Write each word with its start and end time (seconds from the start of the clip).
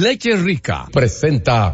Leche 0.00 0.34
Rica 0.34 0.88
presenta 0.92 1.72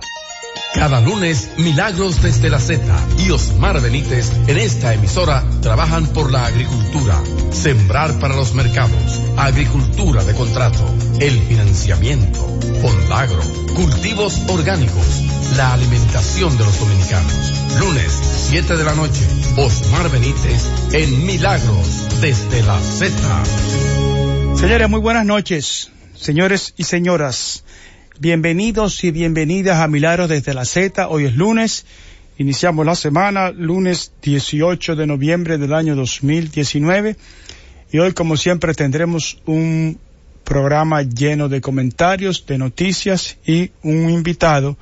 cada 0.74 1.00
lunes 1.00 1.52
Milagros 1.56 2.20
desde 2.20 2.50
la 2.50 2.58
Z 2.58 2.78
y 3.16 3.30
Osmar 3.30 3.80
Benítez 3.80 4.30
en 4.46 4.58
esta 4.58 4.92
emisora 4.92 5.42
trabajan 5.62 6.06
por 6.08 6.30
la 6.30 6.44
agricultura, 6.44 7.18
sembrar 7.50 8.20
para 8.20 8.36
los 8.36 8.52
mercados, 8.52 9.22
agricultura 9.38 10.22
de 10.22 10.34
contrato, 10.34 10.84
el 11.18 11.32
financiamiento, 11.32 12.40
fondagro, 12.82 13.40
cultivos 13.74 14.38
orgánicos, 14.48 15.22
la 15.56 15.72
alimentación 15.72 16.58
de 16.58 16.64
los 16.64 16.78
dominicanos. 16.78 17.54
Lunes, 17.80 18.12
7 18.50 18.76
de 18.76 18.84
la 18.84 18.94
noche, 18.96 19.24
Osmar 19.56 20.10
Benítez 20.10 20.92
en 20.92 21.26
Milagros 21.26 22.20
desde 22.20 22.62
la 22.64 22.78
Z. 22.80 23.14
Señores, 24.56 24.90
muy 24.90 25.00
buenas 25.00 25.24
noches, 25.24 25.90
señores 26.14 26.74
y 26.76 26.84
señoras. 26.84 27.64
Bienvenidos 28.20 29.02
y 29.02 29.12
bienvenidas 29.12 29.78
a 29.78 29.88
Milagros 29.88 30.28
desde 30.28 30.52
la 30.52 30.66
Z. 30.66 31.08
Hoy 31.08 31.24
es 31.24 31.36
lunes. 31.36 31.86
Iniciamos 32.36 32.84
la 32.84 32.94
semana, 32.94 33.50
lunes 33.50 34.12
18 34.20 34.94
de 34.94 35.06
noviembre 35.06 35.56
del 35.56 35.72
año 35.72 35.96
2019. 35.96 37.16
Y 37.90 37.98
hoy, 37.98 38.12
como 38.12 38.36
siempre, 38.36 38.74
tendremos 38.74 39.40
un 39.46 39.98
programa 40.44 41.00
lleno 41.00 41.48
de 41.48 41.62
comentarios, 41.62 42.44
de 42.44 42.58
noticias 42.58 43.38
y 43.46 43.70
un 43.82 44.10
invitado, 44.10 44.76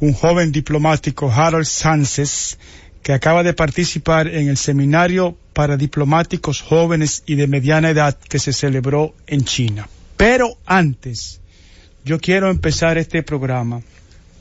un 0.00 0.14
joven 0.14 0.50
diplomático, 0.50 1.30
Harold 1.30 1.66
Sánchez, 1.66 2.56
que 3.02 3.12
acaba 3.12 3.42
de 3.42 3.52
participar 3.52 4.28
en 4.28 4.48
el 4.48 4.56
seminario 4.56 5.36
para 5.52 5.76
diplomáticos 5.76 6.62
jóvenes 6.62 7.22
y 7.26 7.34
de 7.34 7.48
mediana 7.48 7.90
edad 7.90 8.16
que 8.16 8.38
se 8.38 8.54
celebró 8.54 9.14
en 9.26 9.44
China. 9.44 9.90
Pero 10.16 10.56
antes, 10.64 11.41
yo 12.04 12.18
quiero 12.18 12.50
empezar 12.50 12.98
este 12.98 13.22
programa 13.22 13.82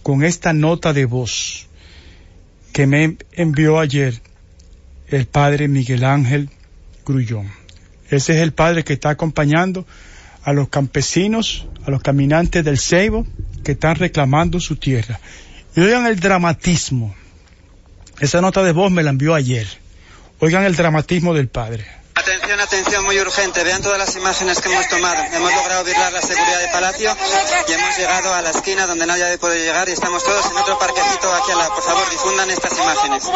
con 0.03 0.23
esta 0.23 0.53
nota 0.53 0.93
de 0.93 1.05
voz 1.05 1.67
que 2.73 2.87
me 2.87 3.17
envió 3.33 3.79
ayer 3.79 4.21
el 5.09 5.27
padre 5.27 5.67
Miguel 5.67 6.03
Ángel 6.03 6.49
Grullón. 7.05 7.51
Ese 8.09 8.33
es 8.33 8.39
el 8.39 8.53
padre 8.53 8.83
que 8.83 8.93
está 8.93 9.11
acompañando 9.11 9.85
a 10.43 10.53
los 10.53 10.69
campesinos, 10.69 11.67
a 11.85 11.91
los 11.91 12.01
caminantes 12.01 12.63
del 12.63 12.79
Ceibo 12.79 13.27
que 13.63 13.73
están 13.73 13.95
reclamando 13.95 14.59
su 14.59 14.77
tierra. 14.77 15.19
Y 15.75 15.81
oigan 15.81 16.07
el 16.07 16.19
dramatismo. 16.19 17.13
Esa 18.19 18.41
nota 18.41 18.63
de 18.63 18.71
voz 18.71 18.91
me 18.91 19.03
la 19.03 19.11
envió 19.11 19.35
ayer. 19.35 19.67
Oigan 20.39 20.63
el 20.63 20.75
dramatismo 20.75 21.33
del 21.33 21.47
padre. 21.47 21.85
Atención, 22.51 22.79
atención, 22.81 23.05
muy 23.05 23.17
urgente. 23.17 23.63
Vean 23.63 23.81
todas 23.81 23.97
las 23.97 24.13
imágenes 24.17 24.59
que 24.59 24.69
hemos 24.69 24.85
tomado. 24.89 25.23
Hemos 25.33 25.53
logrado 25.55 25.85
virlar 25.85 26.11
la 26.11 26.21
seguridad 26.21 26.59
de 26.59 26.67
Palacio 26.67 27.15
y 27.69 27.71
hemos 27.71 27.97
llegado 27.97 28.33
a 28.33 28.41
la 28.41 28.49
esquina 28.49 28.87
donde 28.87 29.07
nadie 29.07 29.37
puede 29.37 29.59
llegar 29.59 29.87
y 29.87 29.93
estamos 29.93 30.21
todos 30.21 30.51
en 30.51 30.57
otro 30.57 30.77
parquecito 30.77 31.33
aquí 31.33 31.51
al 31.51 31.59
lado. 31.59 31.75
Por 31.75 31.83
favor, 31.83 32.03
difundan 32.11 32.49
estas 32.49 32.77
imágenes. 32.77 33.31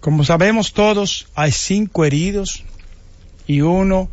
Como 0.00 0.24
sabemos 0.24 0.72
todos, 0.72 1.26
hay 1.34 1.52
cinco 1.52 2.06
heridos 2.06 2.64
y 3.46 3.60
uno 3.60 4.08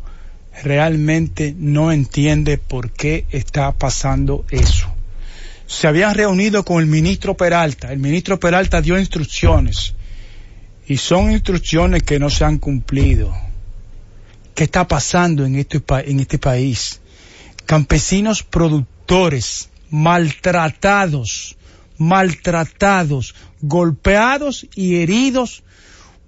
realmente 0.62 1.54
no 1.56 1.90
entiende 1.90 2.58
por 2.58 2.90
qué 2.90 3.24
está 3.30 3.72
pasando 3.72 4.44
eso. 4.50 4.92
Se 5.66 5.86
habían 5.86 6.14
reunido 6.14 6.66
con 6.66 6.80
el 6.80 6.86
ministro 6.86 7.34
Peralta. 7.34 7.92
El 7.92 7.98
ministro 7.98 8.38
Peralta 8.38 8.82
dio 8.82 8.98
instrucciones 8.98 9.94
y 10.88 10.96
son 10.96 11.30
instrucciones 11.30 12.02
que 12.02 12.18
no 12.18 12.30
se 12.30 12.44
han 12.44 12.58
cumplido. 12.58 13.32
¿Qué 14.54 14.64
está 14.64 14.88
pasando 14.88 15.44
en 15.44 15.54
este, 15.56 15.82
en 16.06 16.20
este 16.20 16.38
país? 16.38 17.00
Campesinos 17.66 18.42
productores 18.42 19.68
maltratados, 19.90 21.56
maltratados, 21.98 23.34
golpeados 23.60 24.66
y 24.74 24.96
heridos 24.96 25.62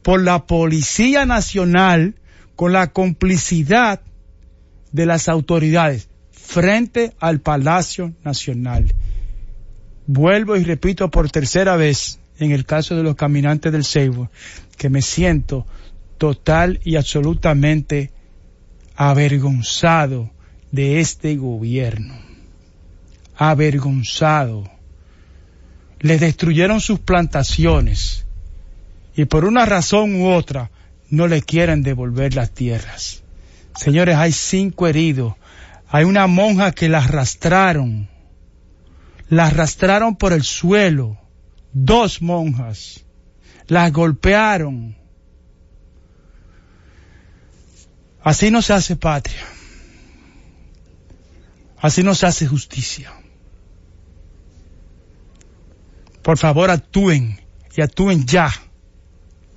por 0.02 0.22
la 0.22 0.46
Policía 0.46 1.24
Nacional 1.24 2.14
con 2.54 2.72
la 2.72 2.92
complicidad 2.92 4.02
de 4.92 5.06
las 5.06 5.28
autoridades 5.28 6.08
frente 6.32 7.14
al 7.18 7.40
Palacio 7.40 8.12
Nacional. 8.24 8.94
Vuelvo 10.06 10.56
y 10.56 10.64
repito 10.64 11.10
por 11.10 11.30
tercera 11.30 11.76
vez, 11.76 12.18
en 12.40 12.52
el 12.52 12.64
caso 12.64 12.96
de 12.96 13.02
los 13.02 13.16
caminantes 13.16 13.70
del 13.70 13.84
Seibo, 13.84 14.30
que 14.76 14.88
me 14.88 15.02
siento 15.02 15.66
total 16.18 16.80
y 16.84 16.96
absolutamente 16.96 18.10
avergonzado 18.96 20.30
de 20.72 21.00
este 21.00 21.36
gobierno. 21.36 22.14
Avergonzado. 23.36 24.70
Le 26.00 26.18
destruyeron 26.18 26.80
sus 26.80 26.98
plantaciones 26.98 28.24
y 29.14 29.26
por 29.26 29.44
una 29.44 29.66
razón 29.66 30.14
u 30.16 30.28
otra 30.30 30.70
no 31.10 31.28
le 31.28 31.42
quieren 31.42 31.82
devolver 31.82 32.34
las 32.34 32.52
tierras. 32.52 33.22
Señores, 33.76 34.16
hay 34.16 34.32
cinco 34.32 34.86
heridos. 34.86 35.34
Hay 35.88 36.04
una 36.04 36.26
monja 36.26 36.72
que 36.72 36.88
la 36.88 36.98
arrastraron. 37.04 38.08
La 39.28 39.46
arrastraron 39.46 40.16
por 40.16 40.32
el 40.32 40.42
suelo 40.42 41.19
dos 41.72 42.22
monjas, 42.22 43.04
las 43.66 43.92
golpearon. 43.92 44.96
Así 48.22 48.50
no 48.50 48.60
se 48.62 48.72
hace 48.72 48.96
patria. 48.96 49.40
Así 51.78 52.02
no 52.02 52.14
se 52.14 52.26
hace 52.26 52.46
justicia. 52.46 53.10
Por 56.22 56.36
favor, 56.36 56.70
actúen 56.70 57.40
y 57.74 57.80
actúen 57.80 58.26
ya. 58.26 58.52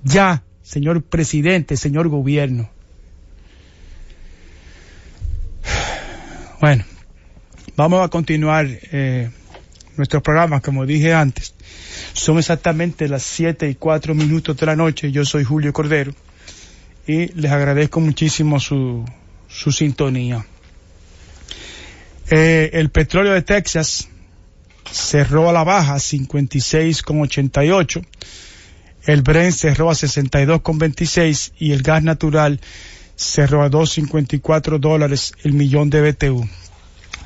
Ya, 0.02 0.44
señor 0.62 1.02
presidente, 1.02 1.76
señor 1.76 2.08
gobierno. 2.08 2.70
Bueno, 6.60 6.84
vamos 7.76 8.02
a 8.02 8.08
continuar 8.08 8.66
eh, 8.66 9.30
nuestro 9.96 10.22
programa, 10.22 10.60
como 10.60 10.86
dije 10.86 11.12
antes. 11.12 11.54
Son 12.12 12.38
exactamente 12.38 13.08
las 13.08 13.22
siete 13.22 13.68
y 13.68 13.74
cuatro 13.74 14.14
minutos 14.14 14.56
de 14.56 14.66
la 14.66 14.76
noche. 14.76 15.10
Yo 15.12 15.24
soy 15.24 15.44
Julio 15.44 15.72
Cordero 15.72 16.12
y 17.06 17.28
les 17.34 17.50
agradezco 17.50 18.00
muchísimo 18.00 18.60
su, 18.60 19.04
su 19.48 19.72
sintonía. 19.72 20.46
Eh, 22.30 22.70
el 22.72 22.90
petróleo 22.90 23.32
de 23.34 23.42
Texas 23.42 24.08
cerró 24.90 25.50
a 25.50 25.52
la 25.52 25.64
baja 25.64 25.96
56,88. 25.96 28.04
El 29.06 29.22
Brent 29.22 29.54
cerró 29.54 29.90
a 29.90 29.94
62,26 29.94 31.52
y 31.58 31.72
el 31.72 31.82
gas 31.82 32.02
natural 32.02 32.58
cerró 33.16 33.62
a 33.62 33.70
2,54 33.70 34.78
dólares 34.78 35.34
el 35.42 35.52
millón 35.52 35.90
de 35.90 36.10
BTU. 36.10 36.48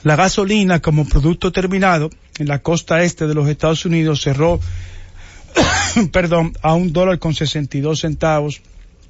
La 0.03 0.17
gasolina 0.17 0.81
como 0.81 1.07
producto 1.07 1.53
terminado 1.53 2.11
en 2.39 2.49
la 2.49 2.61
costa 2.61 3.03
este 3.03 3.27
de 3.27 3.35
los 3.35 3.49
Estados 3.49 3.85
Unidos 3.85 4.23
cerró, 4.23 4.61
perdón, 6.13 6.53
a 6.63 6.75
un 6.75 6.93
dólar 6.93 7.19
con 7.19 7.35
62 7.35 8.01
centavos 8.01 8.63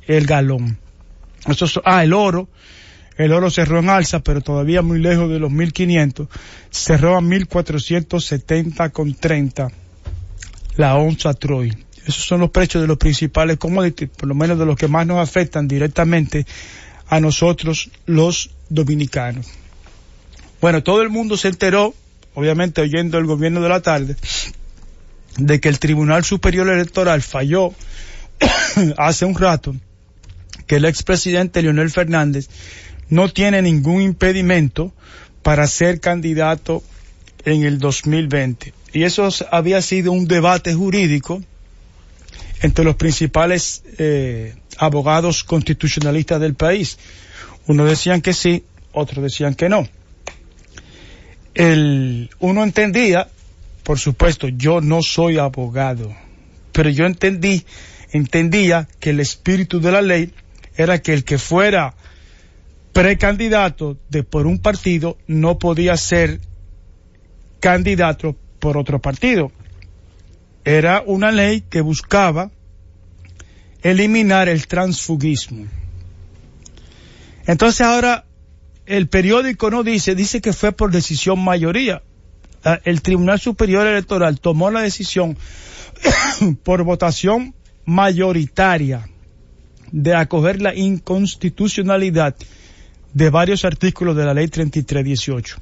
el 0.06 0.26
galón. 0.26 0.78
Eso, 1.46 1.66
ah, 1.84 2.02
el 2.02 2.12
oro, 2.12 2.48
el 3.16 3.32
oro 3.32 3.50
cerró 3.50 3.78
en 3.78 3.90
alza, 3.90 4.20
pero 4.20 4.40
todavía 4.40 4.82
muy 4.82 5.00
lejos 5.00 5.30
de 5.30 5.38
los 5.38 5.50
1500, 5.50 6.28
cerró 6.70 7.16
a 7.16 7.20
1470 7.20 8.90
con 8.90 9.14
30 9.14 9.68
la 10.76 10.94
onza 10.96 11.34
Troy. 11.34 11.76
Esos 12.06 12.24
son 12.24 12.40
los 12.40 12.50
precios 12.50 12.80
de 12.80 12.88
los 12.88 12.96
principales 12.96 13.58
commodities, 13.58 14.08
por 14.08 14.28
lo 14.28 14.34
menos 14.34 14.58
de 14.58 14.64
los 14.64 14.76
que 14.76 14.88
más 14.88 15.06
nos 15.06 15.18
afectan 15.18 15.68
directamente 15.68 16.46
a 17.08 17.20
nosotros 17.20 17.90
los 18.06 18.50
dominicanos. 18.70 19.46
Bueno, 20.60 20.82
todo 20.82 21.02
el 21.02 21.10
mundo 21.10 21.36
se 21.36 21.48
enteró, 21.48 21.94
obviamente 22.38 22.80
oyendo 22.80 23.18
el 23.18 23.26
gobierno 23.26 23.60
de 23.60 23.68
la 23.68 23.82
tarde, 23.82 24.14
de 25.38 25.60
que 25.60 25.68
el 25.68 25.80
Tribunal 25.80 26.24
Superior 26.24 26.68
Electoral 26.68 27.20
falló 27.20 27.74
hace 28.96 29.24
un 29.24 29.34
rato 29.34 29.74
que 30.68 30.76
el 30.76 30.84
expresidente 30.84 31.62
Leonel 31.62 31.90
Fernández 31.90 32.48
no 33.08 33.28
tiene 33.28 33.60
ningún 33.60 34.02
impedimento 34.02 34.92
para 35.42 35.66
ser 35.66 35.98
candidato 35.98 36.84
en 37.44 37.64
el 37.64 37.80
2020. 37.80 38.72
Y 38.92 39.02
eso 39.02 39.28
había 39.50 39.82
sido 39.82 40.12
un 40.12 40.28
debate 40.28 40.74
jurídico 40.74 41.42
entre 42.62 42.84
los 42.84 42.94
principales 42.94 43.82
eh, 43.98 44.54
abogados 44.76 45.42
constitucionalistas 45.42 46.40
del 46.40 46.54
país. 46.54 46.98
Unos 47.66 47.88
decían 47.88 48.22
que 48.22 48.32
sí, 48.32 48.62
otros 48.92 49.24
decían 49.24 49.56
que 49.56 49.68
no 49.68 49.88
el, 51.54 52.30
uno 52.38 52.62
entendía, 52.62 53.28
por 53.82 53.98
supuesto, 53.98 54.48
yo 54.48 54.80
no 54.80 55.02
soy 55.02 55.38
abogado, 55.38 56.14
pero 56.72 56.90
yo 56.90 57.06
entendí, 57.06 57.64
entendía 58.12 58.88
que 59.00 59.10
el 59.10 59.20
espíritu 59.20 59.80
de 59.80 59.92
la 59.92 60.02
ley 60.02 60.32
era 60.76 61.00
que 61.02 61.12
el 61.12 61.24
que 61.24 61.38
fuera 61.38 61.94
precandidato 62.92 63.96
de 64.08 64.22
por 64.22 64.46
un 64.46 64.58
partido 64.58 65.18
no 65.26 65.58
podía 65.58 65.96
ser 65.96 66.40
candidatos 67.60 68.34
por 68.58 68.76
otro 68.76 69.00
partido. 69.00 69.52
Era 70.64 71.02
una 71.06 71.30
ley 71.30 71.62
que 71.62 71.80
buscaba 71.80 72.50
eliminar 73.82 74.48
el 74.48 74.66
transfugismo. 74.66 75.66
Entonces 77.46 77.80
ahora 77.80 78.24
el 78.88 79.08
periódico 79.08 79.70
no 79.70 79.82
dice, 79.82 80.14
dice 80.14 80.40
que 80.40 80.52
fue 80.52 80.72
por 80.72 80.90
decisión 80.90 81.38
mayoría. 81.44 82.02
El 82.84 83.02
Tribunal 83.02 83.38
Superior 83.38 83.86
Electoral 83.86 84.40
tomó 84.40 84.70
la 84.70 84.80
decisión 84.80 85.36
por 86.64 86.82
votación 86.82 87.54
mayoritaria 87.84 89.08
de 89.92 90.14
acoger 90.14 90.60
la 90.60 90.74
inconstitucionalidad 90.74 92.34
de 93.12 93.30
varios 93.30 93.64
artículos 93.64 94.16
de 94.16 94.24
la 94.24 94.34
ley 94.34 94.48
3318. 94.48 95.58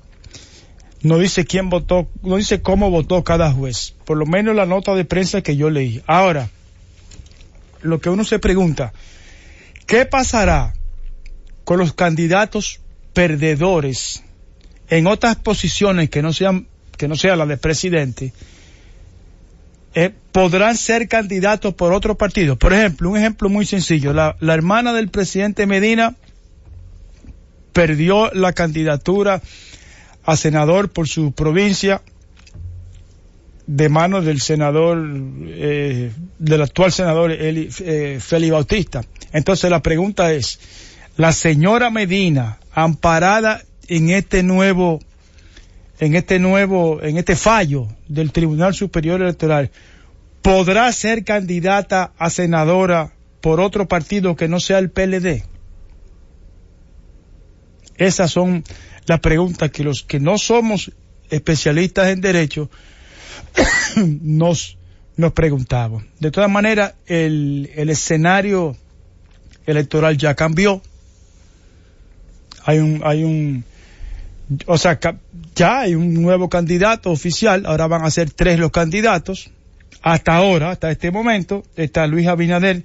No 1.02 1.18
dice 1.18 1.44
quién 1.44 1.68
votó, 1.68 2.08
no 2.22 2.36
dice 2.36 2.62
cómo 2.62 2.90
votó 2.90 3.22
cada 3.22 3.52
juez, 3.52 3.94
por 4.04 4.16
lo 4.16 4.26
menos 4.26 4.56
la 4.56 4.66
nota 4.66 4.94
de 4.94 5.04
prensa 5.04 5.42
que 5.42 5.56
yo 5.56 5.70
leí. 5.70 6.02
Ahora, 6.06 6.48
lo 7.82 8.00
que 8.00 8.10
uno 8.10 8.24
se 8.24 8.38
pregunta, 8.38 8.92
¿qué 9.86 10.06
pasará 10.06 10.72
con 11.64 11.78
los 11.78 11.92
candidatos 11.92 12.80
perdedores 13.16 14.22
en 14.90 15.06
otras 15.06 15.36
posiciones 15.36 16.10
que 16.10 16.20
no 16.20 16.34
sean 16.34 16.66
que 16.98 17.08
no 17.08 17.16
sea 17.16 17.34
la 17.34 17.46
de 17.46 17.56
presidente 17.56 18.34
eh, 19.94 20.12
podrán 20.32 20.76
ser 20.76 21.08
candidatos 21.08 21.72
por 21.72 21.94
otro 21.94 22.18
partido. 22.18 22.56
Por 22.56 22.74
ejemplo, 22.74 23.08
un 23.08 23.16
ejemplo 23.16 23.48
muy 23.48 23.64
sencillo, 23.64 24.12
la, 24.12 24.36
la 24.40 24.52
hermana 24.52 24.92
del 24.92 25.08
presidente 25.08 25.66
Medina 25.66 26.14
perdió 27.72 28.30
la 28.34 28.52
candidatura 28.52 29.40
a 30.24 30.36
senador 30.36 30.90
por 30.90 31.08
su 31.08 31.32
provincia 31.32 32.02
de 33.66 33.88
manos 33.88 34.26
del 34.26 34.42
senador, 34.42 35.02
eh, 35.46 36.12
del 36.38 36.60
actual 36.60 36.92
senador 36.92 37.32
Eli, 37.32 37.70
eh, 37.80 38.20
Bautista. 38.50 39.02
Entonces 39.32 39.70
la 39.70 39.80
pregunta 39.80 40.34
es, 40.34 40.60
la 41.16 41.32
señora 41.32 41.88
Medina, 41.88 42.58
amparada 42.76 43.62
en 43.88 44.10
este 44.10 44.42
nuevo, 44.42 45.00
en 45.98 46.14
este 46.14 46.38
nuevo, 46.38 47.02
en 47.02 47.16
este 47.16 47.34
fallo 47.34 47.88
del 48.06 48.32
Tribunal 48.32 48.74
Superior 48.74 49.22
Electoral, 49.22 49.70
podrá 50.42 50.92
ser 50.92 51.24
candidata 51.24 52.12
a 52.18 52.28
senadora 52.28 53.14
por 53.40 53.60
otro 53.60 53.88
partido 53.88 54.36
que 54.36 54.46
no 54.46 54.60
sea 54.60 54.78
el 54.78 54.90
PLD? 54.90 55.42
Esas 57.96 58.30
son 58.30 58.62
las 59.06 59.20
preguntas 59.20 59.70
que 59.70 59.82
los 59.82 60.02
que 60.02 60.20
no 60.20 60.36
somos 60.36 60.92
especialistas 61.30 62.08
en 62.08 62.20
derecho 62.20 62.68
nos, 63.96 64.76
nos 65.16 65.32
preguntamos. 65.32 66.04
De 66.20 66.30
todas 66.30 66.50
maneras, 66.50 66.92
el, 67.06 67.70
el 67.74 67.88
escenario 67.88 68.76
electoral 69.64 70.18
ya 70.18 70.34
cambió 70.34 70.82
hay 72.66 72.80
un, 72.80 73.00
hay 73.04 73.22
un, 73.22 73.64
o 74.66 74.76
sea, 74.76 74.98
ya 75.54 75.80
hay 75.80 75.94
un 75.94 76.14
nuevo 76.14 76.48
candidato 76.48 77.12
oficial, 77.12 77.64
ahora 77.64 77.86
van 77.86 78.04
a 78.04 78.10
ser 78.10 78.30
tres 78.30 78.58
los 78.58 78.72
candidatos. 78.72 79.50
Hasta 80.02 80.34
ahora, 80.34 80.70
hasta 80.70 80.90
este 80.90 81.10
momento, 81.10 81.62
está 81.76 82.06
Luis 82.06 82.26
Abinader 82.26 82.82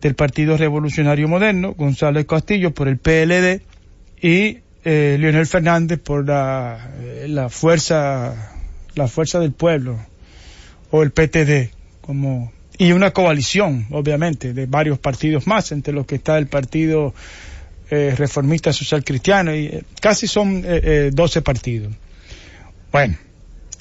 del 0.00 0.14
Partido 0.14 0.56
Revolucionario 0.56 1.28
Moderno, 1.28 1.74
González 1.74 2.26
Castillo 2.26 2.72
por 2.72 2.88
el 2.88 2.98
PLD 2.98 3.62
y 4.20 4.58
eh, 4.84 5.16
Leonel 5.20 5.46
Fernández 5.46 6.00
por 6.00 6.26
la, 6.26 6.90
eh, 6.98 7.26
la 7.28 7.50
fuerza, 7.50 8.52
la 8.94 9.06
fuerza 9.06 9.38
del 9.38 9.52
pueblo 9.52 9.98
o 10.90 11.02
el 11.02 11.10
PTD, 11.10 11.70
como, 12.00 12.52
y 12.78 12.92
una 12.92 13.10
coalición, 13.12 13.86
obviamente, 13.90 14.54
de 14.54 14.66
varios 14.66 14.98
partidos 14.98 15.46
más, 15.46 15.72
entre 15.72 15.92
los 15.92 16.06
que 16.06 16.14
está 16.14 16.38
el 16.38 16.46
Partido 16.46 17.14
eh, 17.90 18.14
reformista 18.16 18.72
social 18.72 19.04
cristiano, 19.04 19.54
y 19.54 19.66
eh, 19.66 19.84
casi 20.00 20.26
son 20.26 20.62
eh, 20.64 21.10
12 21.12 21.42
partidos. 21.42 21.92
Bueno, 22.90 23.16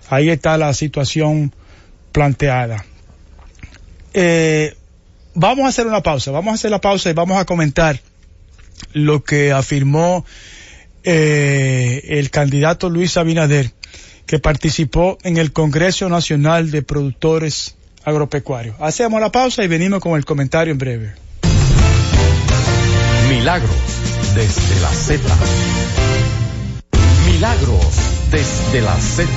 ahí 0.10 0.30
está 0.30 0.58
la 0.58 0.74
situación 0.74 1.54
planteada. 2.12 2.86
vamos 5.34 5.66
a 5.66 5.70
hacer 5.70 5.88
una 5.88 6.04
pausa, 6.04 6.32
vamos 6.32 6.52
a 6.52 6.56
hacer 6.56 6.70
la 6.70 6.82
pausa 6.82 7.10
y 7.10 7.14
vamos 7.14 7.38
a 7.38 7.46
comentar 7.46 8.00
lo 8.92 9.24
que 9.24 9.52
afirmó 9.52 10.26
el 11.04 12.30
candidato 12.30 12.90
Luis 12.90 13.18
Abinader, 13.18 13.72
que 14.26 14.40
participó 14.40 15.18
en 15.24 15.38
el 15.38 15.54
Congreso 15.54 16.10
Nacional 16.10 16.72
de 16.72 16.82
Productores 16.82 17.76
Agropecuarios. 18.04 18.76
Hacemos 18.80 19.22
la 19.22 19.32
pausa 19.32 19.64
y 19.64 19.68
venimos 19.68 20.02
con 20.02 20.18
el 20.18 20.26
comentario 20.26 20.72
en 20.72 20.78
breve. 20.78 21.23
Milagros 23.34 23.72
desde 24.36 24.80
la 24.80 24.90
Z. 24.90 25.36
Milagros 27.26 27.98
desde 28.30 28.82
la 28.82 28.96
Z. 28.96 29.28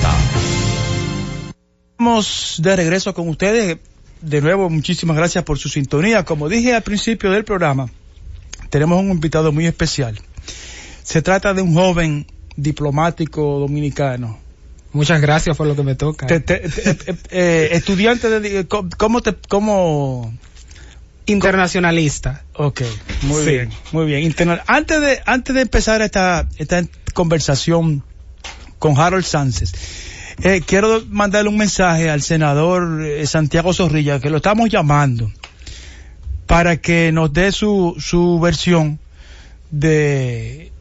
Estamos 1.92 2.56
de 2.58 2.76
regreso 2.76 3.14
con 3.14 3.30
ustedes. 3.30 3.78
De 4.20 4.42
nuevo, 4.42 4.68
muchísimas 4.68 5.16
gracias 5.16 5.44
por 5.44 5.58
su 5.58 5.70
sintonía. 5.70 6.26
Como 6.26 6.50
dije 6.50 6.74
al 6.74 6.82
principio 6.82 7.30
del 7.30 7.44
programa, 7.44 7.88
tenemos 8.68 9.00
un 9.00 9.12
invitado 9.12 9.50
muy 9.50 9.64
especial. 9.64 10.20
Se 11.02 11.22
trata 11.22 11.54
de 11.54 11.62
un 11.62 11.72
joven 11.72 12.26
diplomático 12.54 13.58
dominicano. 13.60 14.38
Muchas 14.92 15.22
gracias 15.22 15.56
por 15.56 15.66
lo 15.66 15.74
que 15.74 15.82
me 15.82 15.94
toca. 15.94 16.26
Eh, 16.28 17.68
estudiante 17.72 18.28
de... 18.40 18.66
¿Cómo 18.68 19.22
te... 19.22 19.34
Cómo, 19.48 20.34
internacionalista. 21.26 22.44
Ok, 22.54 22.82
muy 23.22 23.44
bien, 23.44 23.70
muy 23.92 24.06
bien. 24.06 24.34
antes 24.66 25.00
de 25.00 25.20
antes 25.26 25.54
de 25.54 25.60
empezar 25.60 26.00
esta 26.02 26.48
esta 26.58 26.84
conversación 27.12 28.02
con 28.78 28.98
Harold 28.98 29.24
Sánchez, 29.24 29.72
eh, 30.42 30.62
quiero 30.64 31.02
mandarle 31.08 31.48
un 31.48 31.56
mensaje 31.56 32.10
al 32.10 32.22
senador 32.22 33.04
eh, 33.04 33.26
Santiago 33.26 33.72
Zorrilla, 33.72 34.20
que 34.20 34.30
lo 34.30 34.38
estamos 34.38 34.70
llamando, 34.70 35.30
para 36.46 36.76
que 36.76 37.10
nos 37.12 37.32
dé 37.32 37.52
su, 37.52 37.96
su 37.98 38.38
versión 38.38 38.98
de 39.70 40.72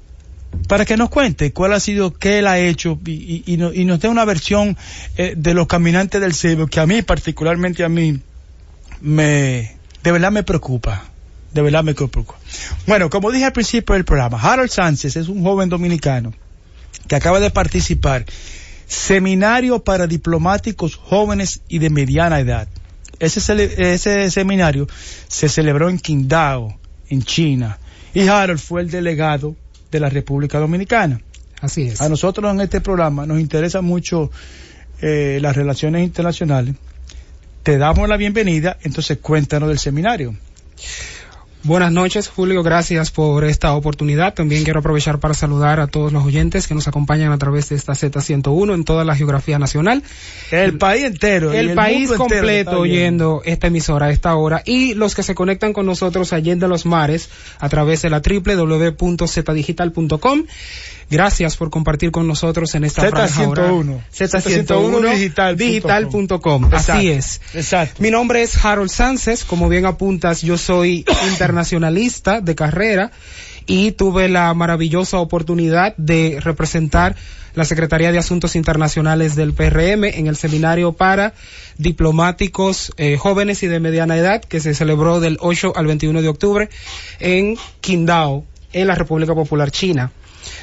para 0.68 0.86
que 0.86 0.96
nos 0.96 1.10
cuente 1.10 1.52
cuál 1.52 1.74
ha 1.74 1.80
sido, 1.80 2.14
qué 2.14 2.40
él 2.40 2.48
ha 2.48 2.60
hecho 2.60 2.98
y, 3.06 3.44
y, 3.46 3.54
y 3.54 3.86
nos 3.86 4.00
dé 4.00 4.08
una 4.08 4.26
versión 4.26 4.78
eh, 5.18 5.34
de 5.36 5.54
los 5.54 5.68
caminantes 5.68 6.22
del 6.22 6.34
cielo, 6.34 6.68
que 6.68 6.80
a 6.80 6.88
mí, 6.88 7.02
particularmente 7.02 7.84
a 7.84 7.90
mí, 7.90 8.20
me, 9.02 9.75
de 10.06 10.12
verdad 10.12 10.32
me 10.32 10.44
preocupa. 10.44 11.04
De 11.52 11.64
verdad 11.64 11.84
me 11.84 11.96
preocupa. 11.96 12.36
Bueno, 12.86 13.10
como 13.10 13.32
dije 13.32 13.46
al 13.46 13.54
principio 13.54 13.96
del 13.96 14.06
programa, 14.06 14.40
Harold 14.40 14.70
Sánchez 14.70 15.16
es 15.16 15.28
un 15.28 15.44
joven 15.44 15.68
dominicano 15.68 16.32
que 17.08 17.16
acaba 17.16 17.40
de 17.40 17.50
participar 17.50 18.24
seminario 18.86 19.84
para 19.84 20.06
diplomáticos 20.06 20.96
jóvenes 20.96 21.62
y 21.68 21.80
de 21.80 21.90
mediana 21.90 22.40
edad. 22.40 22.68
Ese, 23.20 23.94
ese 23.94 24.30
seminario 24.30 24.88
se 25.28 25.50
celebró 25.50 25.90
en 25.90 25.98
Qingdao, 25.98 26.78
en 27.10 27.24
China, 27.24 27.80
y 28.14 28.28
Harold 28.28 28.60
fue 28.60 28.82
el 28.82 28.92
delegado 28.92 29.56
de 29.90 30.00
la 30.00 30.10
República 30.10 30.60
Dominicana. 30.60 31.20
Así 31.62 31.88
es. 31.88 32.00
A 32.00 32.10
nosotros 32.10 32.54
en 32.54 32.62
este 32.62 32.80
programa 32.80 33.26
nos 33.26 33.40
interesa 33.40 33.82
mucho 33.82 34.30
eh, 35.02 35.40
las 35.42 35.56
relaciones 35.56 36.04
internacionales 36.04 36.76
te 37.66 37.78
damos 37.80 38.08
la 38.08 38.16
bienvenida, 38.16 38.78
entonces 38.84 39.18
cuéntanos 39.18 39.68
del 39.68 39.80
seminario. 39.80 40.36
Buenas 41.64 41.92
noches, 41.92 42.28
Julio. 42.28 42.62
Gracias 42.62 43.10
por 43.10 43.44
esta 43.44 43.74
oportunidad. 43.74 44.36
También 44.36 44.64
quiero 44.64 44.82
aprovechar 44.82 45.20
para 45.20 45.34
saludar 45.34 45.80
a 45.80 45.88
todos 45.88 46.14
los 46.14 46.24
oyentes 46.24 46.68
que 46.68 46.76
nos 46.76 46.88
acompañan 46.88 47.32
a 47.32 47.40
través 47.40 47.70
de 47.70 47.76
esta 47.76 47.94
Z101 47.94 48.76
en 48.76 48.84
toda 48.84 49.04
la 49.04 49.16
geografía 49.16 49.58
nacional. 49.58 50.04
El, 50.52 50.78
país 50.78 51.06
entero. 51.06 51.54
El, 51.54 51.74
país 51.74 52.12
completo 52.12 52.82
oyendo 52.82 53.42
esta 53.46 53.66
emisora 53.66 54.06
a 54.06 54.12
esta 54.12 54.36
hora 54.36 54.62
y 54.64 54.94
los 54.94 55.16
que 55.16 55.24
se 55.24 55.34
conectan 55.34 55.74
con 55.74 55.88
nosotros 55.88 56.34
allende 56.34 56.68
los 56.68 56.86
mares 56.86 57.32
a 57.58 57.68
través 57.68 58.04
de 58.04 58.12
la 58.12 58.22
www.zdigital.com 58.22 60.44
Gracias 61.10 61.56
por 61.56 61.70
compartir 61.70 62.12
con 62.12 62.28
nosotros 62.28 62.74
en 62.76 62.84
esta 62.84 63.10
Z101. 63.10 64.02
Z101 64.12 65.14
digital. 65.14 65.58
digital.com. 65.58 66.70
Así 66.74 67.10
es. 67.10 67.42
Exacto. 67.54 68.02
Mi 68.02 68.12
nombre 68.12 68.42
es 68.42 68.64
Harold 68.64 68.90
Sánchez. 68.90 69.44
Como 69.44 69.70
bien 69.70 69.86
apuntas, 69.86 70.42
yo 70.42 70.58
soy 70.58 71.06
internacionalista 71.30 72.42
de 72.42 72.56
carrera 72.56 73.12
y 73.68 73.92
tuve 73.92 74.30
la 74.30 74.54
maravillosa 74.54 75.20
oportunidad 75.20 75.96
de 75.98 76.40
representar 76.42 77.16
la 77.56 77.66
Secretaría 77.66 78.12
de 78.12 78.18
Asuntos 78.18 78.56
Internacionales 78.56 79.36
del 79.36 79.54
PRM 79.54 80.04
en 80.06 80.28
el 80.28 80.36
seminario 80.36 80.92
para 80.92 81.34
diplomáticos 81.78 82.92
eh, 82.98 83.18
jóvenes 83.18 83.64
y 83.64 83.68
de 83.68 83.80
mediana 83.80 84.18
edad 84.18 84.44
que 84.44 84.60
se 84.60 84.76
celebró 84.76 85.20
del 85.20 85.38
8 85.40 85.74
al 85.76 85.88
21 85.88 86.22
de 86.22 86.28
octubre 86.28 86.70
en 87.20 87.58
Qingdao, 87.82 88.44
en 88.74 88.88
la 88.88 88.96
República 88.96 89.34
Popular 89.34 89.72
China. 89.72 90.12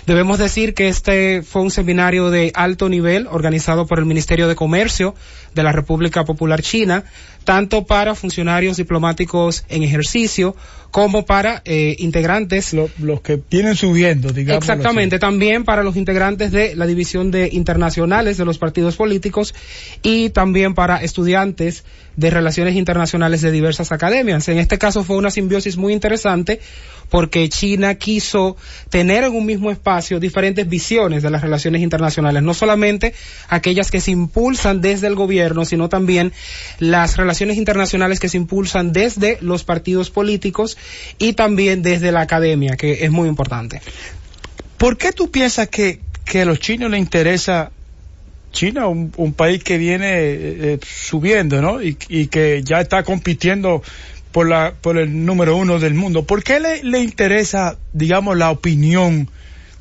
Debemos 0.06 0.38
decir 0.38 0.74
que 0.74 0.88
este 0.88 1.42
fue 1.42 1.62
un 1.62 1.70
seminario 1.70 2.30
de 2.30 2.52
alto 2.54 2.88
nivel 2.88 3.26
organizado 3.26 3.86
por 3.86 3.98
el 3.98 4.04
Ministerio 4.04 4.48
de 4.48 4.54
Comercio 4.54 5.14
de 5.54 5.62
la 5.62 5.72
República 5.72 6.24
Popular 6.24 6.62
China, 6.62 7.04
tanto 7.44 7.84
para 7.86 8.14
funcionarios 8.14 8.76
diplomáticos 8.76 9.64
en 9.68 9.82
ejercicio 9.82 10.56
como 10.90 11.24
para 11.24 11.62
eh, 11.64 11.96
integrantes. 11.98 12.74
los 12.74 13.20
que 13.22 13.40
vienen 13.50 13.76
subiendo, 13.76 14.30
digamos. 14.30 14.62
Exactamente, 14.62 15.18
también 15.18 15.64
para 15.64 15.82
los 15.82 15.96
integrantes 15.96 16.52
de 16.52 16.76
la 16.76 16.86
división 16.86 17.30
de 17.30 17.48
internacionales 17.52 18.36
de 18.36 18.44
los 18.44 18.58
partidos 18.58 18.96
políticos 18.96 19.54
y 20.02 20.30
también 20.30 20.74
para 20.74 21.02
estudiantes 21.02 21.84
de 22.16 22.30
relaciones 22.30 22.76
internacionales 22.76 23.40
de 23.40 23.50
diversas 23.50 23.92
academias. 23.92 24.48
En 24.48 24.58
este 24.58 24.78
caso 24.78 25.04
fue 25.04 25.16
una 25.16 25.30
simbiosis 25.30 25.76
muy 25.76 25.92
interesante 25.92 26.60
porque 27.10 27.48
China 27.48 27.94
quiso 27.96 28.56
tener 28.88 29.24
en 29.24 29.34
un 29.34 29.44
mismo 29.44 29.70
espacio 29.70 30.18
diferentes 30.18 30.66
visiones 30.68 31.22
de 31.22 31.30
las 31.30 31.42
relaciones 31.42 31.82
internacionales, 31.82 32.42
no 32.42 32.54
solamente 32.54 33.12
aquellas 33.48 33.90
que 33.90 34.00
se 34.00 34.12
impulsan 34.12 34.80
desde 34.80 35.08
el 35.08 35.14
gobierno, 35.14 35.66
sino 35.66 35.90
también 35.90 36.32
las 36.78 37.18
relaciones 37.18 37.58
internacionales 37.58 38.18
que 38.18 38.30
se 38.30 38.38
impulsan 38.38 38.92
desde 38.92 39.36
los 39.42 39.62
partidos 39.62 40.10
políticos 40.10 40.78
y 41.18 41.34
también 41.34 41.82
desde 41.82 42.12
la 42.12 42.22
academia, 42.22 42.76
que 42.76 43.04
es 43.04 43.10
muy 43.10 43.28
importante. 43.28 43.82
¿Por 44.78 44.96
qué 44.96 45.12
tú 45.12 45.30
piensas 45.30 45.68
que, 45.68 46.00
a 46.34 46.44
los 46.44 46.58
chinos 46.60 46.90
les 46.90 46.98
interesa 46.98 47.70
China, 48.52 48.86
un, 48.86 49.32
país 49.34 49.64
que 49.64 49.78
viene 49.78 50.10
eh, 50.10 50.74
eh, 50.74 50.78
subiendo, 50.86 51.60
¿no? 51.60 51.82
Y, 51.82 51.96
y, 52.08 52.26
que 52.26 52.62
ya 52.62 52.80
está 52.80 53.02
compitiendo 53.02 53.82
por, 54.30 54.48
la, 54.48 54.74
por 54.80 54.98
el 54.98 55.24
número 55.24 55.56
uno 55.56 55.78
del 55.78 55.94
mundo. 55.94 56.24
¿Por 56.24 56.44
qué 56.44 56.60
le, 56.60 56.82
le 56.84 57.00
interesa, 57.00 57.78
digamos, 57.92 58.36
la 58.36 58.50
opinión 58.50 59.30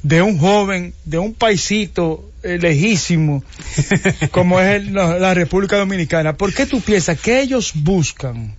de 0.03 0.21
un 0.21 0.37
joven, 0.37 0.93
de 1.05 1.19
un 1.19 1.33
paisito 1.33 2.31
eh, 2.43 2.57
lejísimo, 2.59 3.43
como 4.31 4.59
es 4.59 4.89
la 4.89 5.33
República 5.33 5.77
Dominicana? 5.77 6.37
¿Por 6.37 6.53
qué 6.53 6.65
tú 6.65 6.81
piensas 6.81 7.19
que 7.19 7.41
ellos 7.41 7.73
buscan? 7.75 8.55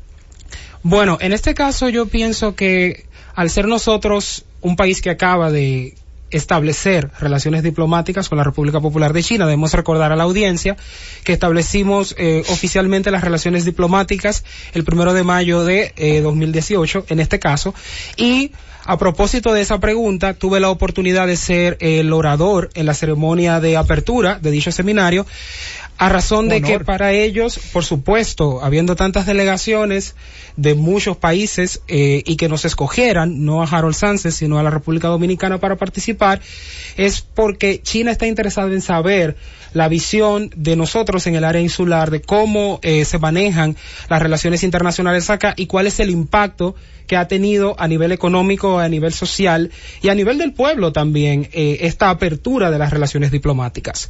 Bueno, 0.83 1.19
en 1.21 1.33
este 1.33 1.55
caso 1.55 1.89
yo 1.89 2.07
pienso 2.07 2.55
que 2.55 3.07
al 3.35 3.51
ser 3.51 3.69
nosotros 3.69 4.45
un 4.61 4.77
país 4.77 5.01
que 5.01 5.11
acaba 5.11 5.51
de 5.51 5.95
establecer 6.33 7.11
relaciones 7.21 7.63
diplomáticas 7.63 8.29
con 8.29 8.39
la 8.39 8.45
República 8.45 8.81
Popular 8.81 9.13
de 9.13 9.23
China. 9.23 9.47
Debemos 9.47 9.73
recordar 9.75 10.13
a 10.13 10.17
la 10.17 10.25
audiencia 10.25 10.77
que 11.25 11.33
establecimos 11.33 12.15
eh, 12.19 12.43
oficialmente 12.49 13.11
las 13.11 13.23
relaciones 13.23 13.65
diplomáticas 13.65 14.45
el 14.73 14.85
primero 14.85 15.15
de 15.15 15.23
mayo 15.23 15.65
de 15.65 16.21
2018, 16.23 16.99
eh, 16.99 17.05
en 17.09 17.21
este 17.21 17.39
caso, 17.39 17.75
y 18.17 18.53
a 18.85 18.99
propósito 18.99 19.53
de 19.53 19.61
esa 19.61 19.79
pregunta, 19.79 20.35
tuve 20.35 20.61
la 20.61 20.71
oportunidad 20.71 21.27
de 21.27 21.37
ser 21.37 21.77
el 21.81 22.13
orador 22.13 22.71
en 22.75 22.87
la 22.87 22.95
ceremonia 22.95 23.61
de 23.61 23.77
apertura 23.77 24.39
de 24.41 24.51
dicho 24.51 24.73
seminario, 24.73 25.27
a 25.99 26.09
razón 26.09 26.49
de 26.49 26.63
que 26.63 26.81
para 26.81 27.13
ellos, 27.13 27.61
por 27.73 27.85
supuesto, 27.85 28.61
habiendo 28.65 28.97
tantas 28.97 29.27
delegaciones 29.27 30.17
de 30.57 30.75
muchos 30.75 31.17
países 31.17 31.81
eh, 31.87 32.23
y 32.27 32.37
que 32.37 32.49
nos 32.49 32.65
escogieran, 32.65 33.45
no 33.45 33.63
a 33.63 33.67
Harold 33.67 33.95
Sánchez, 33.95 34.35
sino 34.35 34.59
a 34.59 34.65
la 34.65 34.71
República 34.71 35.09
Dominicana 35.09 35.59
para 35.59 35.77
participar, 35.77 36.41
es 36.97 37.21
porque 37.21 37.81
China 37.83 38.11
está 38.11 38.27
interesada 38.27 38.73
en 38.73 38.81
saber 38.81 39.37
la 39.73 39.89
visión 39.89 40.51
de 40.57 40.77
nosotros 40.77 41.27
en 41.27 41.35
el 41.35 41.45
área 41.45 41.61
insular 41.61 42.11
de 42.11 42.21
cómo 42.21 42.79
eh, 42.83 43.05
se 43.05 43.19
manejan 43.19 43.77
las 44.09 44.23
relaciones 44.23 44.63
internacionales 44.63 45.31
acá 45.31 45.55
y 45.57 45.67
cuál 45.67 45.87
es 45.87 46.01
el 46.01 46.11
impacto 46.11 46.75
que 47.07 47.17
ha 47.17 47.29
tenido 47.29 47.75
a 47.79 47.89
nivel 47.89 48.13
económico, 48.13 48.79
a 48.79 48.89
nivel 48.89 49.13
social 49.13 49.71
y 50.01 50.09
a 50.09 50.15
nivel 50.15 50.39
del 50.39 50.53
pueblo 50.53 50.93
también 50.93 51.49
eh, 51.53 51.79
esta 51.83 52.11
apertura 52.11 52.71
de 52.71 52.79
las 52.79 52.91
relaciones 52.91 53.31
diplomáticas. 53.31 54.09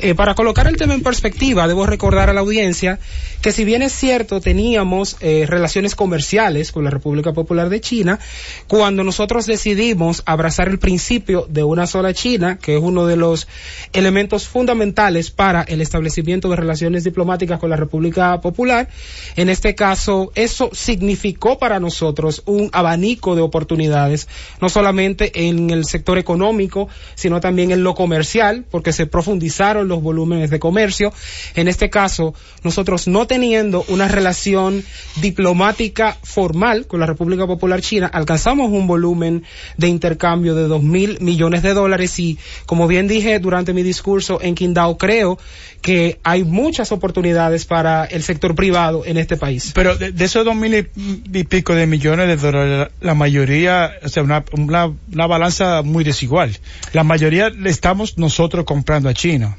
Eh, 0.00 0.14
para 0.14 0.34
colocar 0.34 0.66
el 0.66 0.76
tema 0.76 0.94
en 0.94 1.02
perspectiva, 1.02 1.68
debo 1.68 1.86
recordar 1.86 2.28
a 2.28 2.32
la 2.32 2.40
audiencia 2.40 2.98
que 3.40 3.52
si 3.52 3.64
bien 3.64 3.82
es 3.82 3.92
cierto 3.92 4.40
teníamos 4.40 5.16
eh, 5.20 5.44
relaciones 5.46 5.94
comerciales 5.94 6.72
con 6.72 6.84
la 6.84 6.90
República 6.90 7.32
Popular 7.32 7.68
de 7.68 7.80
China, 7.80 8.18
cuando 8.66 9.04
nosotros 9.04 9.46
decidimos 9.46 10.22
abrazar 10.26 10.68
el 10.68 10.78
principio 10.78 11.46
de 11.48 11.62
una 11.62 11.86
sola 11.86 12.12
China, 12.14 12.58
que 12.60 12.76
es 12.76 12.82
uno 12.82 13.06
de 13.06 13.16
los 13.16 13.48
elementos 13.92 14.48
fundamentales 14.48 14.99
para 15.34 15.62
el 15.62 15.80
establecimiento 15.80 16.50
de 16.50 16.56
relaciones 16.56 17.04
diplomáticas 17.04 17.58
con 17.58 17.70
la 17.70 17.76
República 17.76 18.38
Popular, 18.42 18.86
en 19.34 19.48
este 19.48 19.74
caso 19.74 20.30
eso 20.34 20.68
significó 20.74 21.58
para 21.58 21.80
nosotros 21.80 22.42
un 22.44 22.68
abanico 22.72 23.34
de 23.34 23.40
oportunidades, 23.40 24.28
no 24.60 24.68
solamente 24.68 25.48
en 25.48 25.70
el 25.70 25.86
sector 25.86 26.18
económico, 26.18 26.88
sino 27.14 27.40
también 27.40 27.70
en 27.70 27.82
lo 27.82 27.94
comercial, 27.94 28.66
porque 28.70 28.92
se 28.92 29.06
profundizaron 29.06 29.88
los 29.88 30.02
volúmenes 30.02 30.50
de 30.50 30.58
comercio. 30.58 31.14
En 31.54 31.66
este 31.66 31.88
caso, 31.88 32.34
nosotros 32.62 33.08
no 33.08 33.26
teniendo 33.26 33.86
una 33.88 34.06
relación 34.06 34.84
diplomática 35.22 36.18
formal 36.22 36.86
con 36.86 37.00
la 37.00 37.06
República 37.06 37.46
Popular 37.46 37.80
China, 37.80 38.06
alcanzamos 38.12 38.70
un 38.70 38.86
volumen 38.86 39.44
de 39.78 39.88
intercambio 39.88 40.54
de 40.54 40.64
dos 40.64 40.82
mil 40.82 41.18
millones 41.20 41.62
de 41.62 41.72
dólares 41.72 42.18
y, 42.18 42.38
como 42.66 42.86
bien 42.86 43.08
dije 43.08 43.38
durante 43.38 43.72
mi 43.72 43.82
discurso 43.82 44.40
en 44.42 44.54
Qingdao, 44.54 44.89
creo 44.98 45.38
que 45.80 46.18
hay 46.24 46.44
muchas 46.44 46.92
oportunidades 46.92 47.64
para 47.64 48.04
el 48.04 48.22
sector 48.22 48.54
privado 48.54 49.04
en 49.06 49.16
este 49.16 49.36
país. 49.36 49.72
Pero 49.74 49.96
de, 49.96 50.12
esos 50.24 50.44
dos 50.44 50.54
mil 50.54 50.74
y, 50.74 51.44
pico 51.44 51.74
de 51.74 51.86
millones 51.86 52.28
de 52.28 52.36
dólares, 52.36 52.92
la, 53.00 53.14
mayoría, 53.14 53.92
o 54.02 54.08
sea, 54.08 54.22
una, 54.22 54.44
una, 54.52 55.26
balanza 55.26 55.82
muy 55.82 56.04
desigual. 56.04 56.58
La 56.92 57.04
mayoría 57.04 57.50
le 57.50 57.70
estamos 57.70 58.18
nosotros 58.18 58.64
comprando 58.64 59.08
a 59.08 59.14
China. 59.14 59.56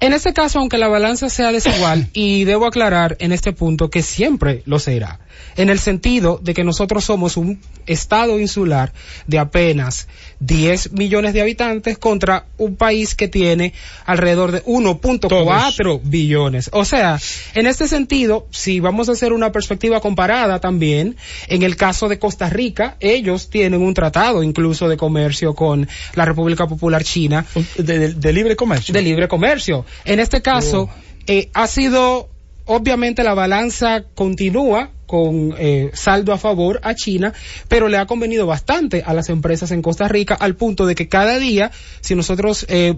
En 0.00 0.14
este 0.14 0.32
caso, 0.32 0.58
aunque 0.58 0.78
la 0.78 0.88
balanza 0.88 1.28
sea 1.28 1.52
desigual, 1.52 2.08
y 2.14 2.44
debo 2.44 2.66
aclarar 2.66 3.16
en 3.20 3.32
este 3.32 3.52
punto 3.52 3.90
que 3.90 4.02
siempre 4.02 4.62
lo 4.64 4.78
será, 4.78 5.20
en 5.56 5.68
el 5.68 5.78
sentido 5.78 6.40
de 6.42 6.54
que 6.54 6.64
nosotros 6.64 7.04
somos 7.04 7.36
un 7.36 7.60
estado 7.86 8.38
insular 8.38 8.92
de 9.26 9.38
apenas 9.38 10.08
10 10.40 10.92
millones 10.92 11.34
de 11.34 11.42
habitantes 11.42 11.98
contra 11.98 12.46
un 12.56 12.76
país 12.76 13.14
que 13.14 13.28
tiene 13.28 13.74
alrededor 14.06 14.52
de 14.52 14.64
1.4 14.64 16.00
billones. 16.02 16.70
O 16.72 16.84
sea, 16.84 17.18
en 17.54 17.66
este 17.66 17.88
sentido, 17.88 18.46
si 18.50 18.80
vamos 18.80 19.08
a 19.08 19.12
hacer 19.12 19.32
una 19.32 19.52
perspectiva 19.52 20.00
comparada 20.00 20.60
también, 20.60 21.16
en 21.48 21.62
el 21.62 21.76
caso 21.76 22.08
de 22.08 22.18
Costa 22.18 22.48
Rica, 22.48 22.96
ellos 23.00 23.50
tienen 23.50 23.82
un 23.82 23.92
tratado 23.92 24.42
incluso 24.42 24.88
de 24.88 24.96
comercio 24.96 25.54
con 25.54 25.88
la 26.14 26.24
República 26.24 26.66
Popular 26.66 27.04
China. 27.04 27.44
De, 27.76 28.32
libre 28.32 28.56
comercio. 28.56 28.94
De 28.94 29.02
libre 29.02 29.28
comercio. 29.28 29.84
En 30.04 30.20
este 30.20 30.42
caso, 30.42 30.82
oh. 30.82 30.90
eh, 31.26 31.50
ha 31.54 31.66
sido, 31.66 32.28
obviamente 32.66 33.22
la 33.22 33.34
balanza 33.34 34.04
continúa 34.14 34.90
con 35.06 35.54
eh, 35.58 35.90
saldo 35.92 36.32
a 36.32 36.38
favor 36.38 36.80
a 36.84 36.94
China, 36.94 37.32
pero 37.68 37.88
le 37.88 37.98
ha 37.98 38.06
convenido 38.06 38.46
bastante 38.46 39.02
a 39.04 39.12
las 39.12 39.28
empresas 39.28 39.72
en 39.72 39.82
Costa 39.82 40.06
Rica 40.06 40.34
al 40.34 40.54
punto 40.54 40.86
de 40.86 40.94
que 40.94 41.08
cada 41.08 41.38
día, 41.38 41.72
si 42.00 42.14
nosotros 42.14 42.64
eh, 42.68 42.94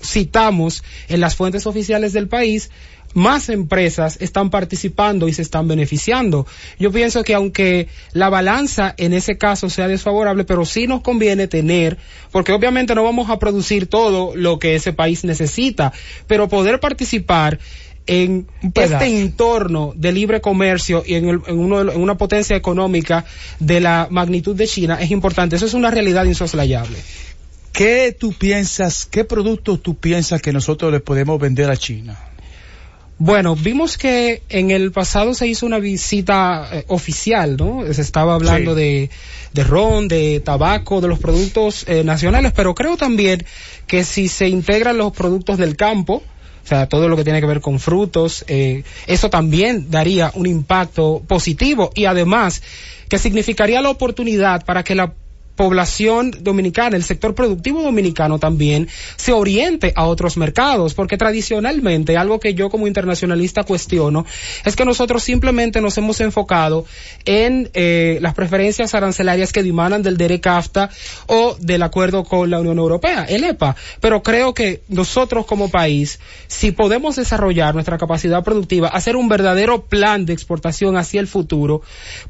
citamos 0.00 0.84
en 1.08 1.20
las 1.20 1.34
fuentes 1.34 1.66
oficiales 1.66 2.12
del 2.12 2.28
país, 2.28 2.70
más 3.16 3.48
empresas 3.48 4.18
están 4.20 4.50
participando 4.50 5.26
y 5.26 5.32
se 5.32 5.40
están 5.40 5.66
beneficiando. 5.66 6.46
Yo 6.78 6.92
pienso 6.92 7.24
que 7.24 7.32
aunque 7.32 7.88
la 8.12 8.28
balanza 8.28 8.94
en 8.98 9.14
ese 9.14 9.38
caso 9.38 9.70
sea 9.70 9.88
desfavorable, 9.88 10.44
pero 10.44 10.66
sí 10.66 10.86
nos 10.86 11.00
conviene 11.00 11.48
tener, 11.48 11.96
porque 12.30 12.52
obviamente 12.52 12.94
no 12.94 13.02
vamos 13.02 13.30
a 13.30 13.38
producir 13.38 13.86
todo 13.86 14.36
lo 14.36 14.58
que 14.58 14.74
ese 14.74 14.92
país 14.92 15.24
necesita, 15.24 15.94
pero 16.26 16.50
poder 16.50 16.78
participar 16.78 17.58
en 18.06 18.46
este 18.74 19.20
entorno 19.20 19.94
de 19.96 20.12
libre 20.12 20.42
comercio 20.42 21.02
y 21.04 21.14
en, 21.14 21.40
uno 21.48 21.80
en 21.80 22.00
una 22.00 22.18
potencia 22.18 22.54
económica 22.54 23.24
de 23.58 23.80
la 23.80 24.08
magnitud 24.10 24.54
de 24.54 24.66
China 24.66 24.98
es 25.00 25.10
importante. 25.10 25.56
Eso 25.56 25.64
es 25.64 25.72
una 25.72 25.90
realidad 25.90 26.26
insoslayable. 26.26 26.98
¿Qué 27.72 28.14
tú 28.18 28.34
piensas, 28.34 29.06
qué 29.06 29.24
productos 29.24 29.82
tú 29.82 29.96
piensas 29.96 30.42
que 30.42 30.52
nosotros 30.52 30.92
le 30.92 31.00
podemos 31.00 31.40
vender 31.40 31.70
a 31.70 31.78
China? 31.78 32.18
Bueno, 33.18 33.56
vimos 33.56 33.96
que 33.96 34.42
en 34.50 34.70
el 34.70 34.92
pasado 34.92 35.32
se 35.32 35.46
hizo 35.46 35.64
una 35.64 35.78
visita 35.78 36.68
eh, 36.70 36.84
oficial, 36.88 37.56
¿no? 37.56 37.82
Se 37.90 38.02
estaba 38.02 38.34
hablando 38.34 38.74
de, 38.74 39.08
de, 39.54 39.64
ron, 39.64 40.06
de 40.06 40.40
tabaco, 40.40 41.00
de 41.00 41.08
los 41.08 41.18
productos 41.18 41.86
eh, 41.88 42.04
nacionales, 42.04 42.52
pero 42.54 42.74
creo 42.74 42.98
también 42.98 43.46
que 43.86 44.04
si 44.04 44.28
se 44.28 44.48
integran 44.48 44.98
los 44.98 45.12
productos 45.12 45.56
del 45.56 45.76
campo, 45.76 46.22
o 46.62 46.68
sea, 46.68 46.88
todo 46.88 47.08
lo 47.08 47.16
que 47.16 47.24
tiene 47.24 47.40
que 47.40 47.46
ver 47.46 47.62
con 47.62 47.80
frutos, 47.80 48.44
eh, 48.48 48.82
eso 49.06 49.30
también 49.30 49.90
daría 49.90 50.30
un 50.34 50.46
impacto 50.46 51.22
positivo 51.26 51.92
y 51.94 52.04
además 52.04 52.62
que 53.08 53.18
significaría 53.18 53.80
la 53.80 53.88
oportunidad 53.88 54.62
para 54.66 54.82
que 54.82 54.94
la 54.94 55.14
población 55.56 56.32
dominicana, 56.40 56.96
el 56.96 57.02
sector 57.02 57.34
productivo 57.34 57.82
dominicano 57.82 58.38
también 58.38 58.88
se 59.16 59.32
oriente 59.32 59.92
a 59.96 60.04
otros 60.04 60.36
mercados, 60.36 60.94
porque 60.94 61.16
tradicionalmente 61.16 62.16
algo 62.16 62.38
que 62.38 62.54
yo 62.54 62.70
como 62.70 62.86
internacionalista 62.86 63.64
cuestiono 63.64 64.26
es 64.64 64.76
que 64.76 64.84
nosotros 64.84 65.22
simplemente 65.22 65.80
nos 65.80 65.96
hemos 65.96 66.20
enfocado 66.20 66.84
en 67.24 67.70
eh, 67.72 68.18
las 68.20 68.34
preferencias 68.34 68.94
arancelarias 68.94 69.52
que 69.52 69.62
dimanan 69.62 70.02
del 70.02 70.18
DERECAFTA 70.18 70.90
o 71.26 71.56
del 71.58 71.82
acuerdo 71.82 72.24
con 72.24 72.50
la 72.50 72.60
Unión 72.60 72.78
Europea, 72.78 73.24
el 73.24 73.44
EPA, 73.44 73.74
pero 74.00 74.22
creo 74.22 74.52
que 74.52 74.82
nosotros 74.88 75.46
como 75.46 75.70
país, 75.70 76.20
si 76.48 76.72
podemos 76.72 77.16
desarrollar 77.16 77.74
nuestra 77.74 77.96
capacidad 77.96 78.44
productiva, 78.44 78.88
hacer 78.88 79.16
un 79.16 79.28
verdadero 79.28 79.86
plan 79.86 80.26
de 80.26 80.34
exportación 80.34 80.98
hacia 80.98 81.20
el 81.20 81.26
futuro, 81.26 81.80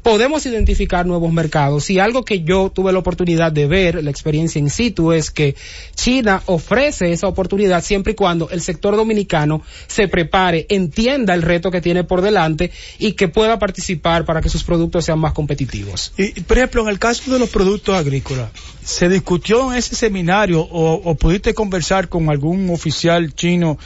podemos 0.01 0.45
identificar 0.45 1.05
nuevos 1.05 1.31
mercados. 1.33 1.89
Y 1.89 1.99
algo 1.99 2.23
que 2.23 2.41
yo 2.43 2.71
tuve 2.73 2.93
la 2.93 2.99
oportunidad 2.99 3.16
de 3.25 3.67
ver 3.67 4.03
la 4.03 4.11
experiencia 4.11 4.59
in 4.59 4.69
situ 4.69 5.11
es 5.11 5.31
que 5.31 5.55
China 5.95 6.41
ofrece 6.45 7.11
esa 7.11 7.27
oportunidad 7.27 7.83
siempre 7.83 8.13
y 8.13 8.15
cuando 8.15 8.49
el 8.49 8.61
sector 8.61 8.95
dominicano 8.95 9.61
se 9.87 10.07
prepare, 10.07 10.65
entienda 10.69 11.33
el 11.33 11.41
reto 11.41 11.71
que 11.71 11.81
tiene 11.81 12.03
por 12.03 12.21
delante 12.21 12.71
y 12.99 13.13
que 13.13 13.27
pueda 13.27 13.59
participar 13.59 14.25
para 14.25 14.41
que 14.41 14.49
sus 14.49 14.63
productos 14.63 15.05
sean 15.05 15.19
más 15.19 15.33
competitivos. 15.33 16.13
Y, 16.17 16.41
por 16.41 16.57
ejemplo, 16.57 16.81
en 16.83 16.89
el 16.89 16.99
caso 16.99 17.31
de 17.31 17.39
los 17.39 17.49
productos 17.49 17.95
agrícolas, 17.95 18.49
¿se 18.83 19.09
discutió 19.09 19.71
en 19.71 19.77
ese 19.77 19.95
seminario 19.95 20.61
o, 20.61 21.15
pudiste 21.15 21.53
conversar 21.53 22.09
con 22.09 22.29
algún 22.29 22.69
oficial 22.69 23.33
chino 23.33 23.77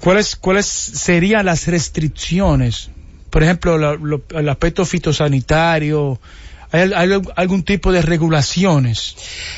cuáles, 0.00 0.36
cuáles 0.36 0.66
serían 0.66 1.46
las 1.46 1.66
restricciones? 1.66 2.90
Por 3.30 3.42
ejemplo, 3.42 4.20
el 4.30 4.48
aspecto 4.48 4.84
fitosanitario, 4.84 6.20
¿Hay, 6.74 7.12
algún 7.36 7.62
tipo 7.62 7.92
de 7.92 8.02
regulaciones? 8.02 9.14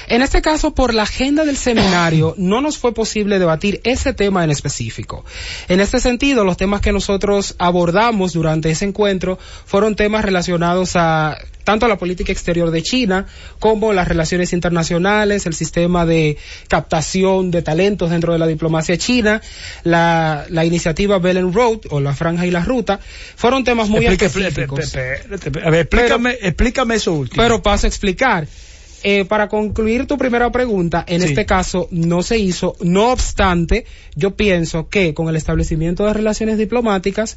En 0.07 0.21
este 0.21 0.43
caso, 0.43 0.75
por 0.75 0.93
la 0.93 1.05
agenda 1.05 1.47
del 1.47 1.57
seminario, 1.57 2.35
no 2.39 2.61
nos 2.61 2.77
fue 2.77 2.93
posible 2.93 3.39
debatir 3.39 3.81
ese 3.85 4.13
tema 4.13 4.45
en 4.45 4.51
específico. 4.51 5.25
En 5.69 5.81
este 5.81 5.99
sentido, 5.99 6.45
los 6.45 6.59
temas 6.59 6.83
que 6.83 6.93
nosotros 6.93 7.55
abordamos 7.59 8.35
durante 8.35 8.71
ese 8.71 8.85
encuentro 8.85 9.39
fueron 9.65 9.97
temas 9.97 10.27
relacionados 10.27 10.95
a 10.97 11.39
tanto 11.67 11.89
la 11.89 11.99
política 11.99 12.31
exterior 12.31 12.71
de 12.71 12.81
China 12.81 13.27
como 13.59 13.93
las 13.93 14.07
relaciones 14.07 14.53
internacionales, 14.53 15.47
el 15.47 15.55
sistema 15.55 16.07
de 16.07 16.39
captación 16.69 17.51
de 17.51 17.61
talentos 17.61 18.11
dentro 18.11 18.33
de 18.33 18.39
la 18.39 18.47
diplomacia 18.47 18.97
china, 18.97 19.43
la, 19.83 20.47
la 20.49 20.65
iniciativa 20.65 21.19
Belt 21.19 21.41
and 21.41 21.53
Road 21.53 21.81
o 21.91 21.99
la 21.99 22.15
franja 22.15 22.47
y 22.47 22.53
la 22.53 22.65
ruta, 22.65 23.01
fueron 23.35 23.65
temas 23.65 23.89
muy 23.89 24.07
específicos. 24.07 24.95
A 24.95 25.71
ver, 25.71 25.81
explícame, 25.81 26.39
explícame 26.41 26.95
eso 26.95 27.13
último. 27.13 27.43
Pero 27.43 27.61
paso 27.61 27.87
a 27.87 27.89
explicar. 27.89 28.47
Eh, 29.03 29.25
para 29.25 29.49
concluir 29.49 30.07
tu 30.07 30.19
primera 30.19 30.51
pregunta, 30.51 31.05
en 31.07 31.23
este 31.23 31.47
caso 31.47 31.89
no 31.91 32.23
se 32.23 32.39
hizo. 32.39 32.77
No 32.81 33.13
obstante, 33.13 33.85
yo 34.15 34.35
pienso 34.35 34.89
que 34.89 35.15
con 35.15 35.29
el 35.29 35.37
establecimiento 35.37 36.05
de 36.07 36.13
relaciones 36.13 36.59
diplomáticas, 36.59 37.37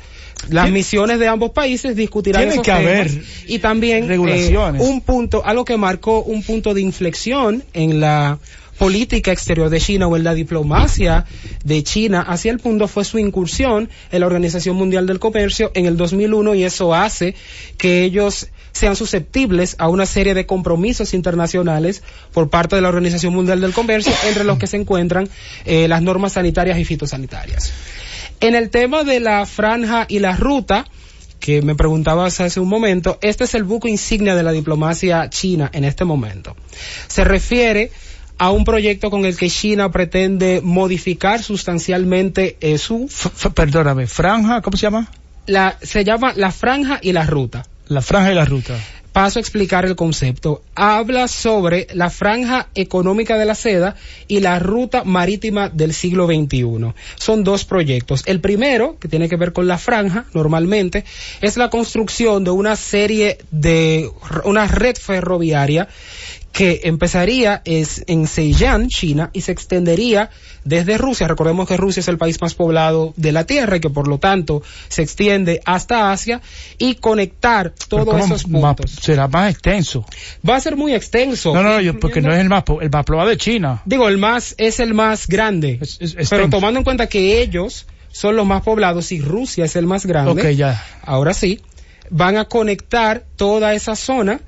las 0.49 0.71
misiones 0.71 1.19
de 1.19 1.27
ambos 1.27 1.51
países 1.51 1.95
discutirán 1.95 2.47
Tiene 2.47 2.61
que 2.61 2.71
haber 2.71 3.11
y 3.47 3.59
también 3.59 4.05
eh, 4.05 4.07
regulaciones. 4.07 4.81
un 4.81 5.01
punto, 5.01 5.45
algo 5.45 5.65
que 5.65 5.77
marcó 5.77 6.23
un 6.23 6.43
punto 6.43 6.73
de 6.73 6.81
inflexión 6.81 7.63
en 7.73 7.99
la 7.99 8.39
política 8.79 9.31
exterior 9.33 9.69
de 9.69 9.79
China 9.79 10.07
o 10.07 10.15
en 10.15 10.23
la 10.23 10.33
diplomacia 10.33 11.25
de 11.65 11.83
China 11.83 12.21
hacia 12.21 12.51
el 12.51 12.61
mundo 12.63 12.87
fue 12.87 13.03
su 13.03 13.19
incursión 13.19 13.89
en 14.09 14.21
la 14.21 14.25
Organización 14.25 14.77
Mundial 14.77 15.05
del 15.05 15.19
Comercio 15.19 15.71
en 15.75 15.85
el 15.85 15.97
2001 15.97 16.55
y 16.55 16.63
eso 16.63 16.95
hace 16.95 17.35
que 17.77 18.03
ellos 18.03 18.47
sean 18.79 18.95
susceptibles 18.95 19.75
a 19.77 19.89
una 19.89 20.05
serie 20.05 20.33
de 20.33 20.45
compromisos 20.45 21.13
internacionales 21.13 22.01
por 22.31 22.49
parte 22.49 22.77
de 22.77 22.81
la 22.81 22.87
Organización 22.87 23.33
Mundial 23.33 23.59
del 23.59 23.73
Comercio, 23.73 24.13
entre 24.25 24.45
los 24.45 24.57
que 24.57 24.67
se 24.67 24.77
encuentran 24.77 25.27
eh, 25.65 25.89
las 25.89 26.01
normas 26.01 26.33
sanitarias 26.33 26.79
y 26.79 26.85
fitosanitarias. 26.85 27.73
En 28.39 28.55
el 28.55 28.69
tema 28.69 29.03
de 29.03 29.19
la 29.19 29.45
franja 29.45 30.05
y 30.07 30.19
la 30.19 30.37
ruta, 30.37 30.85
que 31.41 31.61
me 31.61 31.75
preguntabas 31.75 32.39
hace 32.39 32.61
un 32.61 32.69
momento, 32.69 33.19
este 33.21 33.43
es 33.43 33.53
el 33.53 33.65
buco 33.65 33.89
insignia 33.89 34.33
de 34.33 34.43
la 34.43 34.53
diplomacia 34.53 35.29
china 35.29 35.69
en 35.73 35.83
este 35.83 36.05
momento. 36.05 36.55
Se 37.09 37.25
refiere 37.25 37.91
a 38.37 38.51
un 38.51 38.63
proyecto 38.63 39.11
con 39.11 39.25
el 39.25 39.35
que 39.35 39.49
China 39.49 39.91
pretende 39.91 40.61
modificar 40.63 41.43
sustancialmente 41.43 42.55
eh, 42.61 42.77
su... 42.77 43.09
perdóname, 43.53 44.07
franja, 44.07 44.61
¿cómo 44.61 44.77
se 44.77 44.83
llama? 44.83 45.11
La, 45.47 45.77
se 45.81 46.05
llama 46.05 46.31
la 46.37 46.51
franja 46.53 46.99
y 47.01 47.11
la 47.11 47.25
ruta. 47.25 47.65
La 47.89 48.01
franja 48.01 48.31
y 48.31 48.35
la 48.35 48.45
ruta. 48.45 48.77
Paso 49.11 49.39
a 49.39 49.41
explicar 49.41 49.83
el 49.83 49.95
concepto. 49.95 50.61
Habla 50.75 51.27
sobre 51.27 51.87
la 51.93 52.11
franja 52.11 52.67
económica 52.75 53.35
de 53.35 53.45
la 53.45 53.55
seda 53.55 53.95
y 54.27 54.41
la 54.41 54.59
ruta 54.59 55.03
marítima 55.03 55.69
del 55.69 55.95
siglo 55.95 56.27
XXI. 56.27 56.93
Son 57.15 57.43
dos 57.43 57.65
proyectos. 57.65 58.21
El 58.27 58.41
primero, 58.41 58.97
que 58.99 59.07
tiene 59.07 59.27
que 59.27 59.37
ver 59.37 59.53
con 59.53 59.67
la 59.67 59.79
franja, 59.79 60.25
normalmente, 60.35 61.03
es 61.41 61.57
la 61.57 61.71
construcción 61.71 62.43
de 62.43 62.51
una 62.51 62.75
serie 62.75 63.39
de, 63.49 64.07
una 64.43 64.67
red 64.67 64.95
ferroviaria 64.95 65.87
que 66.51 66.81
empezaría 66.83 67.61
es 67.65 68.03
en 68.07 68.27
Zhejiang, 68.27 68.87
China, 68.87 69.29
y 69.33 69.41
se 69.41 69.51
extendería 69.51 70.29
desde 70.63 70.97
Rusia. 70.97 71.27
Recordemos 71.27 71.67
que 71.67 71.77
Rusia 71.77 72.01
es 72.01 72.07
el 72.07 72.17
país 72.17 72.41
más 72.41 72.53
poblado 72.53 73.13
de 73.15 73.31
la 73.31 73.45
Tierra 73.45 73.77
y 73.77 73.79
que 73.79 73.89
por 73.89 74.07
lo 74.07 74.17
tanto 74.17 74.61
se 74.87 75.01
extiende 75.01 75.61
hasta 75.65 76.11
Asia 76.11 76.41
y 76.77 76.95
conectar 76.95 77.73
todos 77.87 78.23
esos 78.23 78.43
puntos. 78.43 78.91
será 78.91 79.27
más 79.27 79.51
extenso. 79.51 80.05
Va 80.47 80.55
a 80.55 80.59
ser 80.59 80.75
muy 80.75 80.93
extenso. 80.93 81.53
No, 81.53 81.63
no, 81.63 81.99
porque 81.99 82.21
no 82.21 82.33
es 82.33 82.39
el 82.39 82.49
más, 82.49 82.63
el 82.81 82.89
más 82.89 83.05
poblado 83.05 83.29
de 83.29 83.37
China. 83.37 83.81
Digo, 83.85 84.07
el 84.07 84.17
más 84.17 84.55
es 84.57 84.79
el 84.79 84.93
más 84.93 85.27
grande. 85.27 85.79
pero 86.29 86.49
tomando 86.49 86.79
en 86.79 86.83
cuenta 86.83 87.07
que 87.07 87.41
ellos 87.41 87.85
son 88.11 88.35
los 88.35 88.45
más 88.45 88.63
poblados 88.63 89.11
y 89.11 89.21
Rusia 89.21 89.65
es 89.65 89.75
el 89.75 89.85
más 89.85 90.05
grande. 90.05 90.31
Ok, 90.31 90.49
ya. 90.49 90.83
Ahora 91.03 91.33
sí, 91.33 91.61
van 92.09 92.37
a 92.37 92.45
conectar 92.45 93.23
toda 93.35 93.73
esa 93.73 93.95
zona 93.95 94.41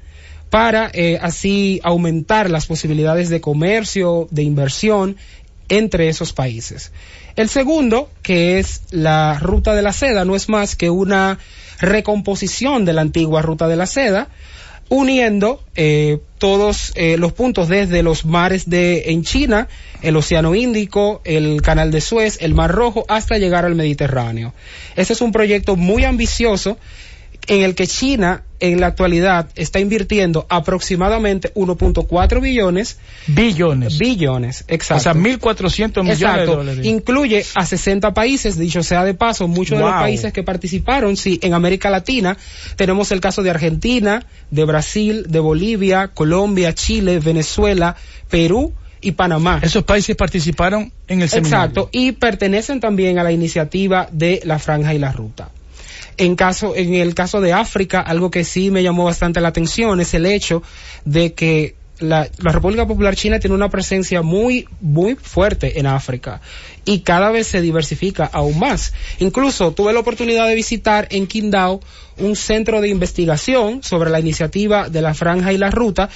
para 0.52 0.92
eh, 0.94 1.18
así 1.22 1.80
aumentar 1.82 2.52
las 2.52 2.66
posibilidades 2.66 3.30
de 3.30 3.40
comercio, 3.40 4.28
de 4.32 4.44
inversión 4.44 5.16
entre 5.70 6.10
esos 6.10 6.34
países. 6.34 6.92
El 7.38 7.48
segundo, 7.48 8.10
que 8.22 8.60
es 8.60 8.82
la 8.92 9.40
ruta 9.40 9.74
de 9.74 9.82
la 9.82 9.94
seda, 9.94 10.26
no 10.26 10.36
es 10.36 10.50
más 10.50 10.76
que 10.76 10.90
una 10.90 11.40
recomposición 11.80 12.84
de 12.84 12.92
la 12.92 13.02
antigua 13.02 13.42
ruta 13.42 13.70
de 13.70 13.78
la 13.78 13.86
seda, 13.86 14.28
uniendo 14.90 15.64
eh, 15.76 16.20
todos 16.38 16.92
eh, 16.96 17.16
los 17.18 17.32
puntos 17.32 17.70
desde 17.70 18.04
los 18.04 18.26
mares 18.26 18.70
de 18.70 19.04
en 19.12 19.24
China, 19.24 19.70
el 20.02 20.18
Océano 20.18 20.54
Índico, 20.54 21.22
el 21.24 21.62
Canal 21.62 21.92
de 21.92 22.02
Suez, 22.02 22.40
el 22.42 22.54
Mar 22.54 22.72
Rojo, 22.72 23.06
hasta 23.08 23.38
llegar 23.38 23.64
al 23.64 23.76
Mediterráneo. 23.76 24.54
Ese 24.98 25.14
es 25.14 25.22
un 25.22 25.32
proyecto 25.32 25.78
muy 25.78 26.04
ambicioso 26.04 26.78
en 27.52 27.64
el 27.64 27.76
que 27.76 27.86
China 27.86 28.44
en 28.62 28.80
la 28.80 28.88
actualidad 28.88 29.50
está 29.56 29.82
invirtiendo 29.82 30.46
aproximadamente 30.48 31.54
1.4 31.54 32.40
billones. 32.40 32.98
Billones. 33.28 33.98
Billones, 33.98 34.64
exacto. 34.70 35.02
O 35.02 35.04
sea, 35.04 35.22
1.400 35.22 36.02
millones 36.02 36.40
de 36.40 36.46
dólares. 36.46 36.86
Incluye 36.86 37.46
a 37.56 37.66
60 37.66 38.14
países, 38.14 38.58
dicho 38.58 38.84
sea 38.84 39.04
de 39.04 39.16
paso, 39.16 39.50
muchos 39.50 39.78
de 39.78 39.84
los 39.84 39.94
países 39.94 40.32
que 40.32 40.44
participaron, 40.44 41.18
sí, 41.18 41.40
en 41.44 41.54
América 41.54 41.90
Latina 41.90 42.38
tenemos 42.78 43.12
el 43.12 43.20
caso 43.20 43.44
de 43.44 43.50
Argentina, 43.50 44.26
de 44.50 44.64
Brasil, 44.64 45.26
de 45.28 45.40
Bolivia, 45.42 46.08
Colombia, 46.08 46.74
Chile, 46.74 47.20
Venezuela, 47.20 47.98
Perú, 48.30 48.74
y 49.02 49.14
Panamá. 49.14 49.60
Esos 49.62 49.84
países 49.84 50.16
participaron 50.16 50.92
en 51.08 51.24
el 51.24 51.28
seminario. 51.28 51.66
Exacto, 51.66 51.90
y 51.92 52.14
pertenecen 52.14 52.80
también 52.80 53.18
a 53.18 53.24
la 53.24 53.32
iniciativa 53.32 54.08
de 54.12 54.42
la 54.46 54.60
franja 54.60 54.94
y 54.94 55.00
la 55.00 55.12
ruta. 55.12 55.50
En 56.22 56.36
caso, 56.36 56.76
en 56.76 56.94
el 56.94 57.16
caso 57.16 57.42
de 57.42 57.52
África, 57.52 58.00
algo 58.00 58.30
que 58.30 58.44
sí 58.44 58.70
me 58.70 58.84
llamó 58.84 59.06
bastante 59.06 59.42
la 59.42 59.48
atención 59.48 60.00
es 60.02 60.14
el 60.14 60.28
hecho 60.28 60.62
de 61.04 61.34
que 61.34 61.74
la, 61.98 62.30
República 62.38 62.86
Popular 62.86 63.16
China 63.16 63.40
tiene 63.40 63.56
una 63.56 63.70
presencia 63.70 64.22
muy, 64.22 64.68
muy 64.82 65.16
fuerte 65.16 65.80
en 65.80 65.88
África 65.88 66.40
y 66.86 67.00
cada 67.00 67.32
vez 67.32 67.48
se 67.48 67.60
diversifica 67.60 68.30
aún 68.32 68.60
más. 68.60 68.94
Incluso 69.18 69.72
tuve 69.72 69.94
la 69.94 70.02
oportunidad 70.02 70.46
de 70.46 70.54
visitar 70.54 71.08
en 71.10 71.26
Qingdao 71.26 71.82
un 72.18 72.36
centro 72.36 72.82
de 72.82 72.90
investigación 72.90 73.82
sobre 73.82 74.12
la 74.12 74.20
iniciativa 74.20 74.90
de 74.90 75.02
la 75.02 75.16
franja 75.16 75.54
y 75.54 75.58
la 75.58 75.72
ruta 75.72 76.08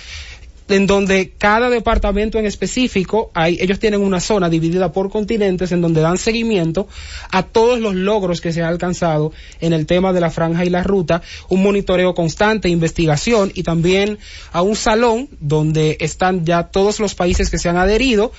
en 0.68 0.88
donde 0.88 1.32
cada 1.38 1.70
departamento 1.70 2.40
en 2.40 2.46
específico, 2.46 3.32
hay, 3.34 3.58
ellos 3.62 3.80
tienen 3.80 4.02
una 4.02 4.20
zona 4.20 4.50
dividida 4.50 4.92
por 4.92 5.12
continentes 5.12 5.72
en 5.72 5.82
donde 5.82 6.02
dan 6.02 6.18
seguimiento 6.18 6.88
a 7.32 7.44
todos 7.44 7.80
los 7.80 7.94
logros 7.94 8.42
que 8.42 8.52
se 8.52 8.62
han 8.62 8.70
alcanzado 8.70 9.32
en 9.62 9.74
el 9.74 9.86
tema 9.86 10.12
de 10.12 10.22
la 10.22 10.32
franja 10.32 10.66
y 10.66 10.70
la 10.70 10.84
ruta, 10.84 11.22
un 11.50 11.62
monitoreo 11.62 12.16
constante, 12.16 12.70
investigación 12.70 13.52
y 13.54 13.64
también 13.64 14.18
a 14.52 14.62
un 14.64 14.76
salón 14.76 15.30
donde 15.40 15.98
están 16.00 16.46
ya 16.46 16.64
todos 16.64 17.00
los 17.00 17.14
países 17.14 17.50
que 17.50 17.60
se 17.60 17.70
han 17.70 17.78
adherido. 17.78 18.32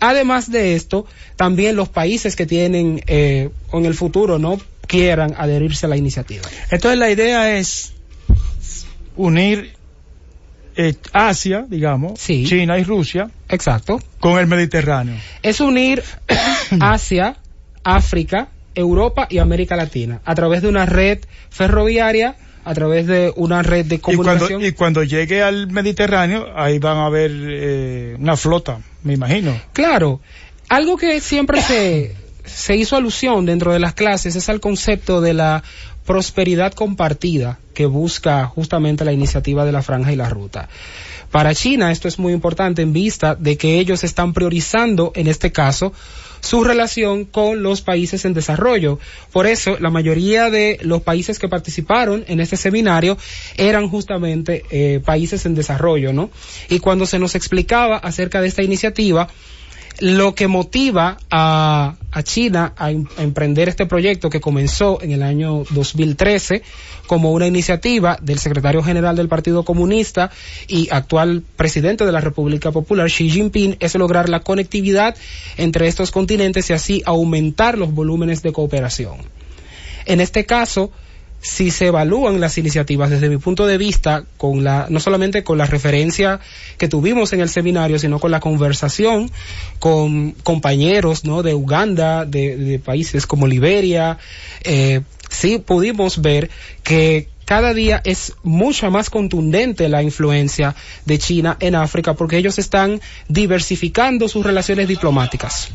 Además 0.00 0.50
de 0.50 0.74
esto, 0.74 1.06
también 1.36 1.76
los 1.76 1.88
países 1.88 2.36
que 2.36 2.46
tienen 2.46 3.02
eh, 3.06 3.50
en 3.72 3.86
el 3.86 3.94
futuro 3.94 4.38
no 4.38 4.60
quieran 4.86 5.34
adherirse 5.36 5.86
a 5.86 5.88
la 5.88 5.96
iniciativa. 5.96 6.42
Entonces 6.70 6.98
la 6.98 7.10
idea 7.10 7.58
es 7.58 7.92
unir 9.16 9.77
eh, 10.80 10.94
Asia, 11.12 11.66
digamos, 11.68 12.18
Sí. 12.20 12.46
China 12.46 12.78
y 12.78 12.84
Rusia, 12.84 13.28
Exacto. 13.48 14.00
con 14.20 14.38
el 14.38 14.46
Mediterráneo. 14.46 15.16
Es 15.42 15.60
unir 15.60 16.02
Asia, 16.80 17.36
África, 17.84 18.48
Europa 18.74 19.26
y 19.28 19.38
América 19.38 19.74
Latina 19.76 20.20
a 20.24 20.34
través 20.34 20.62
de 20.62 20.68
una 20.68 20.86
red 20.86 21.18
ferroviaria, 21.50 22.36
a 22.64 22.74
través 22.74 23.06
de 23.06 23.32
una 23.36 23.62
red 23.62 23.86
de 23.86 23.96
Y 23.96 23.98
cuando, 23.98 24.22
comunicación. 24.22 24.64
y 24.64 24.72
cuando 24.72 25.02
llegue 25.02 25.42
al 25.42 25.68
Mediterráneo, 25.68 26.46
ahí 26.54 26.78
van 26.78 26.98
a 26.98 27.06
haber 27.06 27.30
eh, 27.34 28.16
una 28.18 28.36
flota, 28.36 28.78
me 29.02 29.14
imagino. 29.14 29.58
Claro, 29.72 30.20
algo 30.68 30.96
que 30.96 31.20
siempre 31.20 31.60
se, 31.62 32.14
se 32.44 32.76
hizo 32.76 32.94
alusión 32.96 33.46
dentro 33.46 33.72
de 33.72 33.80
las 33.80 33.94
clases 33.94 34.36
es 34.36 34.48
al 34.48 34.60
concepto 34.60 35.20
de 35.20 35.34
la 35.34 35.62
prosperidad 36.08 36.72
compartida 36.72 37.58
que 37.74 37.84
busca 37.84 38.46
justamente 38.46 39.04
la 39.04 39.12
iniciativa 39.12 39.66
de 39.66 39.72
la 39.72 39.82
franja 39.82 40.10
y 40.10 40.16
la 40.16 40.30
ruta. 40.30 40.70
Para 41.30 41.54
China 41.54 41.92
esto 41.92 42.08
es 42.08 42.18
muy 42.18 42.32
importante 42.32 42.80
en 42.80 42.94
vista 42.94 43.34
de 43.34 43.58
que 43.58 43.78
ellos 43.78 44.02
están 44.04 44.32
priorizando, 44.32 45.12
en 45.14 45.26
este 45.26 45.52
caso, 45.52 45.92
su 46.40 46.64
relación 46.64 47.26
con 47.26 47.62
los 47.62 47.82
países 47.82 48.24
en 48.24 48.32
desarrollo. 48.32 48.98
Por 49.32 49.46
eso, 49.46 49.76
la 49.80 49.90
mayoría 49.90 50.48
de 50.48 50.78
los 50.80 51.02
países 51.02 51.38
que 51.38 51.46
participaron 51.46 52.24
en 52.26 52.40
este 52.40 52.56
seminario 52.56 53.18
eran 53.58 53.90
justamente 53.90 54.64
eh, 54.70 55.00
países 55.04 55.44
en 55.44 55.54
desarrollo, 55.54 56.14
¿no? 56.14 56.30
Y 56.70 56.78
cuando 56.78 57.04
se 57.04 57.18
nos 57.18 57.34
explicaba 57.34 57.98
acerca 57.98 58.40
de 58.40 58.48
esta 58.48 58.62
iniciativa, 58.62 59.28
lo 60.00 60.34
que 60.34 60.46
motiva 60.46 61.18
a, 61.30 61.96
a 62.12 62.22
China 62.22 62.72
a, 62.76 62.90
em- 62.90 63.06
a 63.16 63.22
emprender 63.22 63.68
este 63.68 63.86
proyecto 63.86 64.30
que 64.30 64.40
comenzó 64.40 65.02
en 65.02 65.12
el 65.12 65.22
año 65.22 65.64
2013 65.70 66.62
como 67.06 67.32
una 67.32 67.46
iniciativa 67.46 68.18
del 68.20 68.38
secretario 68.38 68.82
general 68.82 69.16
del 69.16 69.28
Partido 69.28 69.64
Comunista 69.64 70.30
y 70.68 70.88
actual 70.90 71.42
presidente 71.56 72.04
de 72.04 72.12
la 72.12 72.20
República 72.20 72.70
Popular, 72.70 73.08
Xi 73.08 73.30
Jinping, 73.30 73.76
es 73.80 73.94
lograr 73.94 74.28
la 74.28 74.40
conectividad 74.40 75.16
entre 75.56 75.88
estos 75.88 76.10
continentes 76.10 76.70
y 76.70 76.74
así 76.74 77.02
aumentar 77.06 77.78
los 77.78 77.92
volúmenes 77.92 78.42
de 78.42 78.52
cooperación. 78.52 79.16
En 80.04 80.20
este 80.20 80.46
caso, 80.46 80.92
si 81.40 81.70
se 81.70 81.86
evalúan 81.86 82.40
las 82.40 82.58
iniciativas 82.58 83.10
desde 83.10 83.28
mi 83.28 83.36
punto 83.36 83.66
de 83.66 83.78
vista, 83.78 84.24
con 84.36 84.64
la, 84.64 84.86
no 84.90 85.00
solamente 85.00 85.44
con 85.44 85.58
la 85.58 85.66
referencia 85.66 86.40
que 86.78 86.88
tuvimos 86.88 87.32
en 87.32 87.40
el 87.40 87.48
seminario, 87.48 87.98
sino 87.98 88.18
con 88.18 88.30
la 88.30 88.40
conversación 88.40 89.30
con 89.78 90.32
compañeros 90.32 91.24
¿no? 91.24 91.42
de 91.42 91.54
Uganda, 91.54 92.24
de, 92.24 92.56
de 92.56 92.78
países 92.78 93.26
como 93.26 93.46
Liberia, 93.46 94.18
eh, 94.64 95.02
sí 95.30 95.58
pudimos 95.58 96.20
ver 96.20 96.50
que 96.82 97.28
cada 97.44 97.72
día 97.72 98.02
es 98.04 98.34
mucho 98.42 98.90
más 98.90 99.08
contundente 99.08 99.88
la 99.88 100.02
influencia 100.02 100.74
de 101.06 101.18
China 101.18 101.56
en 101.60 101.76
África 101.76 102.12
porque 102.12 102.36
ellos 102.36 102.58
están 102.58 103.00
diversificando 103.28 104.28
sus 104.28 104.44
relaciones 104.44 104.86
diplomáticas. 104.86 105.70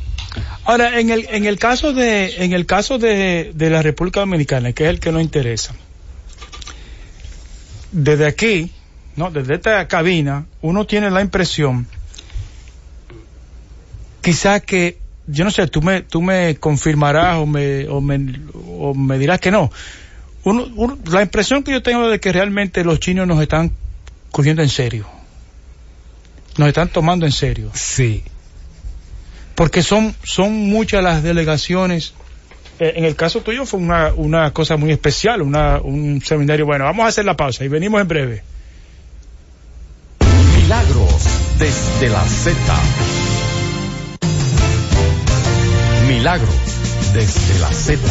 Ahora, 0.65 0.99
en 0.99 1.09
el, 1.09 1.27
en 1.29 1.45
el 1.45 1.59
caso 1.59 1.93
de, 1.93 2.43
en 2.43 2.53
el 2.53 2.65
caso 2.65 2.97
de, 2.97 3.51
de 3.53 3.69
la 3.69 3.81
República 3.81 4.21
Dominicana, 4.21 4.71
que 4.73 4.85
es 4.85 4.89
el 4.89 4.99
que 4.99 5.11
nos 5.11 5.21
interesa, 5.21 5.75
desde 7.91 8.25
aquí, 8.25 8.71
¿no? 9.15 9.29
Desde 9.29 9.55
esta 9.55 9.87
cabina, 9.87 10.45
uno 10.61 10.85
tiene 10.85 11.11
la 11.11 11.21
impresión, 11.21 11.87
quizás 14.21 14.61
que, 14.63 14.97
yo 15.27 15.45
no 15.45 15.51
sé, 15.51 15.67
tú 15.67 15.81
me, 15.81 16.01
tú 16.01 16.21
me 16.21 16.55
confirmarás 16.55 17.37
o 17.37 17.45
me, 17.45 17.87
o 17.87 18.01
me, 18.01 18.39
o 18.53 18.93
me 18.93 19.17
dirás 19.17 19.39
que 19.39 19.51
no. 19.51 19.71
Uno, 20.43 20.97
la 21.05 21.21
impresión 21.21 21.63
que 21.63 21.71
yo 21.71 21.81
tengo 21.81 22.09
de 22.09 22.19
que 22.19 22.33
realmente 22.33 22.83
los 22.83 22.99
chinos 22.99 23.27
nos 23.27 23.41
están 23.41 23.71
cogiendo 24.31 24.61
en 24.61 24.69
serio. 24.69 25.07
Nos 26.57 26.67
están 26.67 26.89
tomando 26.89 27.25
en 27.25 27.31
serio 27.31 27.71
Sí. 27.73 28.23
Porque 29.55 29.83
son, 29.83 30.15
son 30.23 30.53
muchas 30.69 31.03
las 31.03 31.23
delegaciones. 31.23 32.13
Eh, 32.79 32.93
en 32.95 33.05
el 33.05 33.15
caso 33.15 33.41
tuyo 33.41 33.65
fue 33.65 33.79
una, 33.79 34.13
una 34.13 34.51
cosa 34.51 34.77
muy 34.77 34.91
especial, 34.91 35.41
una, 35.41 35.79
un 35.79 36.21
seminario. 36.21 36.65
Bueno, 36.65 36.85
vamos 36.85 37.05
a 37.05 37.09
hacer 37.09 37.25
la 37.25 37.37
pausa 37.37 37.63
y 37.63 37.67
venimos 37.67 38.01
en 38.01 38.07
breve. 38.07 38.43
Milagros 40.57 41.23
desde 41.59 42.09
la 42.09 42.23
Z. 42.23 42.55
Milagros 46.07 46.55
desde 47.13 47.59
la 47.59 47.71
Z. 47.71 48.01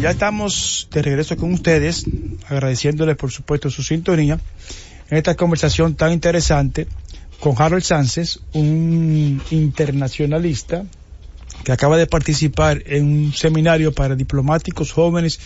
Ya 0.00 0.10
estamos 0.10 0.88
de 0.92 1.02
regreso 1.02 1.36
con 1.36 1.52
ustedes, 1.52 2.04
agradeciéndoles 2.48 3.16
por 3.16 3.30
supuesto 3.30 3.70
su 3.70 3.82
sintonía 3.82 4.38
en 5.10 5.18
esta 5.18 5.34
conversación 5.34 5.94
tan 5.94 6.12
interesante 6.12 6.86
con 7.40 7.54
Harold 7.56 7.82
Sánchez, 7.82 8.40
un 8.52 9.42
internacionalista 9.50 10.84
que 11.64 11.72
acaba 11.72 11.96
de 11.96 12.06
participar 12.06 12.82
en 12.86 13.04
un 13.04 13.32
seminario 13.32 13.92
para 13.92 14.14
diplomáticos 14.14 14.92
jóvenes 14.92 15.38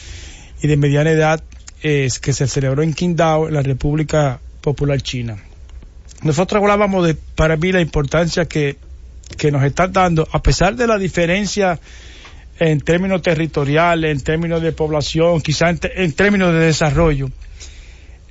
y 0.63 0.69
de 0.69 0.77
mediana 0.77 1.11
edad 1.11 1.43
que 1.81 2.11
se 2.11 2.47
celebró 2.47 2.83
en 2.83 2.93
Qingdao, 2.93 3.49
en 3.49 3.55
la 3.55 3.63
República 3.63 4.41
Popular 4.61 5.01
China. 5.01 5.39
Nosotros 6.23 6.61
hablábamos 6.61 7.07
de, 7.07 7.15
para 7.15 7.57
mí, 7.57 7.73
la 7.73 7.81
importancia 7.81 8.45
que, 8.45 8.77
que 9.39 9.51
nos 9.51 9.65
están 9.65 9.93
dando, 9.93 10.29
a 10.31 10.43
pesar 10.43 10.77
de 10.77 10.87
la 10.87 10.99
diferencia 10.99 11.81
en 12.59 12.83
términos 12.83 13.23
territoriales, 13.23 14.13
en 14.13 14.21
términos 14.21 14.61
de 14.61 14.73
población, 14.73 15.41
quizás 15.41 15.79
en 15.83 16.13
términos 16.13 16.53
de 16.53 16.61
desarrollo, 16.61 17.31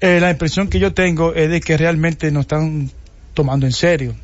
eh, 0.01 0.19
la 0.21 0.29
impresión 0.29 0.69
que 0.69 0.79
yo 0.79 0.93
tengo 0.93 1.33
es 1.33 1.49
de 1.49 1.59
que 1.59 1.75
realmente 1.75 2.31
nos 2.31 2.41
están 2.41 2.91
tomando 3.39 3.65
en 3.65 3.71
serio. 3.71 4.15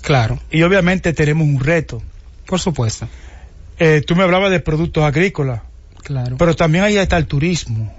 Claro, 0.00 0.40
Y 0.50 0.62
obviamente 0.62 1.12
tenemos 1.12 1.46
un 1.46 1.60
reto. 1.60 2.02
por 2.46 2.58
supuesto. 2.58 3.06
Eh, 3.78 4.02
tú 4.06 4.16
me 4.16 4.22
hablabas 4.22 4.50
de 4.50 4.58
productos 4.58 5.04
agrícolas, 5.04 5.60
Claro. 6.02 6.36
pero 6.38 6.56
también 6.56 6.82
ahí 6.84 6.96
está 6.96 7.18
el 7.18 7.26
turismo. 7.26 7.92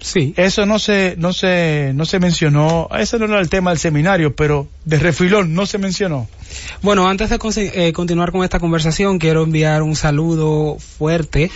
Sí. 0.00 0.34
Eso 0.36 0.66
no 0.66 0.78
se, 0.78 1.14
no 1.18 1.32
se, 1.32 1.92
no 1.94 2.04
se 2.04 2.18
mencionó, 2.18 2.88
ese 2.98 3.18
no 3.18 3.26
era 3.26 3.40
el 3.40 3.48
tema 3.48 3.70
del 3.70 3.78
seminario, 3.78 4.34
pero 4.34 4.68
de 4.84 4.98
refilón 4.98 5.54
no 5.54 5.66
se 5.66 5.78
mencionó. 5.78 6.28
Bueno, 6.82 7.08
antes 7.08 7.30
de 7.30 7.38
eh, 7.74 7.92
continuar 7.92 8.32
con 8.32 8.44
esta 8.44 8.60
conversación, 8.60 9.18
quiero 9.18 9.42
enviar 9.42 9.82
un 9.82 9.96
saludo 9.96 10.78
fuerte 10.78 11.50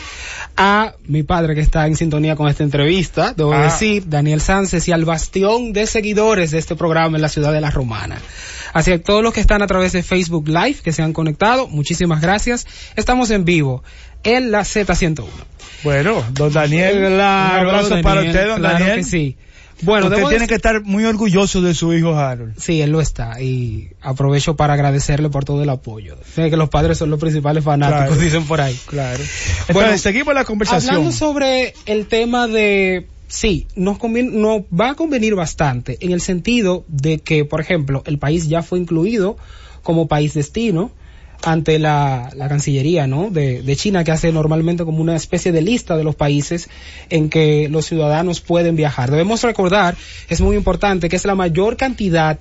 a 0.57 0.95
mi 1.07 1.23
padre 1.23 1.55
que 1.55 1.61
está 1.61 1.87
en 1.87 1.97
sintonía 1.97 2.37
con 2.37 2.49
esta 2.49 2.65
entrevista, 2.65 3.33
debo 3.35 3.53
Ah. 3.53 3.63
decir, 3.65 4.09
Daniel 4.09 4.41
Sánchez, 4.41 4.89
y 4.89 4.93
al 4.93 5.05
bastión 5.05 5.73
de 5.73 5.87
seguidores 5.87 6.51
de 6.51 6.59
este 6.59 6.77
programa 6.77 7.17
en 7.17 7.23
la 7.23 7.29
ciudad 7.29 7.53
de 7.53 7.61
La 7.61 7.71
Romana. 7.71 8.19
Así 8.73 8.91
que 8.93 8.99
todos 8.99 9.23
los 9.23 9.33
que 9.33 9.41
están 9.41 9.63
a 9.63 9.67
través 9.67 9.93
de 9.93 10.03
Facebook 10.03 10.49
Live, 10.49 10.77
que 10.85 10.93
se 10.93 11.03
han 11.03 11.13
conectado, 11.13 11.67
muchísimas 11.67 12.21
gracias. 12.21 12.67
Estamos 12.97 13.31
en 13.31 13.45
vivo 13.45 13.83
en 14.25 14.51
la 14.51 14.61
Z101. 14.61 15.27
Bueno, 15.83 16.23
don 16.33 16.53
Daniel, 16.53 16.99
Claro, 16.99 17.63
un 17.63 17.75
abrazo 17.75 18.03
para 18.03 18.21
usted, 18.23 18.47
don 18.49 18.59
claro 18.59 18.79
Daniel. 18.79 18.97
que 18.97 19.05
sí. 19.05 19.37
Bueno, 19.83 20.07
usted 20.09 20.19
tiene 20.19 20.33
decir- 20.35 20.49
que 20.49 20.55
estar 20.57 20.83
muy 20.83 21.07
orgulloso 21.07 21.63
de 21.63 21.73
su 21.73 21.95
hijo 21.95 22.15
Harold. 22.15 22.53
Sí, 22.59 22.83
él 22.83 22.91
lo 22.91 23.01
está 23.01 23.41
y 23.41 23.89
aprovecho 24.03 24.55
para 24.55 24.75
agradecerle 24.75 25.31
por 25.31 25.47
todo 25.47 25.63
el 25.63 25.71
apoyo. 25.71 26.19
Sé 26.35 26.51
que 26.51 26.57
los 26.59 26.69
padres 26.69 26.99
son 26.99 27.09
los 27.09 27.19
principales 27.19 27.65
fanáticos, 27.65 28.09
Claro. 28.09 28.21
dicen 28.21 28.45
por 28.45 28.61
ahí. 28.61 28.79
Claro. 28.85 29.23
Entonces, 29.23 29.75
Bueno, 29.75 29.97
seguimos 29.97 30.35
la 30.35 30.45
conversación. 30.45 30.97
Hablando 30.97 31.13
sobre 31.17 31.73
el 31.87 32.05
tema 32.09 32.47
de, 32.47 33.07
sí, 33.29 33.69
nos, 33.75 33.97
nos 34.03 34.61
va 34.79 34.91
a 34.91 34.95
convenir 34.97 35.35
bastante 35.35 35.97
en 36.03 36.13
el 36.13 36.21
sentido 36.21 36.85
de 36.89 37.21
que, 37.21 37.47
por 37.47 37.63
ejemplo, 37.63 38.03
el 38.05 38.19
país 38.19 38.49
ya 38.51 38.63
fue 38.63 38.79
incluido 38.81 39.39
como 39.83 40.09
país 40.09 40.35
destino 40.35 40.91
ante 41.43 41.79
la, 41.79 42.31
la 42.37 42.49
Cancillería 42.49 43.07
¿no? 43.07 43.31
de, 43.31 43.63
de 43.63 43.77
China, 43.77 44.05
que 44.05 44.11
hace 44.13 44.33
normalmente 44.33 44.85
como 44.85 45.01
una 45.01 45.17
especie 45.17 45.53
de 45.53 45.63
lista 45.63 45.97
de 45.97 46.05
los 46.05 46.15
países 46.15 46.69
en 47.09 47.29
que 47.31 47.69
los 47.71 47.87
ciudadanos 47.87 48.41
pueden 48.41 48.77
viajar. 48.77 49.11
Debemos 49.11 49.43
recordar, 49.43 49.97
es 50.29 50.41
muy 50.41 50.57
importante, 50.57 51.09
que 51.09 51.17
es 51.17 51.25
la 51.25 51.35
mayor 51.35 51.77
cantidad 51.77 52.39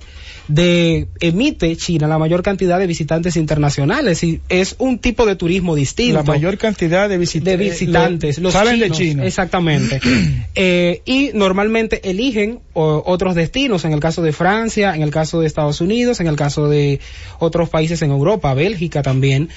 de, 0.48 1.06
emite 1.20 1.76
China 1.76 2.08
la 2.08 2.18
mayor 2.18 2.42
cantidad 2.42 2.78
de 2.80 2.86
visitantes 2.88 3.36
internacionales 3.36 4.24
y 4.24 4.40
es 4.48 4.74
un 4.78 4.98
tipo 4.98 5.24
de 5.24 5.36
turismo 5.36 5.76
distinto 5.76 6.16
la 6.16 6.22
mayor 6.24 6.58
cantidad 6.58 7.08
de, 7.08 7.18
visita- 7.18 7.50
de 7.50 7.56
visitantes, 7.56 8.38
eh, 8.38 8.40
los 8.40 8.52
salen 8.52 8.74
chinos, 8.74 8.98
de 8.98 9.04
China. 9.04 9.26
Exactamente. 9.26 10.00
Eh, 10.56 11.02
y 11.04 11.30
normalmente 11.34 12.10
eligen 12.10 12.60
o, 12.72 13.02
otros 13.06 13.34
destinos, 13.34 13.84
en 13.84 13.92
el 13.92 14.00
caso 14.00 14.20
de 14.22 14.32
Francia, 14.32 14.94
en 14.94 15.02
el 15.02 15.10
caso 15.10 15.40
de 15.40 15.46
Estados 15.46 15.80
Unidos, 15.80 16.20
en 16.20 16.26
el 16.26 16.36
caso 16.36 16.68
de 16.68 16.98
otros 17.38 17.68
países 17.68 18.02
en 18.02 18.10
Europa, 18.10 18.52
Bélgica 18.54 18.89
también. 18.90 19.48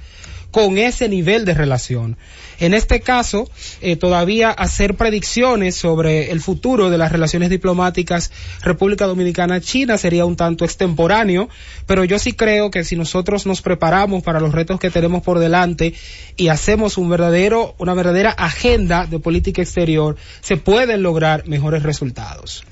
con 0.52 0.78
ese 0.78 1.10
nivel 1.10 1.46
de 1.46 1.54
relación. 1.54 2.18
En 2.60 2.76
este 2.76 3.02
caso, 3.02 3.50
eh, 3.82 3.96
todavía 3.96 4.52
hacer 4.52 4.96
predicciones 4.96 5.76
sobre 5.76 6.32
el 6.32 6.42
futuro 6.42 6.92
de 6.92 6.98
las 7.00 7.12
relaciones 7.12 7.50
diplomáticas 7.50 8.32
República 8.62 9.08
Dominicana-China 9.08 9.98
sería 9.98 10.26
un 10.26 10.36
tanto 10.36 10.64
extemporáneo, 10.64 11.50
pero 11.88 12.04
yo 12.04 12.20
sí 12.20 12.34
creo 12.34 12.70
que 12.70 12.84
si 12.84 12.96
nosotros 12.96 13.48
nos 13.48 13.64
preparamos 13.64 14.22
para 14.22 14.40
los 14.40 14.52
retos 14.52 14.80
que 14.80 14.92
tenemos 14.92 15.24
por 15.24 15.40
delante 15.40 15.96
y 16.36 16.50
hacemos 16.50 17.00
un 17.00 17.10
verdadero, 17.10 17.74
una 17.80 17.96
verdadera 17.96 18.30
agenda 18.30 19.08
de 19.08 19.18
política 19.20 19.64
exterior, 19.64 20.18
se 20.42 20.58
pueden 20.58 21.02
lograr 21.02 21.48
mejores 21.48 21.82
resultados. 21.82 22.64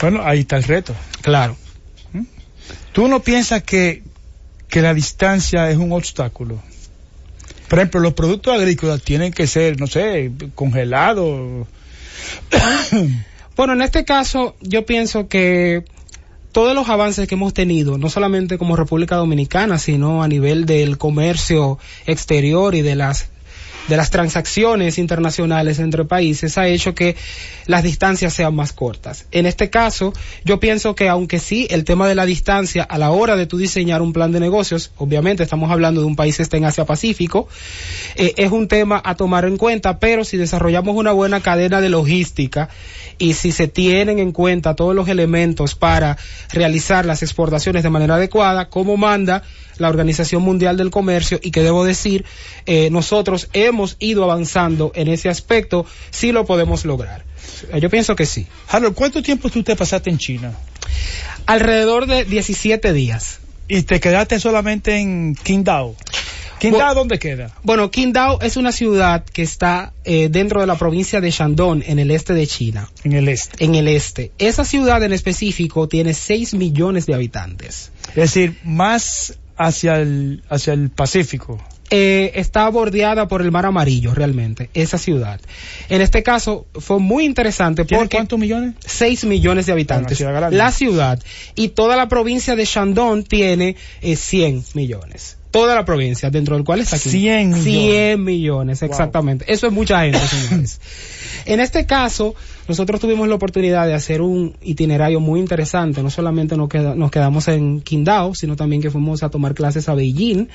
Bueno, 0.00 0.20
ahí 0.24 0.40
está 0.40 0.58
el 0.58 0.64
reto. 0.64 0.94
Claro. 1.22 1.56
¿Tú 2.92 3.08
no 3.08 3.20
piensas 3.20 3.62
que, 3.62 4.02
que 4.68 4.82
la 4.82 4.92
distancia 4.92 5.70
es 5.70 5.76
un 5.76 5.92
obstáculo? 5.92 6.62
Por 7.68 7.78
ejemplo, 7.78 8.00
los 8.00 8.14
productos 8.14 8.54
agrícolas 8.54 9.02
tienen 9.02 9.32
que 9.32 9.46
ser, 9.46 9.80
no 9.80 9.86
sé, 9.86 10.30
congelados. 10.54 11.66
bueno, 13.56 13.72
en 13.72 13.82
este 13.82 14.04
caso 14.04 14.56
yo 14.60 14.86
pienso 14.86 15.28
que 15.28 15.84
todos 16.52 16.74
los 16.74 16.88
avances 16.88 17.28
que 17.28 17.34
hemos 17.34 17.52
tenido, 17.52 17.98
no 17.98 18.08
solamente 18.08 18.56
como 18.56 18.76
República 18.76 19.16
Dominicana, 19.16 19.78
sino 19.78 20.22
a 20.22 20.28
nivel 20.28 20.64
del 20.64 20.96
comercio 20.96 21.78
exterior 22.06 22.74
y 22.74 22.82
de 22.82 22.94
las 22.94 23.28
de 23.88 23.96
las 23.96 24.10
transacciones 24.10 24.98
internacionales 24.98 25.78
entre 25.78 26.04
países 26.04 26.58
ha 26.58 26.66
hecho 26.66 26.94
que 26.94 27.16
las 27.66 27.82
distancias 27.82 28.32
sean 28.32 28.54
más 28.54 28.72
cortas. 28.72 29.26
En 29.30 29.46
este 29.46 29.70
caso, 29.70 30.12
yo 30.44 30.60
pienso 30.60 30.94
que 30.94 31.08
aunque 31.08 31.38
sí 31.38 31.66
el 31.70 31.84
tema 31.84 32.08
de 32.08 32.14
la 32.14 32.26
distancia 32.26 32.82
a 32.82 32.98
la 32.98 33.10
hora 33.10 33.36
de 33.36 33.46
tu 33.46 33.58
diseñar 33.58 34.02
un 34.02 34.12
plan 34.12 34.32
de 34.32 34.40
negocios, 34.40 34.92
obviamente 34.96 35.42
estamos 35.42 35.70
hablando 35.70 36.00
de 36.00 36.06
un 36.06 36.16
país 36.16 36.36
que 36.36 36.42
está 36.42 36.56
en 36.56 36.64
Asia 36.64 36.84
Pacífico, 36.84 37.48
eh, 38.16 38.34
es 38.36 38.52
un 38.52 38.68
tema 38.68 39.00
a 39.04 39.14
tomar 39.14 39.44
en 39.44 39.56
cuenta, 39.56 39.98
pero 39.98 40.24
si 40.24 40.36
desarrollamos 40.36 40.96
una 40.96 41.12
buena 41.12 41.40
cadena 41.40 41.80
de 41.80 41.88
logística 41.88 42.68
y 43.18 43.34
si 43.34 43.52
se 43.52 43.68
tienen 43.68 44.18
en 44.18 44.32
cuenta 44.32 44.74
todos 44.74 44.94
los 44.94 45.08
elementos 45.08 45.74
para 45.74 46.16
realizar 46.52 47.06
las 47.06 47.22
exportaciones 47.22 47.82
de 47.82 47.90
manera 47.90 48.16
adecuada, 48.16 48.68
como 48.68 48.96
manda 48.96 49.42
la 49.78 49.88
Organización 49.88 50.42
Mundial 50.42 50.76
del 50.76 50.90
Comercio 50.90 51.38
y 51.42 51.50
que 51.50 51.62
debo 51.62 51.84
decir, 51.84 52.24
eh, 52.66 52.90
nosotros 52.90 53.48
hemos 53.52 53.96
ido 53.98 54.24
avanzando 54.24 54.92
en 54.94 55.08
ese 55.08 55.28
aspecto, 55.28 55.86
sí 56.10 56.32
lo 56.32 56.44
podemos 56.44 56.84
lograr. 56.84 57.24
Yo 57.80 57.90
pienso 57.90 58.16
que 58.16 58.26
sí. 58.26 58.46
Harold, 58.68 58.94
¿cuánto 58.94 59.22
tiempo 59.22 59.48
tú 59.50 59.62
te 59.62 59.76
pasaste 59.76 60.10
en 60.10 60.18
China? 60.18 60.52
Alrededor 61.46 62.06
de 62.06 62.24
17 62.24 62.92
días. 62.92 63.40
¿Y 63.68 63.82
te 63.82 63.98
quedaste 64.00 64.38
solamente 64.38 64.96
en 64.96 65.34
Qingdao? 65.34 65.96
¿Qingdao 66.58 66.94
dónde 66.94 67.18
queda? 67.18 67.50
Bueno, 67.62 67.90
Qingdao 67.90 68.40
es 68.40 68.56
una 68.56 68.72
ciudad 68.72 69.24
que 69.24 69.42
está 69.42 69.92
eh, 70.04 70.28
dentro 70.30 70.60
de 70.60 70.66
la 70.66 70.76
provincia 70.76 71.20
de 71.20 71.30
Shandong, 71.30 71.82
en 71.86 71.98
el 71.98 72.10
este 72.10 72.32
de 72.32 72.46
China. 72.46 72.88
En 73.04 73.12
el 73.12 73.28
este. 73.28 73.64
En 73.64 73.74
el 73.74 73.88
este. 73.88 74.32
Esa 74.38 74.64
ciudad 74.64 75.02
en 75.02 75.12
específico 75.12 75.88
tiene 75.88 76.14
6 76.14 76.54
millones 76.54 77.06
de 77.06 77.14
habitantes. 77.14 77.90
Es 78.10 78.14
decir, 78.14 78.58
más 78.64 79.38
hacia 79.56 80.00
el, 80.00 80.42
hacia 80.48 80.72
el 80.72 80.90
Pacífico. 80.90 81.58
Eh, 81.90 82.32
está 82.34 82.68
bordeada 82.68 83.28
por 83.28 83.42
el 83.42 83.52
mar 83.52 83.64
amarillo 83.64 84.12
realmente, 84.12 84.70
esa 84.74 84.98
ciudad. 84.98 85.40
En 85.88 86.00
este 86.00 86.24
caso 86.24 86.66
fue 86.74 86.98
muy 86.98 87.24
interesante 87.24 87.84
porque... 87.84 88.16
¿Cuántos 88.16 88.38
millones? 88.40 88.74
6 88.84 89.24
millones 89.26 89.66
de 89.66 89.72
habitantes. 89.72 90.18
Bueno, 90.18 90.36
ciudad 90.36 90.52
la 90.52 90.72
ciudad 90.72 91.22
y 91.54 91.68
toda 91.68 91.96
la 91.96 92.08
provincia 92.08 92.56
de 92.56 92.64
Shandong 92.64 93.22
tiene 93.24 93.76
eh, 94.00 94.16
100 94.16 94.64
millones. 94.74 95.38
Toda 95.52 95.76
la 95.76 95.84
provincia, 95.84 96.28
dentro 96.28 96.56
del 96.56 96.64
cual 96.64 96.80
está 96.80 96.96
aquí. 96.96 97.08
100 97.08 97.50
millones. 97.50 97.64
100 97.64 98.24
millones, 98.24 98.82
exactamente. 98.82 99.44
Wow. 99.44 99.54
Eso 99.54 99.66
es 99.68 99.72
mucha 99.72 100.02
gente, 100.02 100.18
señores. 100.26 100.80
en 101.46 101.60
este 101.60 101.86
caso, 101.86 102.34
nosotros 102.68 103.00
tuvimos 103.00 103.28
la 103.28 103.34
oportunidad 103.34 103.86
de 103.86 103.94
hacer 103.94 104.20
un 104.20 104.56
itinerario 104.62 105.20
muy 105.20 105.40
interesante. 105.40 106.02
No 106.02 106.10
solamente 106.10 106.56
nos, 106.56 106.68
queda, 106.68 106.94
nos 106.94 107.10
quedamos 107.10 107.48
en 107.48 107.80
Qingdao, 107.80 108.34
sino 108.34 108.56
también 108.56 108.82
que 108.82 108.90
fuimos 108.90 109.22
a 109.22 109.30
tomar 109.30 109.54
clases 109.54 109.88
a 109.88 109.94
Beijing, 109.94 110.48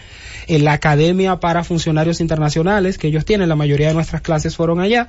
en 0.47 0.63
la 0.65 0.73
Academia 0.73 1.39
para 1.39 1.63
Funcionarios 1.63 2.21
Internacionales 2.21 2.97
que 2.97 3.07
ellos 3.07 3.25
tienen. 3.25 3.49
La 3.49 3.55
mayoría 3.55 3.89
de 3.89 3.93
nuestras 3.93 4.21
clases 4.21 4.55
fueron 4.55 4.79
allá. 4.79 5.07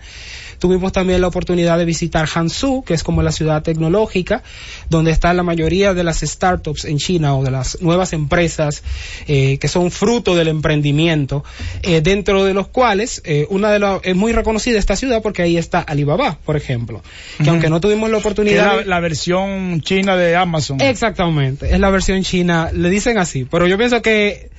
Tuvimos 0.59 0.93
también 0.93 1.21
la 1.21 1.29
oportunidad 1.29 1.79
de 1.79 1.85
visitar 1.85 2.27
Hangzhou, 2.27 2.85
que 2.85 2.95
es 2.95 3.03
como 3.03 3.23
la 3.23 3.33
ciudad 3.33 3.63
tecnológica, 3.63 4.43
donde 4.89 5.11
está 5.11 5.33
la 5.33 5.43
mayoría 5.43 5.95
de 5.95 6.05
las 6.05 6.21
startups 6.21 6.85
en 6.85 6.99
China 6.99 7.37
o 7.37 7.43
de 7.43 7.51
las 7.51 7.81
nuevas 7.81 8.13
empresas 8.13 8.83
eh, 9.27 9.59
que 9.59 9.69
son 9.69 9.91
fruto 9.91 10.37
del 10.37 10.49
emprendimiento, 10.49 11.45
eh, 11.83 12.01
dentro 12.01 12.45
de 12.45 12.55
los 12.55 12.69
cuales 12.69 13.23
eh, 13.25 13.47
una 13.51 13.71
de 13.71 13.79
las 13.79 14.01
es 14.03 14.17
muy 14.17 14.33
reconocida 14.33 14.79
esta 14.79 14.97
ciudad 14.97 15.23
porque 15.23 15.43
ahí 15.43 15.57
está 15.57 15.81
Alibaba, 15.81 16.39
por 16.45 16.57
ejemplo, 16.57 16.92
que 17.01 17.43
uh 17.43 17.47
-huh. 17.47 17.51
aunque 17.51 17.71
no 17.71 17.81
tuvimos 17.81 18.11
la 18.11 18.19
oportunidad 18.19 18.79
la, 18.79 18.85
la, 18.85 19.01
versión 19.01 19.81
china 19.81 20.17
de 20.17 20.37
Amazon. 20.37 20.81
Exactamente, 20.81 21.73
es 21.73 21.81
la 21.81 21.91
versión 21.91 22.23
china, 22.23 22.71
le 22.73 22.91
dicen 22.91 23.19
así, 23.19 23.45
pero 23.45 23.67
yo 23.67 23.79
pienso 23.79 24.03
que 24.03 24.51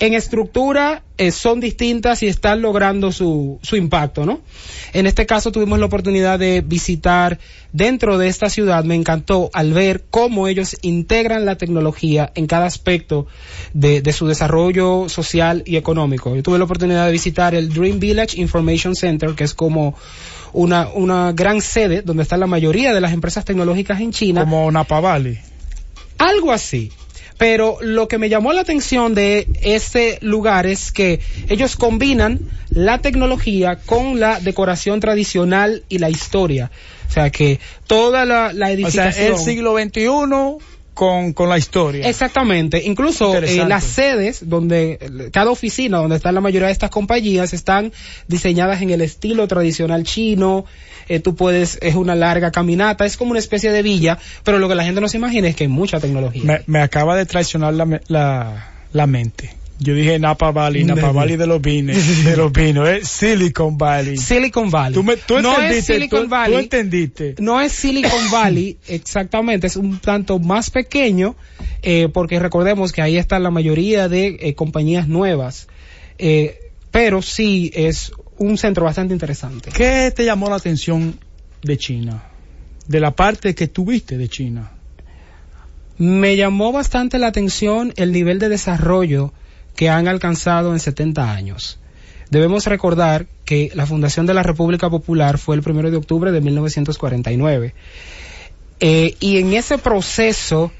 en 0.00 0.14
estructura 0.14 1.02
eh, 1.18 1.30
son 1.30 1.60
distintas 1.60 2.22
y 2.22 2.26
están 2.26 2.62
logrando 2.62 3.12
su, 3.12 3.58
su 3.62 3.76
impacto, 3.76 4.24
¿no? 4.24 4.40
En 4.94 5.06
este 5.06 5.26
caso 5.26 5.52
tuvimos 5.52 5.78
la 5.78 5.86
oportunidad 5.86 6.38
de 6.38 6.62
visitar 6.62 7.38
dentro 7.74 8.16
de 8.16 8.28
esta 8.28 8.48
ciudad, 8.48 8.82
me 8.84 8.94
encantó 8.94 9.50
al 9.52 9.74
ver 9.74 10.04
cómo 10.10 10.48
ellos 10.48 10.76
integran 10.80 11.44
la 11.44 11.56
tecnología 11.56 12.32
en 12.34 12.46
cada 12.46 12.64
aspecto 12.64 13.26
de, 13.74 14.00
de 14.00 14.12
su 14.14 14.26
desarrollo 14.26 15.10
social 15.10 15.62
y 15.66 15.76
económico. 15.76 16.34
Yo 16.34 16.42
tuve 16.42 16.56
la 16.56 16.64
oportunidad 16.64 17.04
de 17.04 17.12
visitar 17.12 17.54
el 17.54 17.68
Dream 17.68 18.00
Village 18.00 18.40
Information 18.40 18.96
Center, 18.96 19.34
que 19.34 19.44
es 19.44 19.52
como 19.52 19.94
una, 20.52 20.88
una 20.88 21.32
gran 21.32 21.60
sede 21.60 22.02
donde 22.02 22.22
está 22.22 22.36
la 22.36 22.46
mayoría 22.46 22.92
de 22.92 23.00
las 23.00 23.12
empresas 23.12 23.44
tecnológicas 23.44 24.00
en 24.00 24.12
China. 24.12 24.42
Como 24.42 24.70
Napa 24.70 25.00
Valley. 25.00 25.38
Algo 26.18 26.52
así 26.52 26.92
pero 27.40 27.78
lo 27.80 28.06
que 28.06 28.18
me 28.18 28.28
llamó 28.28 28.52
la 28.52 28.60
atención 28.60 29.14
de 29.14 29.48
este 29.62 30.18
lugar 30.20 30.66
es 30.66 30.92
que 30.92 31.20
ellos 31.48 31.74
combinan 31.74 32.38
la 32.68 32.98
tecnología 32.98 33.76
con 33.76 34.20
la 34.20 34.40
decoración 34.40 35.00
tradicional 35.00 35.82
y 35.88 36.00
la 36.00 36.10
historia. 36.10 36.70
O 37.08 37.10
sea 37.10 37.30
que 37.30 37.58
toda 37.86 38.26
la, 38.26 38.52
la 38.52 38.70
edificación. 38.70 39.08
O 39.08 39.12
sea, 39.12 39.26
el 39.28 39.38
siglo 39.38 39.74
XXI 39.74 40.62
con, 40.94 41.32
con 41.32 41.48
la 41.48 41.58
historia. 41.58 42.08
Exactamente. 42.08 42.82
Incluso 42.84 43.36
eh, 43.36 43.64
las 43.66 43.84
sedes 43.84 44.48
donde 44.48 45.30
cada 45.32 45.50
oficina 45.50 45.98
donde 45.98 46.16
están 46.16 46.34
la 46.34 46.40
mayoría 46.40 46.66
de 46.66 46.72
estas 46.72 46.90
compañías 46.90 47.52
están 47.52 47.92
diseñadas 48.28 48.82
en 48.82 48.90
el 48.90 49.00
estilo 49.00 49.48
tradicional 49.48 50.04
chino. 50.04 50.64
Eh, 51.08 51.18
tú 51.20 51.34
puedes, 51.34 51.78
es 51.82 51.96
una 51.96 52.14
larga 52.14 52.52
caminata, 52.52 53.04
es 53.04 53.16
como 53.16 53.32
una 53.32 53.40
especie 53.40 53.72
de 53.72 53.82
villa, 53.82 54.18
pero 54.44 54.58
lo 54.58 54.68
que 54.68 54.76
la 54.76 54.84
gente 54.84 55.00
no 55.00 55.08
se 55.08 55.16
imagina 55.16 55.48
es 55.48 55.56
que 55.56 55.64
hay 55.64 55.68
mucha 55.68 55.98
tecnología. 55.98 56.42
Me, 56.44 56.62
me 56.66 56.80
acaba 56.80 57.16
de 57.16 57.26
traicionar 57.26 57.74
la, 57.74 58.00
la, 58.06 58.70
la 58.92 59.06
mente. 59.06 59.59
Yo 59.82 59.94
dije 59.94 60.18
Napa 60.18 60.50
Valley, 60.50 60.84
Napa 60.84 61.10
Valley 61.10 61.36
de 61.36 61.46
los 61.46 61.62
vinos, 61.62 61.96
de 62.24 62.36
los 62.36 62.52
vinos, 62.52 62.86
es 62.86 63.08
Silicon 63.08 63.78
Valley. 63.78 64.18
Silicon 64.18 64.70
Valley. 64.70 64.92
Tú, 64.92 65.02
me, 65.02 65.16
tú 65.16 65.40
no 65.40 65.54
entendiste, 65.54 65.78
es 65.78 65.84
Silicon 65.86 66.24
tú, 66.24 66.28
Valley. 66.28 66.52
tú 66.52 66.58
entendiste. 66.60 67.34
No 67.38 67.60
es 67.62 67.72
Silicon 67.72 68.30
Valley, 68.30 68.76
exactamente, 68.88 69.68
es 69.68 69.76
un 69.76 69.98
tanto 69.98 70.38
más 70.38 70.70
pequeño, 70.70 71.34
eh, 71.80 72.08
porque 72.12 72.38
recordemos 72.38 72.92
que 72.92 73.00
ahí 73.00 73.16
está 73.16 73.38
la 73.38 73.50
mayoría 73.50 74.10
de 74.10 74.36
eh, 74.40 74.54
compañías 74.54 75.08
nuevas, 75.08 75.66
eh, 76.18 76.60
pero 76.90 77.22
sí 77.22 77.70
es 77.74 78.12
un 78.36 78.58
centro 78.58 78.84
bastante 78.84 79.14
interesante. 79.14 79.70
¿Qué 79.70 80.12
te 80.14 80.26
llamó 80.26 80.50
la 80.50 80.56
atención 80.56 81.18
de 81.62 81.78
China? 81.78 82.24
De 82.86 83.00
la 83.00 83.12
parte 83.12 83.54
que 83.54 83.66
tuviste 83.66 84.18
de 84.18 84.28
China. 84.28 84.72
Me 85.96 86.36
llamó 86.36 86.70
bastante 86.70 87.18
la 87.18 87.28
atención 87.28 87.94
el 87.96 88.12
nivel 88.12 88.38
de 88.38 88.50
desarrollo 88.50 89.32
que 89.76 89.88
han 89.88 90.08
alcanzado 90.08 90.72
en 90.72 90.80
70 90.80 91.32
años. 91.32 91.78
Debemos 92.30 92.66
recordar 92.66 93.26
que 93.44 93.70
la 93.74 93.86
fundación 93.86 94.26
de 94.26 94.34
la 94.34 94.42
República 94.42 94.88
Popular 94.88 95.38
fue 95.38 95.56
el 95.56 95.62
primero 95.62 95.90
de 95.90 95.96
octubre 95.96 96.30
de 96.30 96.40
1949. 96.40 97.74
Eh, 98.78 99.16
y 99.18 99.38
en 99.38 99.52
ese 99.52 99.78
proceso 99.78 100.70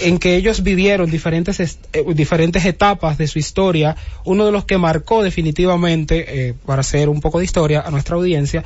en 0.00 0.18
que 0.18 0.36
ellos 0.36 0.62
vivieron 0.62 1.10
diferentes, 1.10 1.60
eh, 1.60 2.04
diferentes 2.14 2.64
etapas 2.64 3.16
de 3.16 3.26
su 3.26 3.38
historia, 3.38 3.96
uno 4.24 4.44
de 4.44 4.52
los 4.52 4.64
que 4.64 4.78
marcó 4.78 5.22
definitivamente, 5.22 6.48
eh, 6.48 6.54
para 6.66 6.80
hacer 6.80 7.08
un 7.08 7.20
poco 7.20 7.38
de 7.38 7.44
historia 7.44 7.80
a 7.80 7.90
nuestra 7.90 8.16
audiencia, 8.16 8.64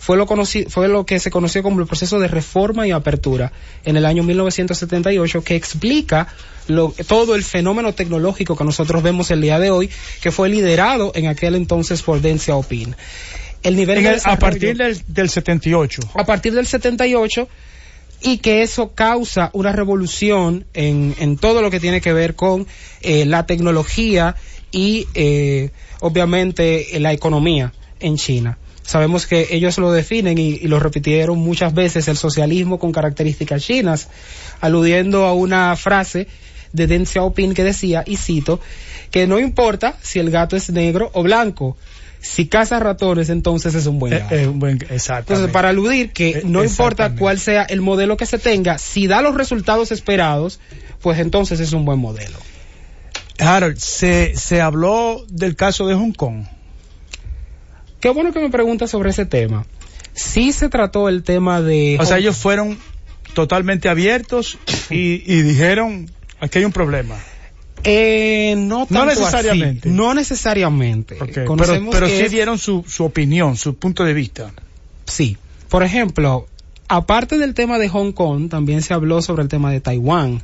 fue 0.00 0.16
lo, 0.16 0.26
fue 0.26 0.88
lo 0.88 1.04
que 1.04 1.20
se 1.20 1.30
conoció 1.30 1.62
como 1.62 1.80
el 1.80 1.86
proceso 1.86 2.18
de 2.18 2.26
reforma 2.26 2.88
y 2.88 2.90
apertura 2.90 3.52
en 3.84 3.98
el 3.98 4.06
año 4.06 4.22
1978, 4.22 5.44
que 5.44 5.56
explica 5.56 6.26
lo, 6.68 6.94
todo 7.06 7.34
el 7.34 7.44
fenómeno 7.44 7.92
tecnológico 7.92 8.56
que 8.56 8.64
nosotros 8.64 9.02
vemos 9.02 9.30
el 9.30 9.42
día 9.42 9.58
de 9.58 9.70
hoy, 9.70 9.90
que 10.22 10.32
fue 10.32 10.48
liderado 10.48 11.12
en 11.14 11.26
aquel 11.26 11.54
entonces 11.54 12.02
por 12.02 12.22
Deng 12.22 12.38
Xiaoping. 12.38 12.96
El 13.62 13.76
nivel 13.76 14.20
a 14.24 14.38
partir 14.38 14.74
del, 14.74 15.02
del 15.06 15.28
78. 15.28 16.00
A 16.14 16.24
partir 16.24 16.54
del 16.54 16.66
78 16.66 17.46
y 18.22 18.38
que 18.38 18.62
eso 18.62 18.92
causa 18.94 19.50
una 19.52 19.72
revolución 19.72 20.64
en, 20.72 21.14
en 21.18 21.36
todo 21.36 21.60
lo 21.60 21.70
que 21.70 21.78
tiene 21.78 22.00
que 22.00 22.14
ver 22.14 22.34
con 22.34 22.66
eh, 23.02 23.26
la 23.26 23.44
tecnología 23.44 24.34
y 24.72 25.06
eh, 25.14 25.70
obviamente 26.00 26.86
la 27.00 27.12
economía 27.12 27.74
en 28.00 28.16
China. 28.16 28.58
Sabemos 28.82 29.26
que 29.26 29.48
ellos 29.50 29.78
lo 29.78 29.92
definen 29.92 30.38
y, 30.38 30.58
lo 30.60 30.80
repitieron 30.80 31.38
muchas 31.38 31.74
veces 31.74 32.08
el 32.08 32.16
socialismo 32.16 32.78
con 32.78 32.92
características 32.92 33.62
chinas, 33.62 34.08
aludiendo 34.60 35.26
a 35.26 35.32
una 35.32 35.76
frase 35.76 36.26
de 36.72 36.86
Deng 36.86 37.06
Xiaoping 37.06 37.54
que 37.54 37.64
decía, 37.64 38.02
y 38.06 38.16
cito, 38.16 38.60
que 39.10 39.26
no 39.26 39.38
importa 39.38 39.96
si 40.02 40.18
el 40.18 40.30
gato 40.30 40.56
es 40.56 40.70
negro 40.70 41.10
o 41.14 41.22
blanco, 41.22 41.76
si 42.20 42.46
caza 42.46 42.78
ratones, 42.78 43.30
entonces 43.30 43.74
es 43.74 43.86
un 43.86 43.98
buen 43.98 44.12
gato. 44.12 44.34
Eh, 44.34 44.44
entonces, 44.44 45.50
para 45.50 45.70
aludir 45.70 46.12
que 46.12 46.30
eh, 46.30 46.42
no 46.44 46.62
importa 46.62 47.14
cuál 47.14 47.38
sea 47.38 47.62
el 47.62 47.80
modelo 47.80 48.16
que 48.16 48.26
se 48.26 48.38
tenga, 48.38 48.78
si 48.78 49.06
da 49.06 49.22
los 49.22 49.34
resultados 49.34 49.90
esperados, 49.90 50.60
pues 51.00 51.18
entonces 51.18 51.60
es 51.60 51.72
un 51.72 51.84
buen 51.84 51.98
modelo. 51.98 52.38
Harold, 53.38 53.78
se, 53.78 54.36
se 54.36 54.60
habló 54.60 55.24
del 55.28 55.56
caso 55.56 55.86
de 55.86 55.94
Hong 55.94 56.12
Kong. 56.12 56.44
Qué 58.00 58.10
bueno 58.10 58.32
que 58.32 58.40
me 58.40 58.50
preguntas 58.50 58.90
sobre 58.90 59.10
ese 59.10 59.26
tema. 59.26 59.66
Sí 60.12 60.52
se 60.52 60.68
trató 60.68 61.08
el 61.08 61.22
tema 61.22 61.60
de... 61.60 61.96
O 62.00 62.04
sea, 62.04 62.18
ellos 62.18 62.36
fueron 62.36 62.78
totalmente 63.34 63.88
abiertos 63.88 64.58
y, 64.90 65.22
y 65.26 65.42
dijeron, 65.42 66.10
aquí 66.40 66.58
hay 66.58 66.64
un 66.64 66.72
problema. 66.72 67.16
Eh, 67.84 68.54
no, 68.56 68.86
no 68.90 69.06
necesariamente. 69.06 69.88
No 69.88 70.14
necesariamente. 70.14 71.16
Pero, 71.32 71.56
pero 71.90 72.08
sí 72.08 72.28
dieron 72.28 72.58
su, 72.58 72.84
su 72.86 73.04
opinión, 73.04 73.56
su 73.56 73.74
punto 73.76 74.04
de 74.04 74.12
vista. 74.12 74.52
Sí. 75.06 75.36
Por 75.68 75.82
ejemplo, 75.82 76.46
aparte 76.88 77.38
del 77.38 77.54
tema 77.54 77.78
de 77.78 77.88
Hong 77.88 78.12
Kong, 78.12 78.50
también 78.50 78.82
se 78.82 78.92
habló 78.92 79.22
sobre 79.22 79.42
el 79.42 79.48
tema 79.48 79.70
de 79.70 79.80
Taiwán. 79.80 80.42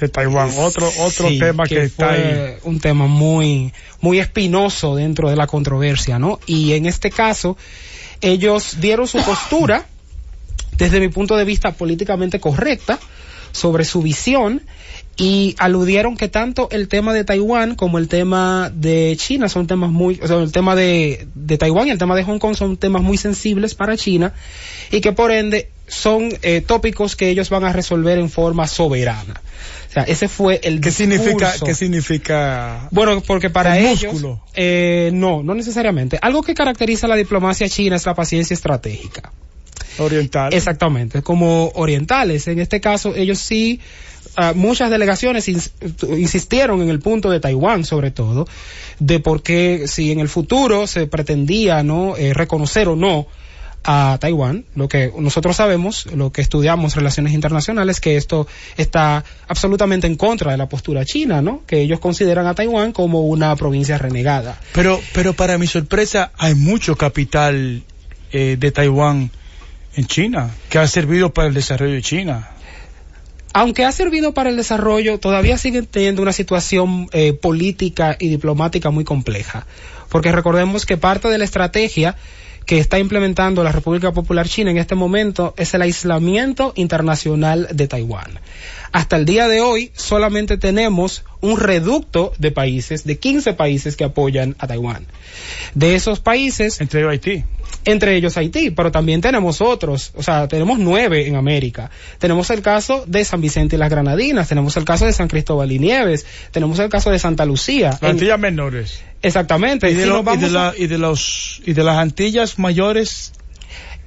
De 0.00 0.08
Taiwán, 0.08 0.50
otro, 0.56 0.90
otro 0.98 1.28
tema 1.28 1.64
que, 1.64 1.82
está 1.82 2.12
ahí. 2.12 2.54
Un 2.64 2.80
tema 2.80 3.06
muy, 3.06 3.72
muy 4.00 4.18
espinoso 4.18 4.96
dentro 4.96 5.28
de 5.28 5.36
la 5.36 5.46
controversia, 5.46 6.18
¿no? 6.18 6.40
Y 6.46 6.72
en 6.72 6.86
este 6.86 7.10
caso, 7.10 7.58
ellos 8.22 8.78
dieron 8.80 9.06
su 9.06 9.18
postura, 9.22 9.84
desde 10.78 11.00
mi 11.00 11.08
punto 11.08 11.36
de 11.36 11.44
vista 11.44 11.72
políticamente 11.72 12.40
correcta, 12.40 12.98
sobre 13.52 13.84
su 13.84 14.00
visión 14.00 14.62
y 15.16 15.54
aludieron 15.58 16.16
que 16.16 16.28
tanto 16.28 16.68
el 16.70 16.88
tema 16.88 17.12
de 17.12 17.24
Taiwán 17.24 17.74
como 17.74 17.98
el 17.98 18.08
tema 18.08 18.72
de 18.74 19.14
China 19.18 19.48
son 19.50 19.66
temas 19.66 19.90
muy, 19.90 20.18
o 20.22 20.26
sea, 20.26 20.38
el 20.38 20.52
tema 20.52 20.74
de, 20.74 21.26
de 21.34 21.58
Taiwán 21.58 21.88
y 21.88 21.90
el 21.90 21.98
tema 21.98 22.16
de 22.16 22.24
Hong 22.24 22.38
Kong 22.38 22.56
son 22.56 22.78
temas 22.78 23.02
muy 23.02 23.18
sensibles 23.18 23.74
para 23.74 23.98
China 23.98 24.32
y 24.90 25.00
que 25.02 25.12
por 25.12 25.30
ende 25.30 25.68
son 25.90 26.30
eh, 26.42 26.60
tópicos 26.60 27.16
que 27.16 27.28
ellos 27.28 27.50
van 27.50 27.64
a 27.64 27.72
resolver 27.72 28.18
en 28.18 28.30
forma 28.30 28.66
soberana. 28.66 29.40
O 29.88 29.92
sea, 29.92 30.04
ese 30.04 30.28
fue 30.28 30.60
el 30.62 30.80
¿Qué 30.80 30.92
significa 30.92 31.52
qué 31.64 31.74
significa 31.74 32.88
Bueno, 32.92 33.20
porque 33.20 33.50
para 33.50 33.78
ellos 33.78 34.24
eh, 34.54 35.10
no, 35.12 35.42
no 35.42 35.54
necesariamente. 35.54 36.18
Algo 36.22 36.42
que 36.42 36.54
caracteriza 36.54 37.06
a 37.06 37.10
la 37.10 37.16
diplomacia 37.16 37.68
china 37.68 37.96
es 37.96 38.06
la 38.06 38.14
paciencia 38.14 38.54
estratégica. 38.54 39.32
Oriental. 39.98 40.54
Exactamente, 40.54 41.22
como 41.22 41.72
orientales. 41.74 42.46
En 42.46 42.60
este 42.60 42.80
caso, 42.80 43.14
ellos 43.14 43.38
sí 43.38 43.80
Ah, 44.36 44.52
muchas 44.54 44.90
delegaciones 44.90 45.48
insistieron 45.48 46.82
en 46.82 46.88
el 46.88 47.00
punto 47.00 47.30
de 47.30 47.40
Taiwán, 47.40 47.84
sobre 47.84 48.10
todo, 48.10 48.46
de 48.98 49.18
por 49.18 49.42
qué 49.42 49.84
si 49.86 50.12
en 50.12 50.20
el 50.20 50.28
futuro 50.28 50.86
se 50.86 51.06
pretendía 51.06 51.82
no 51.82 52.16
eh, 52.16 52.32
reconocer 52.32 52.88
o 52.88 52.96
no 52.96 53.26
a 53.84 54.18
Taiwán, 54.20 54.64
lo 54.74 54.88
que 54.88 55.12
nosotros 55.18 55.56
sabemos, 55.56 56.06
lo 56.14 56.32
que 56.32 56.42
estudiamos 56.42 56.96
relaciones 56.96 57.32
internacionales, 57.32 58.00
que 58.00 58.16
esto 58.16 58.46
está 58.76 59.24
absolutamente 59.48 60.06
en 60.06 60.16
contra 60.16 60.52
de 60.52 60.58
la 60.58 60.68
postura 60.68 61.04
china, 61.04 61.40
¿no? 61.40 61.62
Que 61.66 61.80
ellos 61.80 62.00
consideran 62.00 62.46
a 62.46 62.54
Taiwán 62.54 62.92
como 62.92 63.22
una 63.22 63.54
provincia 63.56 63.96
renegada. 63.98 64.58
Pero, 64.72 65.00
pero 65.14 65.32
para 65.32 65.58
mi 65.58 65.66
sorpresa, 65.66 66.32
hay 66.36 66.54
mucho 66.54 66.96
capital 66.96 67.82
eh, 68.32 68.56
de 68.58 68.72
Taiwán 68.72 69.30
en 69.96 70.06
China 70.06 70.50
que 70.68 70.78
ha 70.78 70.86
servido 70.86 71.32
para 71.32 71.48
el 71.48 71.54
desarrollo 71.54 71.94
de 71.94 72.02
China 72.02 72.50
aunque 73.52 73.84
ha 73.84 73.92
servido 73.92 74.32
para 74.32 74.50
el 74.50 74.56
desarrollo, 74.56 75.18
todavía 75.18 75.58
sigue 75.58 75.82
teniendo 75.82 76.22
una 76.22 76.32
situación 76.32 77.08
eh, 77.12 77.32
política 77.32 78.16
y 78.18 78.28
diplomática 78.28 78.90
muy 78.90 79.04
compleja. 79.04 79.66
Porque 80.08 80.32
recordemos 80.32 80.86
que 80.86 80.96
parte 80.96 81.28
de 81.28 81.38
la 81.38 81.44
estrategia 81.44 82.16
que 82.70 82.78
está 82.78 83.00
implementando 83.00 83.64
la 83.64 83.72
República 83.72 84.12
Popular 84.12 84.46
China 84.46 84.70
en 84.70 84.78
este 84.78 84.94
momento 84.94 85.54
es 85.56 85.74
el 85.74 85.82
aislamiento 85.82 86.72
internacional 86.76 87.66
de 87.72 87.88
Taiwán. 87.88 88.38
Hasta 88.92 89.16
el 89.16 89.24
día 89.24 89.48
de 89.48 89.60
hoy 89.60 89.90
solamente 89.96 90.56
tenemos 90.56 91.24
un 91.40 91.58
reducto 91.58 92.32
de 92.38 92.52
países, 92.52 93.02
de 93.02 93.18
15 93.18 93.54
países 93.54 93.96
que 93.96 94.04
apoyan 94.04 94.54
a 94.60 94.68
Taiwán. 94.68 95.04
De 95.74 95.96
esos 95.96 96.20
países... 96.20 96.80
Entre 96.80 97.04
Haití 97.08 97.42
entre 97.84 98.16
ellos 98.16 98.36
Haití, 98.36 98.70
pero 98.70 98.90
también 98.90 99.20
tenemos 99.20 99.60
otros, 99.60 100.12
o 100.14 100.22
sea, 100.22 100.48
tenemos 100.48 100.78
nueve 100.78 101.26
en 101.26 101.36
América. 101.36 101.90
Tenemos 102.18 102.50
el 102.50 102.62
caso 102.62 103.04
de 103.06 103.24
San 103.24 103.40
Vicente 103.40 103.76
y 103.76 103.78
las 103.78 103.90
Granadinas, 103.90 104.48
tenemos 104.48 104.76
el 104.76 104.84
caso 104.84 105.06
de 105.06 105.12
San 105.12 105.28
Cristóbal 105.28 105.72
y 105.72 105.78
Nieves, 105.78 106.26
tenemos 106.50 106.78
el 106.78 106.88
caso 106.88 107.10
de 107.10 107.18
Santa 107.18 107.44
Lucía. 107.44 107.90
Las 108.00 108.10
Antillas 108.10 108.38
menores. 108.38 109.02
Exactamente. 109.22 109.90
¿Y 109.90 109.94
de, 109.94 110.06
y 110.76 110.86
de 110.86 110.98
los, 110.98 111.62
y 111.64 111.72
de 111.72 111.84
las 111.84 111.96
Antillas 111.98 112.58
mayores 112.58 113.32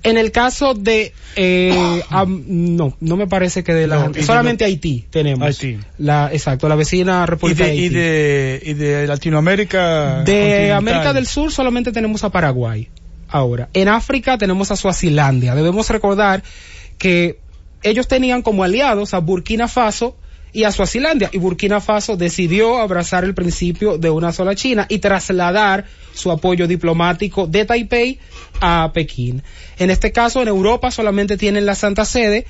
en 0.04 0.18
el 0.18 0.32
caso 0.32 0.74
de, 0.74 1.14
eh, 1.38 2.04
no, 2.28 2.98
no 3.00 3.18
me 3.18 3.28
parece 3.28 3.64
que 3.64 3.74
de 3.74 3.88
la, 3.88 4.12
solamente 4.22 4.66
Haití 4.66 5.06
tenemos. 5.10 5.48
Haití. 5.48 5.80
La, 5.98 6.30
exacto, 6.32 6.68
la 6.68 6.76
vecina 6.76 7.26
República 7.26 7.64
¿Y 7.64 7.68
de, 7.68 7.72
Haití. 7.72 7.86
Y 7.86 7.90
de, 7.90 8.62
y 8.66 8.74
de 8.74 9.08
Latinoamérica. 9.08 10.24
De 10.24 10.74
América 10.74 11.14
del 11.14 11.26
Sur 11.26 11.52
solamente 11.52 11.94
tenemos 11.94 12.24
a 12.26 12.30
Paraguay. 12.30 12.90
Ahora, 13.34 13.68
en 13.74 13.88
África 13.88 14.38
tenemos 14.38 14.70
a 14.70 14.76
Suazilandia. 14.76 15.56
Debemos 15.56 15.90
recordar 15.90 16.44
que 17.00 17.40
ellos 17.82 18.08
tenían 18.08 18.44
como 18.44 18.64
aliados 18.64 19.16
a 19.16 19.18
Burkina 19.18 19.68
Faso 19.68 20.16
y 20.52 20.66
a 20.66 20.72
Suazilandia. 20.72 21.32
Y 21.34 21.40
Burkina 21.40 21.82
Faso 21.82 22.16
decidió 22.16 22.78
abrazar 22.78 23.24
el 23.24 23.34
principio 23.34 23.98
de 23.98 24.12
una 24.12 24.32
sola 24.34 24.54
China 24.54 24.86
y 24.88 25.00
trasladar 25.00 25.86
su 26.14 26.30
apoyo 26.30 26.68
diplomático 26.68 27.48
de 27.48 27.66
Taipei 27.66 28.20
a 28.62 28.92
Pekín. 28.94 29.42
En 29.80 29.90
este 29.90 30.12
caso, 30.12 30.44
en 30.44 30.50
Europa 30.50 30.92
solamente 30.92 31.36
tienen 31.36 31.66
la 31.66 31.74
Santa 31.74 32.06
Sede. 32.06 32.46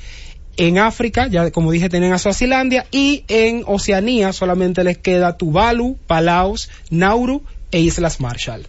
En 0.58 0.80
África, 0.80 1.28
ya 1.28 1.50
como 1.52 1.72
dije, 1.72 1.88
tienen 1.88 2.12
a 2.12 2.20
Suazilandia. 2.20 2.88
Y 2.92 3.24
en 3.30 3.64
Oceanía 3.68 4.34
solamente 4.34 4.84
les 4.84 4.98
queda 4.98 5.38
Tuvalu, 5.38 5.96
Palaos, 6.08 6.70
Nauru 6.90 7.42
e 7.72 7.80
Islas 7.80 8.20
Marshall. 8.20 8.68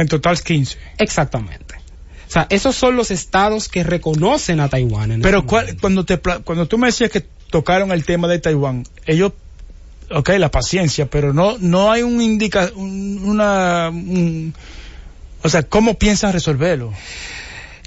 En 0.00 0.08
total 0.08 0.40
15. 0.40 0.78
Exactamente. 0.98 1.74
O 2.26 2.32
sea, 2.32 2.46
esos 2.48 2.74
son 2.74 2.96
los 2.96 3.10
estados 3.10 3.68
que 3.68 3.84
reconocen 3.84 4.60
a 4.60 4.68
Taiwán. 4.68 5.20
Pero 5.20 5.44
este 5.50 5.76
cuando, 5.76 6.06
te, 6.06 6.18
cuando 6.18 6.66
tú 6.66 6.78
me 6.78 6.86
decías 6.86 7.10
que 7.10 7.20
tocaron 7.50 7.92
el 7.92 8.04
tema 8.04 8.28
de 8.28 8.38
Taiwán, 8.38 8.86
ellos, 9.04 9.32
ok, 10.10 10.30
la 10.38 10.50
paciencia, 10.50 11.06
pero 11.06 11.34
no, 11.34 11.58
no 11.58 11.92
hay 11.92 12.02
un 12.02 12.22
indica, 12.22 12.70
una, 12.74 13.92
o 15.42 15.48
sea, 15.48 15.64
¿cómo 15.64 15.98
piensan 15.98 16.32
resolverlo? 16.32 16.94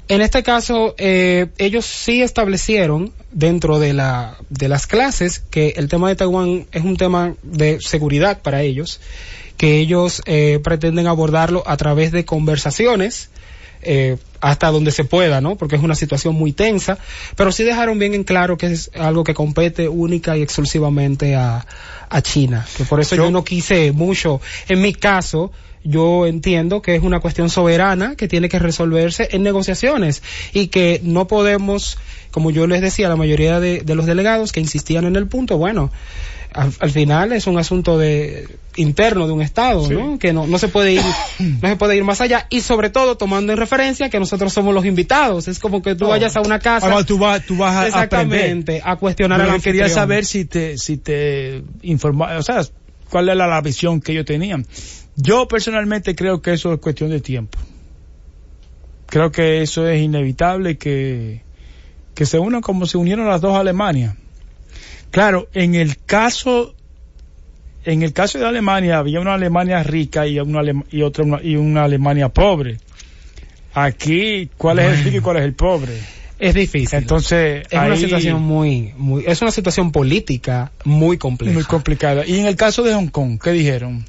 En 0.06 0.20
este 0.20 0.42
caso, 0.44 0.94
eh, 0.98 1.46
ellos 1.56 1.86
sí 1.86 2.22
establecieron 2.22 3.12
dentro 3.32 3.80
de, 3.80 3.94
la, 3.94 4.36
de 4.50 4.68
las 4.68 4.86
clases 4.86 5.40
que 5.50 5.70
el 5.76 5.88
tema 5.88 6.08
de 6.10 6.16
Taiwán 6.16 6.66
es 6.70 6.84
un 6.84 6.96
tema 6.96 7.34
de 7.42 7.80
seguridad 7.80 8.42
para 8.42 8.62
ellos, 8.62 9.00
que 9.56 9.78
ellos 9.78 10.22
eh, 10.26 10.60
pretenden 10.62 11.06
abordarlo 11.06 11.62
a 11.66 11.76
través 11.76 12.12
de 12.12 12.24
conversaciones 12.24 13.30
eh, 13.86 14.16
hasta 14.40 14.70
donde 14.70 14.90
se 14.90 15.04
pueda, 15.04 15.40
¿no? 15.40 15.56
Porque 15.56 15.76
es 15.76 15.82
una 15.82 15.94
situación 15.94 16.34
muy 16.34 16.52
tensa, 16.52 16.98
pero 17.36 17.52
sí 17.52 17.64
dejaron 17.64 17.98
bien 17.98 18.14
en 18.14 18.24
claro 18.24 18.56
que 18.56 18.66
es 18.66 18.90
algo 18.94 19.24
que 19.24 19.34
compete 19.34 19.88
única 19.88 20.36
y 20.36 20.42
exclusivamente 20.42 21.34
a, 21.34 21.66
a 22.08 22.22
China, 22.22 22.66
que 22.76 22.84
por 22.84 23.00
eso 23.00 23.16
yo, 23.16 23.24
yo 23.24 23.30
no 23.30 23.44
quise 23.44 23.92
mucho, 23.92 24.40
en 24.68 24.80
mi 24.80 24.94
caso, 24.94 25.52
yo 25.82 26.26
entiendo 26.26 26.80
que 26.80 26.94
es 26.94 27.02
una 27.02 27.20
cuestión 27.20 27.50
soberana 27.50 28.16
que 28.16 28.26
tiene 28.26 28.48
que 28.48 28.58
resolverse 28.58 29.28
en 29.32 29.42
negociaciones 29.42 30.22
y 30.54 30.68
que 30.68 31.00
no 31.02 31.26
podemos, 31.26 31.98
como 32.30 32.50
yo 32.50 32.66
les 32.66 32.80
decía 32.80 33.10
la 33.10 33.16
mayoría 33.16 33.60
de, 33.60 33.80
de 33.80 33.94
los 33.94 34.06
delegados 34.06 34.52
que 34.52 34.60
insistían 34.60 35.04
en 35.04 35.16
el 35.16 35.26
punto, 35.26 35.58
bueno, 35.58 35.90
al, 36.54 36.72
al, 36.78 36.90
final 36.90 37.32
es 37.32 37.46
un 37.46 37.58
asunto 37.58 37.98
de 37.98 38.48
interno 38.76 39.26
de 39.26 39.32
un 39.32 39.42
estado, 39.42 39.86
sí. 39.86 39.94
¿no? 39.94 40.18
Que 40.18 40.32
no, 40.32 40.46
no 40.46 40.58
se 40.58 40.68
puede 40.68 40.92
ir, 40.92 41.02
no 41.60 41.68
se 41.68 41.76
puede 41.76 41.96
ir 41.96 42.04
más 42.04 42.20
allá 42.20 42.46
y 42.48 42.60
sobre 42.60 42.90
todo 42.90 43.16
tomando 43.16 43.52
en 43.52 43.58
referencia 43.58 44.08
que 44.08 44.20
nosotros 44.20 44.52
somos 44.52 44.72
los 44.72 44.86
invitados. 44.86 45.48
Es 45.48 45.58
como 45.58 45.82
que 45.82 45.94
tú 45.94 46.04
no. 46.04 46.10
vayas 46.10 46.36
a 46.36 46.40
una 46.40 46.60
casa. 46.60 46.86
Ahora 46.86 47.04
tú 47.04 47.18
vas, 47.18 47.44
tú 47.44 47.56
vas 47.56 47.74
a 47.76 47.86
exactamente, 47.88 48.44
aprender. 48.44 48.82
a 48.84 48.96
cuestionar 48.96 49.40
Pero 49.40 49.52
al 49.52 49.62
quería 49.62 49.88
saber 49.88 50.24
si 50.24 50.44
te, 50.44 50.78
si 50.78 50.96
te 50.96 51.62
informa, 51.82 52.36
o 52.38 52.42
sea, 52.42 52.62
cuál 53.10 53.28
era 53.28 53.46
la 53.46 53.60
visión 53.60 54.00
que 54.00 54.12
ellos 54.12 54.24
tenían. 54.24 54.66
Yo 55.16 55.48
personalmente 55.48 56.14
creo 56.14 56.40
que 56.40 56.52
eso 56.52 56.72
es 56.72 56.80
cuestión 56.80 57.10
de 57.10 57.20
tiempo. 57.20 57.58
Creo 59.06 59.30
que 59.30 59.62
eso 59.62 59.86
es 59.86 60.00
inevitable 60.00 60.78
que, 60.78 61.42
que 62.14 62.26
se 62.26 62.38
unan 62.38 62.62
como 62.62 62.86
se 62.86 62.96
unieron 62.96 63.28
las 63.28 63.40
dos 63.40 63.56
Alemanias. 63.56 64.14
Claro, 65.14 65.46
en 65.54 65.76
el 65.76 65.96
caso 66.04 66.74
en 67.84 68.02
el 68.02 68.12
caso 68.12 68.40
de 68.40 68.46
Alemania 68.46 68.98
había 68.98 69.20
una 69.20 69.34
Alemania 69.34 69.80
rica 69.84 70.26
y 70.26 70.40
una 70.40 70.60
y 70.90 71.02
otra 71.02 71.22
una, 71.22 71.40
y 71.40 71.54
una 71.54 71.84
Alemania 71.84 72.30
pobre. 72.30 72.78
Aquí, 73.74 74.50
¿cuál 74.56 74.80
es 74.80 74.86
el 74.86 75.04
rico 75.04 75.16
y 75.18 75.20
cuál 75.20 75.36
es 75.36 75.44
el 75.44 75.54
pobre? 75.54 75.92
Es 76.40 76.52
difícil. 76.54 76.98
Entonces, 76.98 77.64
es 77.70 77.78
ahí, 77.78 77.86
una 77.86 77.96
situación 77.96 78.42
muy, 78.42 78.92
muy, 78.96 79.22
es 79.24 79.40
una 79.40 79.52
situación 79.52 79.92
política 79.92 80.72
muy 80.84 81.16
compleja. 81.16 81.54
Muy 81.54 81.62
complicada. 81.62 82.26
Y 82.26 82.40
en 82.40 82.46
el 82.46 82.56
caso 82.56 82.82
de 82.82 82.92
Hong 82.92 83.06
Kong, 83.06 83.38
¿qué 83.40 83.52
dijeron? 83.52 84.04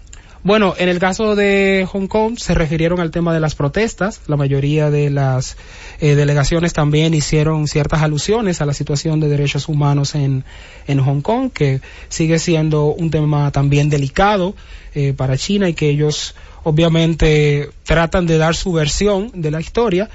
Bueno, 0.46 0.76
en 0.78 0.90
el 0.90 1.00
caso 1.00 1.36
de 1.36 1.88
Hong 1.92 2.06
Kong 2.06 2.38
se 2.38 2.54
refirieron 2.54 3.00
al 3.00 3.10
tema 3.10 3.34
de 3.34 3.40
las 3.40 3.56
protestas. 3.56 4.22
La 4.28 4.38
mayoría 4.38 4.92
de 4.92 5.10
las 5.10 5.58
eh, 6.00 6.14
delegaciones 6.14 6.72
también 6.72 7.16
hicieron 7.16 7.68
ciertas 7.68 8.04
alusiones 8.04 8.62
a 8.62 8.68
la 8.68 8.76
situación 8.76 9.20
de 9.20 9.28
derechos 9.28 9.68
humanos 9.68 10.14
en, 10.14 10.44
en 10.86 11.00
Hong 11.00 11.22
Kong, 11.22 11.50
que 11.52 11.82
sigue 12.10 12.38
siendo 12.38 12.94
un 12.94 13.10
tema 13.10 13.52
también 13.52 13.90
delicado 13.90 14.56
eh, 14.94 15.14
para 15.18 15.36
China 15.36 15.68
y 15.68 15.74
que 15.74 15.90
ellos 15.90 16.36
obviamente 16.64 17.72
tratan 17.84 18.28
de 18.28 18.38
dar 18.38 18.56
su 18.56 18.72
versión 18.72 19.32
de 19.34 19.50
la 19.50 19.60
historia. 19.60 20.12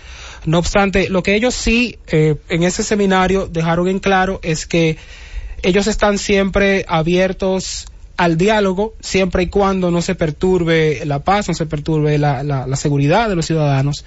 No 0.47 0.61
obstante, 0.61 1.09
lo 1.09 1.25
que 1.25 1.35
ellos 1.35 1.57
sí 1.57 1.99
eh, 2.07 2.37
en 2.49 2.63
ese 2.63 2.85
seminario 2.85 3.49
dejaron 3.49 3.89
en 3.89 3.99
claro 3.99 4.39
es 4.45 4.65
que 4.65 4.97
ellos 5.65 5.89
están 5.89 6.19
siempre 6.19 6.85
abiertos 6.87 7.89
al 8.21 8.37
diálogo 8.37 8.93
siempre 9.01 9.45
y 9.45 9.47
cuando 9.47 9.91
no 9.91 10.03
se 10.03 10.15
perturbe 10.15 11.07
la 11.07 11.21
paz, 11.21 11.49
no 11.49 11.55
se 11.55 11.65
perturbe 11.65 12.19
la, 12.19 12.43
la, 12.43 12.67
la 12.67 12.77
seguridad 12.77 13.31
de 13.31 13.35
los 13.35 13.47
ciudadanos. 13.47 14.05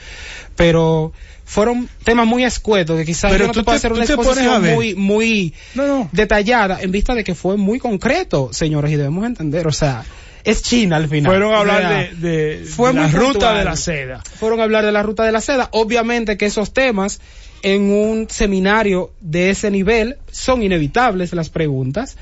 Pero 0.56 1.14
fueron 1.46 1.90
temas 2.04 2.28
muy 2.28 2.44
escuetos 2.44 2.96
que 2.96 3.06
quizás 3.06 3.32
Pero 3.32 3.46
yo 3.46 3.48
no 3.48 3.54
te 3.54 3.64
puedo 3.64 3.76
hacer 3.76 3.92
una 3.92 4.04
exposición 4.04 4.70
muy, 4.72 4.94
muy 4.94 5.56
no, 5.74 5.88
no. 5.88 6.10
detallada 6.12 6.80
en 6.80 6.92
vista 6.92 7.16
de 7.16 7.24
que 7.24 7.34
fue 7.34 7.58
muy 7.58 7.80
concreto, 7.80 8.50
señores, 8.52 8.92
y 8.92 8.98
debemos 8.98 9.26
entender, 9.26 9.66
o 9.66 9.72
sea, 9.72 10.04
es 10.44 10.62
China 10.62 10.98
al 10.98 11.10
final. 11.10 11.32
Fueron 11.32 11.56
a 11.56 11.60
hablar 11.62 11.84
o 11.84 11.88
sea, 11.88 12.00
de, 12.00 12.16
de, 12.16 12.66
fue 12.66 12.90
de 12.90 12.94
la 12.94 13.02
puntual. 13.08 13.34
ruta 13.34 13.54
de 13.58 13.66
la 13.66 13.76
seda. 13.76 14.22
Fueron 14.40 14.60
a 14.60 14.64
hablar 14.64 14.86
de 14.86 14.92
la 14.92 15.02
ruta 15.02 15.24
de 15.24 15.32
la 15.32 15.42
seda. 15.42 15.70
Obviamente 15.72 16.38
que 16.38 16.46
esos 16.46 16.72
temas 16.72 17.20
en 17.64 17.90
un 17.92 18.28
seminario 18.30 19.12
de 19.22 19.50
ese 19.50 19.72
nivel 19.72 20.18
son 20.32 20.62
inevitables 20.62 21.34
las 21.34 21.50
preguntas 21.50 22.16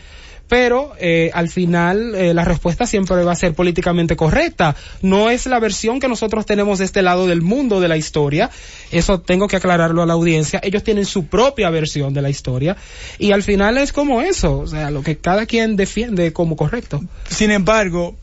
pero 0.52 0.92
eh, 1.00 1.32
al 1.34 1.48
final 1.48 2.14
eh, 2.14 2.34
la 2.34 2.44
respuesta 2.44 2.86
siempre 2.86 3.24
va 3.24 3.32
a 3.32 3.36
ser 3.36 3.54
políticamente 3.54 4.18
correcta. 4.18 4.76
No 5.02 5.30
es 5.30 5.46
la 5.46 5.62
versión 5.62 6.02
que 6.02 6.10
nosotros 6.10 6.46
tenemos 6.46 6.80
de 6.80 6.84
este 6.84 7.02
lado 7.02 7.26
del 7.26 7.42
mundo 7.42 7.80
de 7.80 7.88
la 7.88 7.96
historia. 7.96 8.50
Eso 8.92 9.22
tengo 9.22 9.48
que 9.48 9.56
aclararlo 9.56 10.04
a 10.04 10.06
la 10.06 10.12
audiencia. 10.12 10.60
Ellos 10.62 10.84
tienen 10.84 11.06
su 11.06 11.28
propia 11.28 11.70
versión 11.70 12.14
de 12.14 12.22
la 12.22 12.30
historia 12.30 12.76
y 13.18 13.32
al 13.32 13.44
final 13.44 13.78
es 13.78 13.94
como 13.94 14.20
eso, 14.20 14.60
o 14.60 14.68
sea, 14.68 14.92
lo 14.92 15.04
que 15.04 15.20
cada 15.20 15.46
quien 15.46 15.78
defiende 15.78 16.34
como 16.34 16.58
correcto. 16.58 17.00
Sin 17.30 17.52
embargo, 17.52 18.18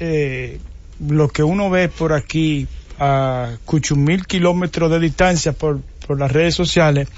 eh, 0.00 0.60
lo 1.06 1.28
que 1.28 1.42
uno 1.42 1.68
ve 1.68 1.90
por 1.90 2.14
aquí 2.14 2.66
a 2.98 3.58
cuchumil 3.66 4.26
kilómetros 4.26 4.90
de 4.90 5.00
distancia 5.00 5.52
por, 5.52 5.82
por 6.06 6.18
las 6.18 6.32
redes 6.32 6.54
sociales 6.54 7.08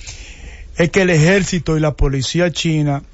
es 0.77 0.91
que 0.91 1.03
el 1.03 1.11
ejército 1.11 1.77
y 1.77 1.81
la 1.81 1.95
policía 1.95 2.51
china 2.51 3.05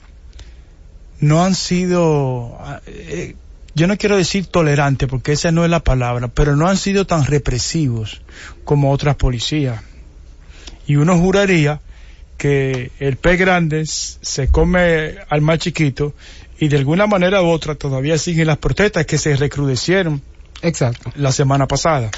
no 1.23 1.45
han 1.45 1.55
sido, 1.55 2.59
eh, 2.87 3.37
yo 3.75 3.87
no 3.87 3.97
quiero 3.97 4.17
decir 4.17 4.47
tolerantes 4.47 5.09
porque 5.09 5.33
esa 5.33 5.53
no 5.53 5.65
es 5.65 5.71
la 5.71 5.81
palabra, 5.81 6.27
pero 6.27 6.57
no 6.57 6.67
han 6.67 6.77
sido 6.77 7.07
tan 7.07 7.25
represivos 7.25 8.21
como 8.65 8.91
otras 8.91 9.15
policías. 9.15 9.81
Y 10.87 10.97
uno 10.97 11.17
juraría 11.17 11.81
que 12.37 12.91
el 12.99 13.17
pez 13.17 13.39
grande 13.39 13.87
se 13.87 14.49
come 14.49 15.15
al 15.29 15.43
más 15.43 15.61
chiquito 15.61 16.13
y 16.59 16.67
de 16.67 16.77
alguna 16.77 17.07
manera 17.07 17.41
u 17.41 17.47
otra 17.47 17.77
todavía 17.77 18.19
siguen 18.19 18.49
las 18.49 18.59
protestas 18.59 19.07
que 19.07 19.17
se 19.17 19.37
recrudecieron 19.37 20.21
Exacto. 20.61 21.13
la 21.15 21.31
semana 21.31 21.69
pasada. 21.69 22.11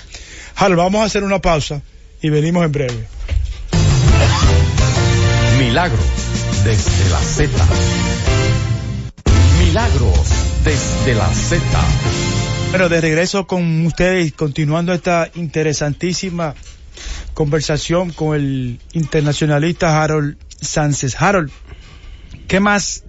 Hal, 0.56 0.76
vamos 0.76 1.02
a 1.02 1.04
hacer 1.04 1.24
una 1.24 1.40
pausa 1.40 1.82
y 2.22 2.30
venimos 2.30 2.64
en 2.64 2.72
breve. 2.72 3.06
Milagro 5.58 6.02
desde 6.64 7.10
la 7.10 7.20
Z. 7.20 8.43
Milagros 9.74 10.28
desde 10.62 11.16
la 11.16 11.26
Z. 11.34 11.60
Bueno, 12.70 12.88
de 12.88 13.00
regreso 13.00 13.48
con 13.48 13.84
ustedes, 13.86 14.32
continuando 14.32 14.92
esta 14.92 15.28
interesantísima 15.34 16.54
conversación 17.34 18.12
con 18.12 18.36
el 18.36 18.78
internacionalista 18.92 20.00
Harold 20.00 20.36
Sánchez. 20.60 21.20
Harold, 21.20 21.50
¿qué 22.46 22.60
más 22.60 23.02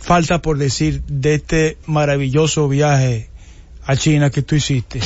falta 0.00 0.42
por 0.42 0.58
decir 0.58 1.04
de 1.04 1.34
este 1.34 1.78
maravilloso 1.86 2.68
viaje 2.68 3.30
a 3.86 3.94
China 3.94 4.30
que 4.30 4.42
tú 4.42 4.56
hiciste? 4.56 4.98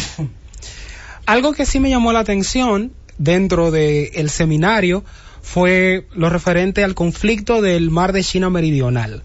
Algo 1.27 1.53
que 1.53 1.67
sí 1.67 1.79
me 1.79 1.91
llamó 1.91 2.15
la 2.15 2.21
atención 2.21 2.95
dentro 3.19 3.71
del 3.71 4.13
el 4.15 4.31
seminario 4.31 5.05
fue 5.43 6.07
lo 6.15 6.31
referente 6.31 6.85
al 6.85 6.95
conflicto 6.95 7.61
del 7.61 7.91
mar 7.91 8.15
de 8.15 8.25
China 8.25 8.49
Meridional. 8.49 9.25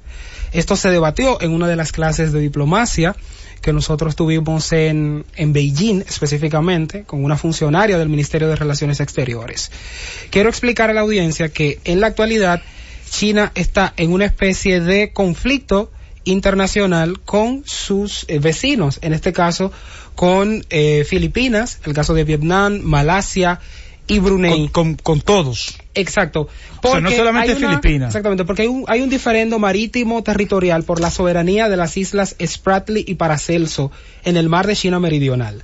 Esto 0.51 0.75
se 0.75 0.89
debatió 0.89 1.41
en 1.41 1.51
una 1.51 1.67
de 1.67 1.75
las 1.75 1.91
clases 1.91 2.31
de 2.31 2.39
diplomacia 2.39 3.15
que 3.61 3.73
nosotros 3.73 4.15
tuvimos 4.15 4.71
en, 4.73 5.23
en 5.35 5.53
Beijing 5.53 6.01
específicamente 6.01 7.03
con 7.03 7.23
una 7.23 7.37
funcionaria 7.37 7.97
del 7.97 8.09
Ministerio 8.09 8.47
de 8.47 8.55
Relaciones 8.55 8.99
Exteriores. 8.99 9.71
Quiero 10.31 10.49
explicar 10.49 10.89
a 10.89 10.93
la 10.93 11.01
audiencia 11.01 11.49
que 11.49 11.79
en 11.83 12.01
la 12.01 12.07
actualidad 12.07 12.61
China 13.09 13.51
está 13.55 13.93
en 13.97 14.13
una 14.13 14.25
especie 14.25 14.79
de 14.79 15.11
conflicto 15.13 15.91
internacional 16.23 17.19
con 17.19 17.63
sus 17.65 18.25
eh, 18.27 18.39
vecinos, 18.39 18.99
en 19.01 19.13
este 19.13 19.33
caso 19.33 19.71
con 20.15 20.65
eh, 20.69 21.03
Filipinas, 21.07 21.79
el 21.85 21.93
caso 21.93 22.13
de 22.13 22.23
Vietnam, 22.23 22.79
Malasia 22.83 23.59
y 24.07 24.19
Brunei. 24.19 24.69
Con, 24.69 24.95
con, 24.95 24.95
con 24.95 25.21
todos. 25.21 25.80
Exacto. 25.93 26.47
Porque 26.81 26.87
o 26.87 26.91
sea, 26.91 26.99
no 27.01 27.11
solamente 27.11 27.55
Filipinas. 27.55 28.09
Exactamente, 28.09 28.45
porque 28.45 28.63
hay 28.63 28.67
un, 28.67 28.85
hay 28.87 29.01
un 29.01 29.09
diferendo 29.09 29.59
marítimo 29.59 30.23
territorial 30.23 30.83
por 30.83 30.99
la 30.99 31.11
soberanía 31.11 31.69
de 31.69 31.77
las 31.77 31.97
islas 31.97 32.35
Spratly 32.43 33.03
y 33.07 33.15
Paracelso 33.15 33.91
en 34.23 34.37
el 34.37 34.49
mar 34.49 34.67
de 34.67 34.75
China 34.75 34.99
Meridional. 34.99 35.63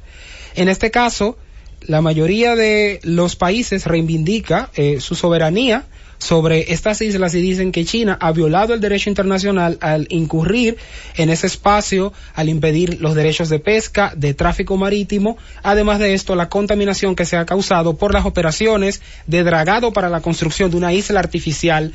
En 0.55 0.69
este 0.69 0.91
caso, 0.91 1.37
la 1.81 2.01
mayoría 2.01 2.55
de 2.55 2.99
los 3.03 3.35
países 3.35 3.85
reivindica 3.85 4.69
eh, 4.75 4.99
su 4.99 5.15
soberanía 5.15 5.85
sobre 6.17 6.71
estas 6.71 7.01
islas 7.01 7.35
y 7.35 7.41
dicen 7.41 7.71
que 7.71 7.85
China 7.85 8.17
ha 8.19 8.31
violado 8.31 8.73
el 8.73 8.81
derecho 8.81 9.09
internacional 9.09 9.77
al 9.81 10.07
incurrir 10.09 10.77
en 11.15 11.29
ese 11.29 11.47
espacio, 11.47 12.13
al 12.33 12.49
impedir 12.49 12.99
los 13.01 13.15
derechos 13.15 13.49
de 13.49 13.59
pesca, 13.59 14.13
de 14.15 14.33
tráfico 14.33 14.77
marítimo, 14.77 15.37
además 15.63 15.99
de 15.99 16.13
esto 16.13 16.35
la 16.35 16.49
contaminación 16.49 17.15
que 17.15 17.25
se 17.25 17.37
ha 17.37 17.45
causado 17.45 17.97
por 17.97 18.13
las 18.13 18.25
operaciones 18.25 19.01
de 19.27 19.43
dragado 19.43 19.93
para 19.93 20.09
la 20.09 20.21
construcción 20.21 20.71
de 20.71 20.77
una 20.77 20.93
isla 20.93 21.19
artificial 21.19 21.93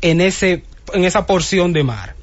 en 0.00 0.20
ese 0.20 0.64
en 0.92 1.04
esa 1.04 1.26
porción 1.26 1.72
de 1.72 1.84
mar. 1.84 2.19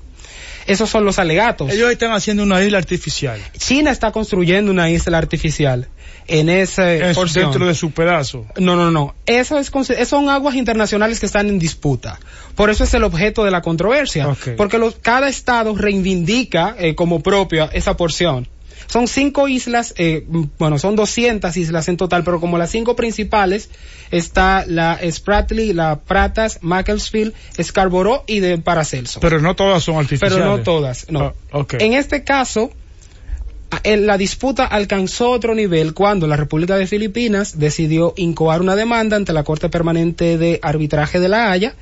Esos 0.67 0.89
son 0.89 1.05
los 1.05 1.17
alegatos. 1.19 1.71
Ellos 1.71 1.91
están 1.91 2.11
haciendo 2.11 2.43
una 2.43 2.63
isla 2.63 2.77
artificial. 2.77 3.39
China 3.57 3.91
está 3.91 4.11
construyendo 4.11 4.71
una 4.71 4.89
isla 4.89 5.17
artificial 5.17 5.87
en 6.27 6.49
ese 6.49 7.09
es 7.09 7.33
dentro 7.33 7.65
de 7.65 7.73
su 7.73 7.91
pedazo. 7.91 8.45
No, 8.57 8.75
no, 8.75 8.91
no. 8.91 9.15
Eso 9.25 9.57
es 9.57 9.71
son 10.07 10.29
aguas 10.29 10.55
internacionales 10.55 11.19
que 11.19 11.25
están 11.25 11.47
en 11.47 11.59
disputa. 11.59 12.19
Por 12.55 12.69
eso 12.69 12.83
es 12.83 12.93
el 12.93 13.03
objeto 13.03 13.43
de 13.43 13.51
la 13.51 13.61
controversia, 13.61 14.35
porque 14.57 14.77
los, 14.77 14.95
cada 14.95 15.29
estado 15.29 15.75
reivindica 15.75 16.75
eh, 16.77 16.95
como 16.95 17.21
propia 17.21 17.69
esa 17.73 17.95
porción. 17.95 18.47
Son 18.85 19.07
cinco 19.07 19.47
islas, 19.47 19.93
eh, 19.97 20.25
bueno, 20.57 20.77
son 20.77 20.95
200 20.95 21.55
islas 21.57 21.87
en 21.87 21.97
total, 21.97 22.23
pero 22.23 22.39
como 22.39 22.57
las 22.57 22.69
cinco 22.69 22.95
principales 22.95 23.69
está 24.11 24.65
la 24.67 24.99
Spratly, 25.09 25.73
la 25.73 25.99
Pratas, 25.99 26.59
Macclesfield, 26.61 27.33
Scarborough 27.61 28.23
y 28.27 28.39
de 28.39 28.57
Paracelso. 28.59 29.19
Pero 29.19 29.41
no 29.41 29.55
todas 29.55 29.83
son 29.83 29.95
artificiales. 29.95 30.37
Pero 30.37 30.57
no 30.57 30.63
todas, 30.63 31.09
no. 31.09 31.33
Ah, 31.51 31.65
en 31.79 31.93
este 31.93 32.23
caso, 32.23 32.71
la 33.83 34.17
disputa 34.17 34.65
alcanzó 34.65 35.31
otro 35.31 35.55
nivel 35.55 35.93
cuando 35.93 36.27
la 36.27 36.35
República 36.35 36.77
de 36.77 36.87
Filipinas 36.87 37.59
decidió 37.59 38.13
incoar 38.17 38.61
una 38.61 38.75
demanda 38.75 39.15
ante 39.15 39.33
la 39.33 39.43
Corte 39.43 39.69
Permanente 39.69 40.37
de 40.37 40.59
Arbitraje 40.61 41.19
de 41.19 41.29
la 41.29 41.51
Haya, 41.51 41.75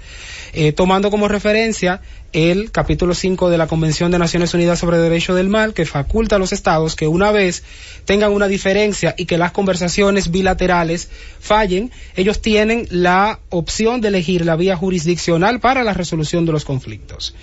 eh, 0.54 0.72
tomando 0.72 1.12
como 1.12 1.28
referencia 1.28 2.02
el 2.32 2.72
capítulo 2.72 3.14
5 3.14 3.50
de 3.50 3.58
la 3.58 3.68
Convención 3.68 4.12
de 4.12 4.20
Naciones 4.20 4.54
Unidas 4.54 4.80
sobre 4.80 4.98
Derecho 4.98 5.34
del 5.36 5.48
Mal, 5.48 5.74
que 5.74 5.86
faculta 5.86 6.36
a 6.36 6.40
los 6.40 6.54
estados 6.54 6.96
que 6.96 7.08
una 7.08 7.32
vez 7.32 7.64
tengan 8.06 8.34
una 8.34 8.48
diferencia 8.48 9.16
y 9.18 9.26
que 9.26 9.38
las 9.38 9.52
conversaciones 9.52 10.32
bilaterales 10.32 11.10
fallen, 11.40 11.92
ellos 12.16 12.42
tienen 12.42 12.88
la 12.90 13.40
opción 13.50 14.02
de 14.02 14.10
elegir 14.10 14.46
la 14.46 14.56
vía 14.56 14.76
jurisdiccional 14.76 15.60
para 15.60 15.84
la 15.84 15.94
resolución 15.94 16.46
de 16.46 16.52
los 16.52 16.66
conflictos. 16.66 17.34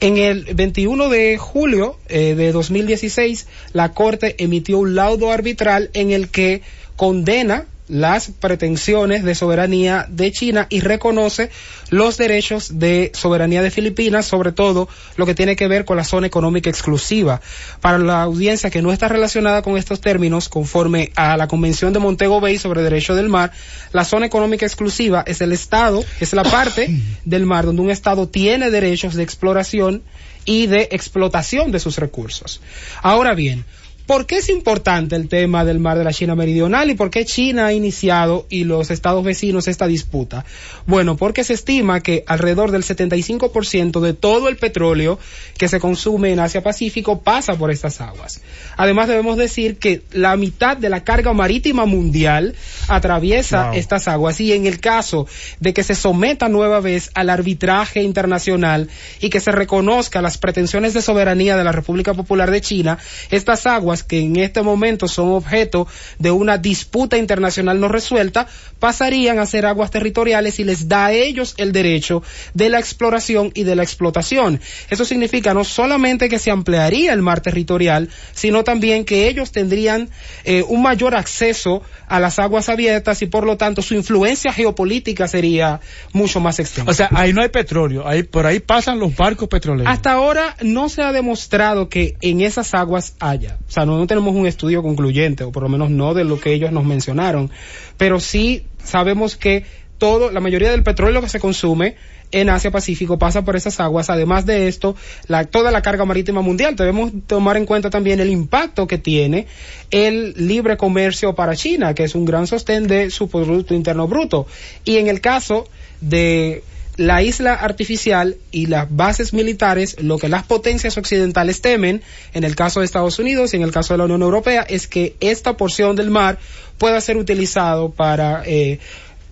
En 0.00 0.16
el 0.16 0.44
21 0.54 1.10
de 1.10 1.36
julio 1.36 1.98
eh, 2.08 2.34
de 2.34 2.52
2016, 2.52 3.46
la 3.74 3.92
Corte 3.92 4.34
emitió 4.42 4.78
un 4.78 4.94
laudo 4.94 5.30
arbitral 5.30 5.90
en 5.92 6.10
el 6.10 6.30
que 6.30 6.62
condena 6.96 7.66
las 7.90 8.30
pretensiones 8.30 9.24
de 9.24 9.34
soberanía 9.34 10.06
de 10.08 10.32
China 10.32 10.66
y 10.70 10.80
reconoce 10.80 11.50
los 11.90 12.16
derechos 12.16 12.78
de 12.78 13.10
soberanía 13.14 13.62
de 13.62 13.70
Filipinas, 13.70 14.26
sobre 14.26 14.52
todo 14.52 14.88
lo 15.16 15.26
que 15.26 15.34
tiene 15.34 15.56
que 15.56 15.68
ver 15.68 15.84
con 15.84 15.96
la 15.96 16.04
zona 16.04 16.26
económica 16.26 16.70
exclusiva. 16.70 17.40
Para 17.80 17.98
la 17.98 18.22
audiencia 18.22 18.70
que 18.70 18.82
no 18.82 18.92
está 18.92 19.08
relacionada 19.08 19.62
con 19.62 19.76
estos 19.76 20.00
términos, 20.00 20.48
conforme 20.48 21.10
a 21.16 21.36
la 21.36 21.48
Convención 21.48 21.92
de 21.92 21.98
Montego 21.98 22.40
Bay 22.40 22.58
sobre 22.58 22.82
Derecho 22.82 23.14
del 23.14 23.28
Mar, 23.28 23.52
la 23.92 24.04
zona 24.04 24.26
económica 24.26 24.64
exclusiva 24.64 25.24
es 25.26 25.40
el 25.40 25.52
Estado, 25.52 26.04
es 26.20 26.32
la 26.32 26.44
parte 26.44 26.88
del 27.24 27.44
mar 27.44 27.66
donde 27.66 27.82
un 27.82 27.90
Estado 27.90 28.28
tiene 28.28 28.70
derechos 28.70 29.14
de 29.14 29.24
exploración 29.24 30.02
y 30.44 30.66
de 30.66 30.88
explotación 30.92 31.70
de 31.72 31.80
sus 31.80 31.96
recursos. 31.96 32.60
Ahora 33.02 33.34
bien, 33.34 33.64
¿Por 34.10 34.26
qué 34.26 34.38
es 34.38 34.48
importante 34.48 35.14
el 35.14 35.28
tema 35.28 35.64
del 35.64 35.78
mar 35.78 35.96
de 35.96 36.02
la 36.02 36.12
China 36.12 36.34
Meridional 36.34 36.90
y 36.90 36.96
por 36.96 37.10
qué 37.10 37.24
China 37.24 37.66
ha 37.66 37.72
iniciado 37.72 38.44
y 38.50 38.64
los 38.64 38.90
estados 38.90 39.22
vecinos 39.22 39.68
esta 39.68 39.86
disputa? 39.86 40.44
Bueno, 40.84 41.16
porque 41.16 41.44
se 41.44 41.52
estima 41.52 42.00
que 42.00 42.24
alrededor 42.26 42.72
del 42.72 42.82
75% 42.82 44.00
de 44.00 44.12
todo 44.12 44.48
el 44.48 44.56
petróleo 44.56 45.20
que 45.56 45.68
se 45.68 45.78
consume 45.78 46.32
en 46.32 46.40
Asia 46.40 46.60
Pacífico 46.60 47.20
pasa 47.20 47.54
por 47.54 47.70
estas 47.70 48.00
aguas. 48.00 48.40
Además 48.76 49.06
debemos 49.06 49.36
decir 49.36 49.78
que 49.78 50.02
la 50.10 50.36
mitad 50.36 50.76
de 50.76 50.88
la 50.88 51.04
carga 51.04 51.32
marítima 51.32 51.86
mundial 51.86 52.56
atraviesa 52.88 53.76
estas 53.76 54.08
aguas 54.08 54.40
y 54.40 54.52
en 54.52 54.66
el 54.66 54.80
caso 54.80 55.28
de 55.60 55.72
que 55.72 55.84
se 55.84 55.94
someta 55.94 56.48
nueva 56.48 56.80
vez 56.80 57.12
al 57.14 57.30
arbitraje 57.30 58.02
internacional 58.02 58.88
y 59.20 59.30
que 59.30 59.38
se 59.38 59.52
reconozca 59.52 60.20
las 60.20 60.36
pretensiones 60.36 60.94
de 60.94 61.02
soberanía 61.02 61.56
de 61.56 61.62
la 61.62 61.70
República 61.70 62.12
Popular 62.12 62.50
de 62.50 62.60
China, 62.60 62.98
estas 63.30 63.66
aguas 63.66 63.99
que 64.02 64.20
en 64.20 64.36
este 64.36 64.62
momento 64.62 65.08
son 65.08 65.32
objeto 65.32 65.86
de 66.18 66.30
una 66.30 66.58
disputa 66.58 67.16
internacional 67.16 67.80
no 67.80 67.88
resuelta, 67.88 68.46
pasarían 68.78 69.38
a 69.38 69.46
ser 69.46 69.66
aguas 69.66 69.90
territoriales 69.90 70.58
y 70.58 70.64
les 70.64 70.88
da 70.88 71.06
a 71.06 71.12
ellos 71.12 71.54
el 71.58 71.72
derecho 71.72 72.22
de 72.54 72.68
la 72.68 72.78
exploración 72.78 73.50
y 73.54 73.64
de 73.64 73.76
la 73.76 73.82
explotación. 73.82 74.60
Eso 74.88 75.04
significa 75.04 75.54
no 75.54 75.64
solamente 75.64 76.28
que 76.28 76.38
se 76.38 76.50
ampliaría 76.50 77.12
el 77.12 77.22
mar 77.22 77.40
territorial, 77.40 78.08
sino 78.32 78.64
también 78.64 79.04
que 79.04 79.28
ellos 79.28 79.52
tendrían 79.52 80.08
eh, 80.44 80.64
un 80.66 80.82
mayor 80.82 81.14
acceso 81.14 81.82
a 82.08 82.18
las 82.20 82.38
aguas 82.38 82.68
abiertas 82.68 83.22
y 83.22 83.26
por 83.26 83.44
lo 83.44 83.56
tanto 83.56 83.82
su 83.82 83.94
influencia 83.94 84.52
geopolítica 84.52 85.28
sería 85.28 85.80
mucho 86.12 86.40
más 86.40 86.58
extensa. 86.58 86.90
O 86.90 86.94
sea, 86.94 87.08
ahí 87.12 87.32
no 87.32 87.42
hay 87.42 87.48
petróleo, 87.48 88.06
ahí 88.06 88.22
por 88.22 88.46
ahí 88.46 88.60
pasan 88.60 88.98
los 88.98 89.14
barcos 89.14 89.48
petroleros. 89.48 89.92
Hasta 89.92 90.12
ahora 90.12 90.56
no 90.62 90.88
se 90.88 91.02
ha 91.02 91.12
demostrado 91.12 91.88
que 91.88 92.16
en 92.20 92.40
esas 92.40 92.74
aguas 92.74 93.14
haya. 93.20 93.58
O 93.68 93.70
sea, 93.70 93.86
no, 93.86 93.89
tenemos 94.06 94.34
un 94.34 94.46
estudio 94.46 94.82
concluyente, 94.82 95.44
o 95.44 95.52
por 95.52 95.62
lo 95.62 95.68
menos 95.68 95.90
no 95.90 96.14
de 96.14 96.24
lo 96.24 96.40
que 96.40 96.52
ellos 96.52 96.72
nos 96.72 96.84
mencionaron, 96.84 97.50
pero 97.96 98.20
sí 98.20 98.64
sabemos 98.82 99.36
que 99.36 99.64
todo, 99.98 100.30
la 100.30 100.40
mayoría 100.40 100.70
del 100.70 100.82
petróleo 100.82 101.20
que 101.20 101.28
se 101.28 101.40
consume 101.40 101.96
en 102.32 102.48
Asia 102.48 102.70
Pacífico 102.70 103.18
pasa 103.18 103.44
por 103.44 103.56
esas 103.56 103.80
aguas. 103.80 104.10
Además 104.10 104.46
de 104.46 104.68
esto, 104.68 104.96
la, 105.26 105.44
toda 105.44 105.70
la 105.70 105.82
carga 105.82 106.04
marítima 106.04 106.40
mundial. 106.40 106.76
Debemos 106.76 107.12
tomar 107.26 107.56
en 107.56 107.66
cuenta 107.66 107.90
también 107.90 108.20
el 108.20 108.30
impacto 108.30 108.86
que 108.86 108.98
tiene 108.98 109.46
el 109.90 110.34
libre 110.36 110.76
comercio 110.76 111.34
para 111.34 111.56
China, 111.56 111.94
que 111.94 112.04
es 112.04 112.14
un 112.14 112.24
gran 112.24 112.46
sostén 112.46 112.86
de 112.86 113.10
su 113.10 113.28
Producto 113.28 113.74
Interno 113.74 114.06
Bruto. 114.08 114.46
Y 114.84 114.96
en 114.96 115.08
el 115.08 115.20
caso 115.20 115.68
de 116.00 116.62
la 117.00 117.22
isla 117.22 117.54
artificial 117.54 118.36
y 118.50 118.66
las 118.66 118.94
bases 118.94 119.32
militares, 119.32 119.96
lo 120.02 120.18
que 120.18 120.28
las 120.28 120.42
potencias 120.42 120.98
occidentales 120.98 121.62
temen, 121.62 122.02
en 122.34 122.44
el 122.44 122.54
caso 122.54 122.80
de 122.80 122.86
Estados 122.86 123.18
Unidos 123.18 123.54
y 123.54 123.56
en 123.56 123.62
el 123.62 123.72
caso 123.72 123.94
de 123.94 123.98
la 123.98 124.04
Unión 124.04 124.20
Europea, 124.20 124.66
es 124.68 124.86
que 124.86 125.16
esta 125.20 125.56
porción 125.56 125.96
del 125.96 126.10
mar 126.10 126.38
pueda 126.76 127.00
ser 127.00 127.16
utilizado 127.16 127.88
para 127.88 128.42
eh, 128.44 128.80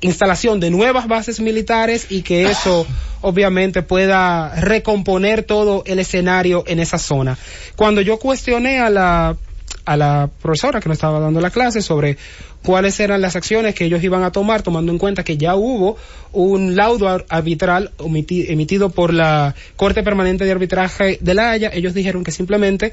instalación 0.01 0.61
de 0.61 0.71
nuevas 0.71 1.09
bases 1.09 1.41
militares 1.41 2.07
y 2.09 2.23
que 2.23 2.51
eso 2.51 2.87
obviamente 3.21 3.83
pueda 3.83 4.59
recomponer 4.62 5.43
todo 5.43 5.83
el 5.85 5.99
escenario 5.99 6.64
en 6.66 6.81
esa 6.81 6.97
zona. 6.97 7.37
Cuando 7.77 8.01
yo 8.01 8.19
cuestioné 8.19 8.79
a 8.79 8.89
la 8.89 9.37
a 9.85 9.97
la 9.97 10.29
profesora 10.43 10.81
que 10.81 10.89
nos 10.89 10.97
estaba 10.97 11.19
dando 11.19 11.41
la 11.41 11.51
clase 11.51 11.81
sobre 11.81 12.19
cuáles 12.63 12.99
eran 13.01 13.21
las 13.21 13.37
acciones 13.37 13.75
que 13.75 13.85
ellos 13.85 14.03
iban 14.03 14.23
a 14.23 14.33
tomar, 14.33 14.63
tomando 14.63 14.93
en 14.93 14.99
cuenta 14.99 15.25
que 15.25 15.37
ya 15.37 15.55
hubo 15.55 15.97
un 16.33 16.77
laudo 16.77 17.25
arbitral 17.29 17.93
emitido 17.99 18.91
por 18.91 19.15
la 19.15 19.55
Corte 19.77 20.03
Permanente 20.03 20.45
de 20.45 20.53
Arbitraje 20.53 21.19
de 21.21 21.35
la 21.35 21.51
Haya. 21.51 21.71
Ellos 21.73 21.95
dijeron 21.95 22.25
que 22.25 22.33
simplemente 22.33 22.93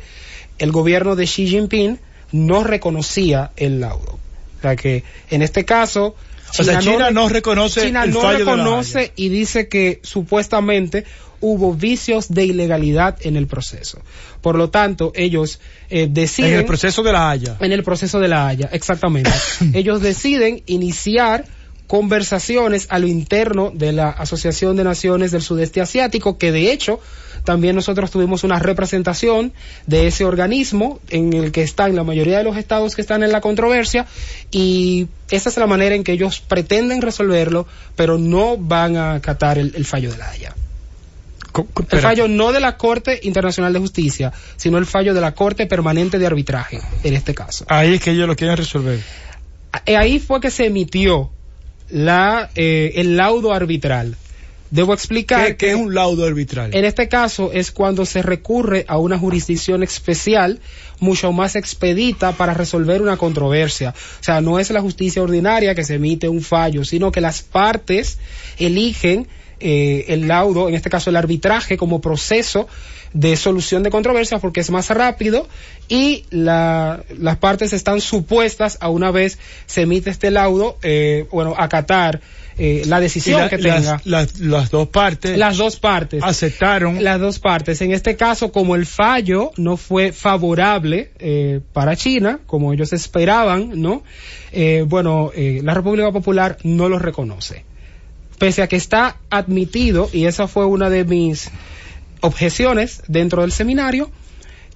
el 0.60 0.72
gobierno 0.72 1.16
de 1.16 1.26
Xi 1.26 1.48
Jinping 1.48 2.00
no 2.32 2.64
reconocía 2.64 3.52
el 3.58 3.80
laudo. 3.80 4.20
O 4.58 4.62
sea 4.62 4.76
que 4.76 5.04
en 5.30 5.42
este 5.42 5.66
caso 5.66 6.16
China, 6.52 6.80
China 6.80 7.12
no, 7.12 7.28
reconoce 7.28 7.82
China 7.82 8.06
no 8.06 8.32
reconoce 8.32 9.12
y 9.16 9.30
dice 9.30 9.68
que 9.68 10.00
supuestamente 10.04 11.06
hubo 11.42 11.74
vicios 11.74 12.30
de 12.30 12.46
ilegalidad 12.46 13.18
en 13.22 13.36
el 13.36 13.48
proceso. 13.48 14.00
Por 14.42 14.58
lo 14.58 14.70
tanto, 14.70 15.12
ellos 15.16 15.60
eh, 15.90 16.08
deciden... 16.10 16.54
En 16.54 16.60
el 16.60 16.66
proceso 16.66 17.04
de 17.04 17.12
la 17.12 17.30
Haya. 17.30 17.58
En 17.60 17.72
el 17.72 17.84
proceso 17.84 18.20
de 18.20 18.28
la 18.28 18.48
Haya, 18.48 18.70
exactamente. 18.72 19.32
ellos 19.74 20.02
deciden 20.02 20.64
iniciar 20.66 21.46
conversaciones 21.88 22.88
a 22.90 23.00
lo 23.00 23.08
interno 23.08 23.72
de 23.74 23.92
la 23.92 24.10
Asociación 24.10 24.76
de 24.76 24.84
Naciones 24.84 25.32
del 25.32 25.42
Sudeste 25.42 25.82
Asiático, 25.82 26.38
que 26.38 26.52
de 26.52 26.72
hecho 26.72 27.00
también 27.46 27.76
nosotros 27.76 28.12
tuvimos 28.12 28.44
una 28.44 28.60
representación 28.60 29.54
de 29.88 30.08
ese 30.08 30.26
organismo 30.26 31.00
en 31.10 31.34
el 31.34 31.52
que 31.52 31.62
están 31.62 31.96
la 31.96 32.04
mayoría 32.04 32.40
de 32.40 32.44
los 32.44 32.58
estados 32.58 32.96
que 32.96 33.02
están 33.02 33.24
en 33.24 33.32
la 33.32 33.40
controversia 33.40 34.06
y 34.52 35.08
esa 35.30 35.50
es 35.50 35.58
la 35.58 35.68
manera 35.68 35.96
en 35.96 36.04
que 36.04 36.12
ellos 36.12 36.42
pretenden 36.42 37.02
resolverlo, 37.02 37.68
pero 37.96 38.18
no 38.18 38.58
van 38.58 38.98
a 38.98 39.14
acatar 39.14 39.58
el 39.58 39.86
fallo 39.86 40.12
de 40.12 40.18
la 40.18 40.30
Haya. 40.30 40.56
El 41.92 42.00
fallo 42.00 42.28
no 42.28 42.52
de 42.52 42.60
la 42.60 42.78
Corte 42.78 43.20
Internacional 43.24 43.72
de 43.72 43.80
Justicia, 43.80 44.34
sino 44.58 44.78
el 44.78 44.86
fallo 44.86 45.14
de 45.14 45.22
la 45.22 45.34
Corte 45.34 45.66
Permanente 45.66 46.20
de 46.20 46.26
Arbitraje, 46.26 46.82
en 47.04 47.14
este 47.14 47.34
caso. 47.34 47.66
Ahí 47.70 47.96
es 47.96 48.02
que 48.02 48.12
ellos 48.12 48.28
lo 48.28 48.36
quieren 48.36 48.58
resolver. 48.58 49.00
Ahí 49.86 50.20
fue 50.20 50.42
que 50.42 50.52
se 50.52 50.66
emitió 50.66 51.32
la, 51.90 52.50
eh, 52.56 52.94
el 52.96 53.16
laudo 53.16 53.54
arbitral. 53.54 54.18
Debo 54.72 54.94
explicar. 54.94 55.46
¿Qué, 55.48 55.58
que, 55.58 55.70
es 55.72 55.76
un 55.76 55.94
laudo 55.94 56.26
arbitral? 56.26 56.74
En 56.74 56.86
este 56.86 57.08
caso 57.08 57.52
es 57.54 57.72
cuando 57.72 58.06
se 58.06 58.22
recurre 58.22 58.86
a 58.88 58.98
una 58.98 59.18
jurisdicción 59.18 59.84
especial 59.84 60.60
mucho 61.00 61.32
más 61.32 61.56
expedita 61.56 62.32
para 62.32 62.54
resolver 62.54 63.02
una 63.02 63.18
controversia. 63.18 63.94
O 64.20 64.24
sea, 64.24 64.42
no 64.42 64.60
es 64.60 64.70
la 64.72 64.82
justicia 64.82 65.22
ordinaria 65.22 65.76
que 65.76 65.84
se 65.84 65.96
emite 65.96 66.30
un 66.30 66.42
fallo, 66.42 66.84
sino 66.86 67.12
que 67.12 67.22
las 67.22 67.42
partes 67.42 68.18
eligen 68.58 69.28
eh, 69.60 70.06
el 70.10 70.28
laudo, 70.28 70.68
en 70.68 70.76
este 70.76 70.90
caso 70.90 71.10
el 71.10 71.16
arbitraje, 71.16 71.78
como 71.78 72.02
proceso 72.02 72.68
de 73.14 73.38
solución 73.38 73.82
de 73.82 73.92
controversias 73.92 74.42
porque 74.42 74.60
es 74.60 74.70
más 74.70 74.90
rápido 74.90 75.48
y 75.88 76.26
la, 76.32 77.02
las 77.18 77.38
partes 77.38 77.72
están 77.72 78.02
supuestas 78.02 78.78
a 78.82 78.90
una 78.90 79.10
vez 79.10 79.40
se 79.68 79.84
emite 79.84 80.10
este 80.10 80.32
laudo, 80.32 80.78
eh, 80.84 81.26
bueno, 81.32 81.56
acatar 81.58 82.20
eh, 82.58 82.84
la 82.86 83.00
decisión 83.00 83.42
la- 83.42 83.50
que 83.50 83.58
tenga. 83.58 83.80
las, 83.80 84.06
las- 84.06 84.40
las 84.40 84.70
dos 84.72 84.88
partes 84.88 85.38
Las 85.38 85.58
dos 85.58 85.78
partes. 85.78 86.24
aceptaron 86.24 87.04
Las 87.04 87.20
dos 87.20 87.40
partes. 87.40 87.82
En 87.82 87.92
este 87.92 88.16
caso, 88.16 88.52
como 88.52 88.76
el 88.76 88.86
fallo 88.86 89.52
no 89.58 89.76
fue 89.78 90.12
favorable 90.12 91.12
eh, 91.20 91.60
para 91.74 91.96
China, 91.96 92.40
como 92.46 92.72
ellos 92.74 92.94
esperaban, 92.94 93.82
¿no? 93.82 94.04
Eh, 94.52 94.86
bueno, 94.88 95.32
la 95.36 95.74
República 95.74 96.12
Popular 96.12 96.58
no 96.64 96.88
lo 96.88 96.98
reconoce. 96.98 97.66
Pese 98.40 98.62
a 98.62 98.68
que 98.68 98.76
está 98.78 99.18
admitido, 99.30 100.10
y 100.14 100.26
esa 100.26 100.48
fue 100.48 100.66
una 100.66 100.90
de 100.90 101.04
mis 101.06 101.50
objeciones 102.22 103.02
dentro 103.08 103.42
del 103.42 103.52
seminario, 103.52 104.10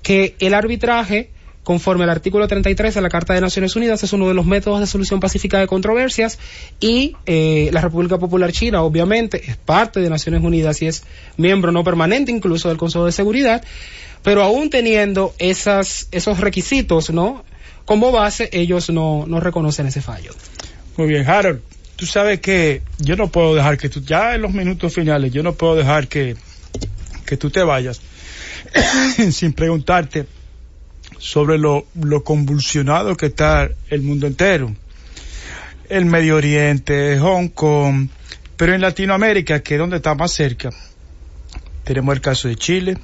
que 0.02 0.36
el 0.40 0.54
arbitraje, 0.54 1.30
conforme 1.70 2.04
al 2.04 2.10
artículo 2.10 2.48
33 2.48 2.96
de 2.96 3.00
la 3.00 3.10
Carta 3.10 3.36
de 3.36 3.42
Naciones 3.42 3.76
Unidas, 3.76 4.02
es 4.02 4.12
uno 4.12 4.28
de 4.28 4.34
los 4.34 4.44
métodos 4.44 4.80
de 4.80 4.88
solución 4.88 5.20
pacífica 5.20 5.60
de 5.60 5.68
controversias 5.68 6.40
y 6.80 7.16
eh, 7.28 7.70
la 7.72 7.80
República 7.80 8.18
Popular 8.18 8.52
China, 8.52 8.82
obviamente, 8.82 9.52
es 9.52 9.56
parte 9.56 10.00
de 10.00 10.10
Naciones 10.10 10.42
Unidas 10.42 10.82
y 10.82 10.88
es 10.88 11.04
miembro 11.38 11.72
no 11.72 11.84
permanente 11.84 12.32
incluso 12.32 12.70
del 12.70 12.80
Consejo 12.80 13.06
de 13.06 13.12
Seguridad, 13.12 13.64
pero 14.24 14.42
aún 14.42 14.72
teniendo 14.72 15.36
esos 15.38 16.40
requisitos, 16.40 17.12
¿no? 17.12 17.44
Como 17.86 18.12
base, 18.12 18.50
ellos 18.52 18.90
no, 18.90 19.26
no 19.28 19.40
reconocen 19.40 19.86
ese 19.86 20.02
fallo. 20.02 20.34
Muy 20.98 21.08
bien, 21.08 21.30
Harold. 21.30 21.62
Tú 21.96 22.08
sabes 22.08 22.40
que 22.40 22.82
yo 22.98 23.16
no 23.16 23.28
puedo 23.28 23.54
dejar 23.54 23.78
que 23.78 23.90
tú, 23.90 24.02
ya 24.02 24.34
en 24.34 24.42
los 24.42 24.54
minutos 24.54 24.92
finales, 24.92 25.32
yo 25.32 25.44
no 25.44 25.54
puedo 25.54 25.76
dejar 25.76 26.08
que, 26.08 26.36
que 27.28 27.38
tú 27.38 27.52
te 27.52 27.62
vayas 27.62 28.02
sin 29.32 29.54
preguntarte 29.54 30.39
sobre 31.20 31.58
lo, 31.58 31.86
lo 31.94 32.24
convulsionado 32.24 33.16
que 33.16 33.28
está 33.28 33.70
el 33.90 34.02
mundo 34.02 34.26
entero. 34.28 34.74
El 35.90 36.06
Medio 36.06 36.36
Oriente, 36.38 37.18
Hong 37.20 37.48
Kong, 37.50 38.08
pero 38.58 38.74
en 38.74 38.82
Latinoamérica, 38.82 39.62
que 39.62 39.76
es 39.76 39.80
donde 39.80 39.98
está 39.98 40.16
más 40.16 40.32
cerca, 40.32 40.70
tenemos 41.84 42.16
el 42.16 42.22
caso 42.22 42.48
de 42.48 42.56
Chile, 42.56 42.98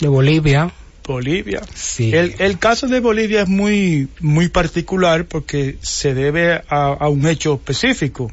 De 0.00 0.08
Bolivia, 0.08 0.70
Bolivia. 1.06 1.60
sí. 1.74 2.12
El, 2.14 2.34
el 2.38 2.58
caso 2.58 2.86
de 2.88 3.00
Bolivia 3.00 3.42
es 3.42 3.48
muy, 3.48 4.08
muy 4.20 4.48
particular 4.48 5.24
porque 5.24 5.76
se 5.80 6.12
debe 6.14 6.52
a, 6.68 6.86
a 7.00 7.08
un 7.08 7.26
hecho 7.26 7.54
específico. 7.54 8.30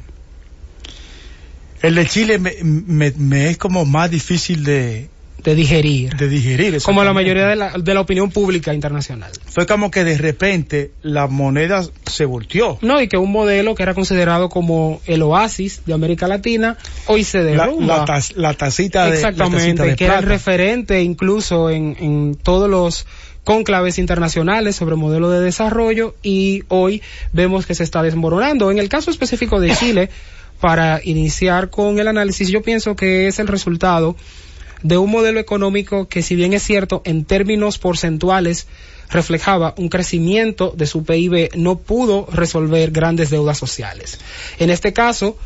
El 1.80 1.94
de 1.94 2.06
Chile 2.06 2.38
me, 2.38 2.52
me- 2.62 3.12
me 3.12 3.50
es 3.50 3.56
como 3.56 3.84
más 3.84 4.10
difícil 4.10 4.64
de, 4.64 5.08
de 5.42 5.54
digerir. 5.54 6.16
de 6.16 6.28
digerir. 6.28 6.82
como 6.82 7.02
la 7.04 7.10
exactamente. 7.10 7.14
mayoría 7.14 7.46
de 7.46 7.56
la, 7.56 7.72
de 7.78 7.94
la 7.94 8.00
opinión 8.00 8.30
pública 8.30 8.74
internacional. 8.74 9.30
Fue 9.46 9.66
como 9.66 9.90
que 9.90 10.04
de 10.04 10.18
repente 10.18 10.90
la 11.02 11.26
moneda 11.26 11.84
se 12.06 12.24
volteó. 12.24 12.78
No, 12.82 13.00
y 13.00 13.08
que 13.08 13.16
un 13.16 13.30
modelo 13.30 13.74
que 13.74 13.82
era 13.82 13.94
considerado 13.94 14.48
como 14.48 15.00
el 15.06 15.22
oasis 15.22 15.82
de 15.86 15.94
América 15.94 16.26
Latina, 16.26 16.76
hoy 17.06 17.24
se 17.24 17.42
derrumba. 17.42 17.98
la, 17.98 18.04
la 18.04 18.04
tacita 18.04 18.34
de 18.36 18.40
la 18.40 18.54
tacita 18.54 19.04
Exactamente, 19.14 19.82
de 19.82 19.96
que 19.96 20.04
era 20.04 20.18
el 20.18 20.24
referente 20.24 21.02
incluso 21.02 21.70
en, 21.70 21.96
en 22.00 22.34
todos 22.34 22.68
los 22.68 23.06
cónclaves 23.44 23.98
internacionales 23.98 24.76
sobre 24.76 24.96
modelo 24.96 25.30
de 25.30 25.40
desarrollo 25.40 26.14
y 26.22 26.64
hoy 26.68 27.00
vemos 27.32 27.64
que 27.64 27.74
se 27.74 27.84
está 27.84 28.02
desmoronando. 28.02 28.70
En 28.70 28.78
el 28.78 28.90
caso 28.90 29.10
específico 29.10 29.58
de 29.58 29.74
Chile, 29.74 30.10
para 30.60 31.00
iniciar 31.02 31.70
con 31.70 31.98
el 31.98 32.08
análisis, 32.08 32.48
yo 32.48 32.62
pienso 32.62 32.94
que 32.94 33.28
es 33.28 33.38
el 33.38 33.46
resultado 33.46 34.16
de 34.82 34.98
un 34.98 35.10
modelo 35.10 35.40
económico 35.40 36.08
que 36.08 36.22
si 36.22 36.36
bien 36.36 36.52
es 36.52 36.62
cierto 36.62 37.02
en 37.04 37.24
términos 37.24 37.78
porcentuales 37.78 38.66
reflejaba 39.10 39.74
un 39.78 39.88
crecimiento 39.88 40.72
de 40.76 40.86
su 40.86 41.04
PIB, 41.04 41.50
no 41.56 41.78
pudo 41.78 42.26
resolver 42.30 42.90
grandes 42.90 43.30
deudas 43.30 43.58
sociales. 43.58 44.18
En 44.58 44.70
este 44.70 44.92
caso, 44.92 45.36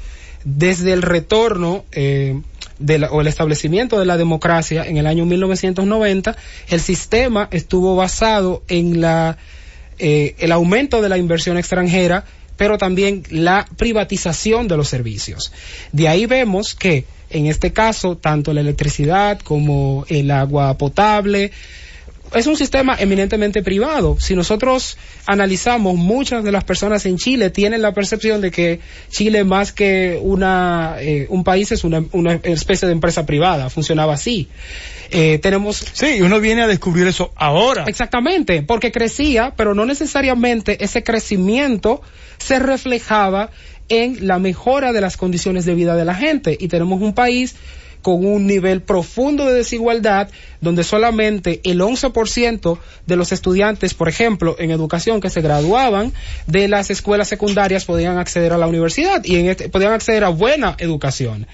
desde 0.45 0.93
el 0.93 1.03
retorno 1.03 1.85
eh, 1.93 2.41
o 3.11 3.21
el 3.21 3.27
establecimiento 3.29 3.99
de 3.99 4.07
la 4.07 4.17
democracia 4.17 4.85
en 4.85 4.97
el 4.97 5.07
año 5.07 5.25
1990, 5.25 6.37
el 6.69 6.81
sistema 6.81 7.49
estuvo 7.53 7.95
basado 7.95 8.63
en 8.67 9.01
la 9.01 9.39
eh, 9.99 10.35
el 10.39 10.51
aumento 10.51 11.01
de 11.01 11.09
la 11.09 11.19
inversión 11.19 11.59
extranjera, 11.59 12.25
pero 12.57 12.77
también 12.79 13.23
la 13.31 13.69
privatización 13.77 14.67
de 14.67 14.77
los 14.77 14.89
servicios. 14.89 15.53
De 15.93 16.09
ahí 16.09 16.27
vemos 16.27 16.75
que 16.75 17.05
en 17.33 17.47
este 17.47 17.73
caso 17.73 18.17
tanto 18.17 18.53
la 18.53 18.61
electricidad 18.61 19.41
como 19.41 20.05
el 20.09 20.31
agua 20.31 20.77
potable 20.79 21.53
es 22.35 22.47
un 22.47 22.57
sistema 22.57 22.97
eminentemente 22.99 23.63
privado. 23.63 24.17
Si 24.19 24.35
nosotros 24.35 24.97
analizamos, 25.27 25.97
muchas 25.97 26.45
de 26.45 26.53
las 26.53 26.65
personas 26.65 27.05
en 27.07 27.19
Chile 27.19 27.51
tienen 27.51 27.83
la 27.83 27.93
percepción 27.93 28.41
de 28.41 28.51
que 28.51 28.81
Chile 29.11 29.45
más 29.45 29.73
que 29.73 30.19
una, 30.23 30.97
eh, 31.01 31.27
un 31.29 31.45
país 31.45 31.73
es 31.73 31.85
una, 31.85 32.05
una 32.13 32.35
especie 32.43 32.87
de 32.87 32.93
empresa 32.93 33.27
privada, 33.27 33.71
funcionaba 33.71 34.15
así. 34.15 34.49
Eh, 35.11 35.39
tenemos 35.43 35.85
Sí, 35.93 36.23
uno 36.23 36.41
viene 36.41 36.63
a 36.63 36.67
descubrir 36.67 37.07
eso 37.07 37.33
ahora. 37.37 37.85
Exactamente, 37.87 38.63
porque 38.63 38.93
crecía, 38.93 39.53
pero 39.57 39.75
no 39.75 39.85
necesariamente 39.85 40.83
ese 40.83 41.03
crecimiento 41.03 42.01
se 42.39 42.59
reflejaba 42.59 43.51
en 43.93 44.27
la 44.27 44.39
mejora 44.39 44.95
de 44.95 45.03
las 45.03 45.19
condiciones 45.19 45.67
de 45.67 45.75
vida 45.75 45.95
de 45.95 46.07
la 46.07 46.15
gente. 46.15 46.57
Y 46.59 46.69
tenemos 46.69 47.03
un 47.03 47.13
país 47.13 47.55
con 48.01 48.25
un 48.25 48.47
nivel 48.47 48.81
profundo 48.81 49.45
de 49.47 49.53
desigualdad, 49.53 50.31
donde 50.63 50.83
solamente 50.83 51.61
el 51.63 51.81
11% 51.83 52.79
de 53.07 53.17
los 53.17 53.33
estudiantes, 53.33 53.93
por 53.93 54.09
ejemplo, 54.09 54.57
en 54.59 54.71
educación 54.71 55.21
que 55.21 55.29
se 55.29 55.43
graduaban 55.43 56.13
de 56.47 56.69
las 56.69 56.91
escuelas 56.91 57.29
secundarias 57.29 57.85
podían 57.85 58.17
acceder 58.17 58.55
a 58.55 58.59
la 58.59 58.67
universidad 58.67 59.23
y 59.25 59.37
en 59.37 59.51
este- 59.51 59.69
podían 59.69 59.93
acceder 59.93 60.25
a 60.25 60.31
buena 60.31 60.75
educación, 60.79 61.47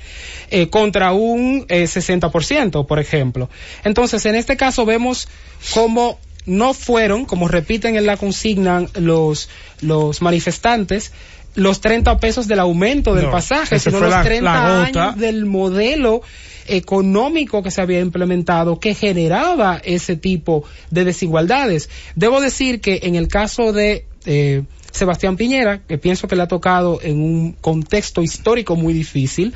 eh, 0.51 0.69
contra 0.69 1.13
un 1.13 1.67
eh, 1.69 1.89
60%, 1.89 2.87
por 2.87 3.01
ejemplo. 3.01 3.51
Entonces, 3.85 4.25
en 4.25 4.37
este 4.37 4.57
caso 4.57 4.87
vemos 4.87 5.29
cómo 5.75 6.19
no 6.49 6.73
fueron, 6.73 7.27
como 7.27 7.47
repiten 7.47 7.97
en 7.97 8.07
la 8.07 8.17
consigna 8.17 8.87
los, 8.95 9.51
los 9.83 10.23
manifestantes, 10.23 11.13
los 11.55 11.81
30 11.81 12.19
pesos 12.19 12.47
del 12.49 12.61
aumento 12.61 13.15
del 13.15 13.27
No, 13.27 13.31
pasaje, 13.33 13.79
sino 13.79 14.01
los 14.01 14.11
la- 14.11 14.23
30 14.23 14.45
la 14.53 14.85
años 14.85 15.17
del 15.17 15.45
modelo 15.47 16.23
económico 16.67 17.63
que 17.63 17.71
se 17.71 17.81
había 17.81 18.01
implementado 18.01 18.79
que 18.79 18.95
generaba 18.95 19.81
ese 19.85 20.17
tipo 20.17 20.65
de 20.91 21.05
desigualdades. 21.05 21.89
Debo 22.15 22.41
decir 22.41 22.81
que 22.81 23.01
en 23.05 23.15
el 23.15 23.29
caso 23.29 23.73
de 23.73 24.05
eh, 24.27 24.63
Sebastián 24.93 25.37
Piñera, 25.37 25.81
que 25.87 25.99
pienso 25.99 26.29
que 26.29 26.37
le 26.37 26.43
ha 26.43 26.49
tocado 26.49 27.01
en 27.03 27.21
un 27.23 27.53
contexto 27.53 28.23
histórico 28.23 28.77
muy 28.77 28.93
difícil, 28.93 29.55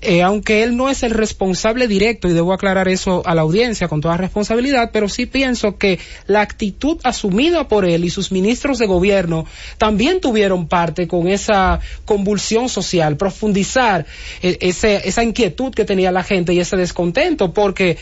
eh, 0.00 0.22
aunque 0.22 0.62
él 0.62 0.76
no 0.76 0.88
es 0.88 1.02
el 1.02 1.12
responsable 1.12 1.88
directo, 1.88 2.28
y 2.28 2.32
debo 2.32 2.52
aclarar 2.52 2.88
eso 2.88 3.22
a 3.26 3.34
la 3.34 3.42
audiencia 3.42 3.88
con 3.88 4.00
toda 4.00 4.16
responsabilidad, 4.16 4.90
pero 4.92 5.08
sí 5.08 5.26
pienso 5.26 5.76
que 5.76 5.98
la 6.26 6.40
actitud 6.40 6.98
asumida 7.04 7.68
por 7.68 7.84
él 7.84 8.04
y 8.04 8.10
sus 8.10 8.32
ministros 8.32 8.78
de 8.78 8.86
gobierno 8.86 9.46
también 9.78 10.20
tuvieron 10.20 10.68
parte 10.68 11.08
con 11.08 11.28
esa 11.28 11.80
convulsión 12.04 12.68
social, 12.68 13.16
profundizar 13.16 14.06
eh, 14.42 14.58
esa 14.60 15.22
inquietud 15.22 15.72
que 15.72 15.84
tenía 15.84 16.12
la 16.12 16.22
gente 16.22 16.52
y 16.52 16.60
ese 16.60 16.76
descontento, 16.76 17.52
porque 17.52 17.96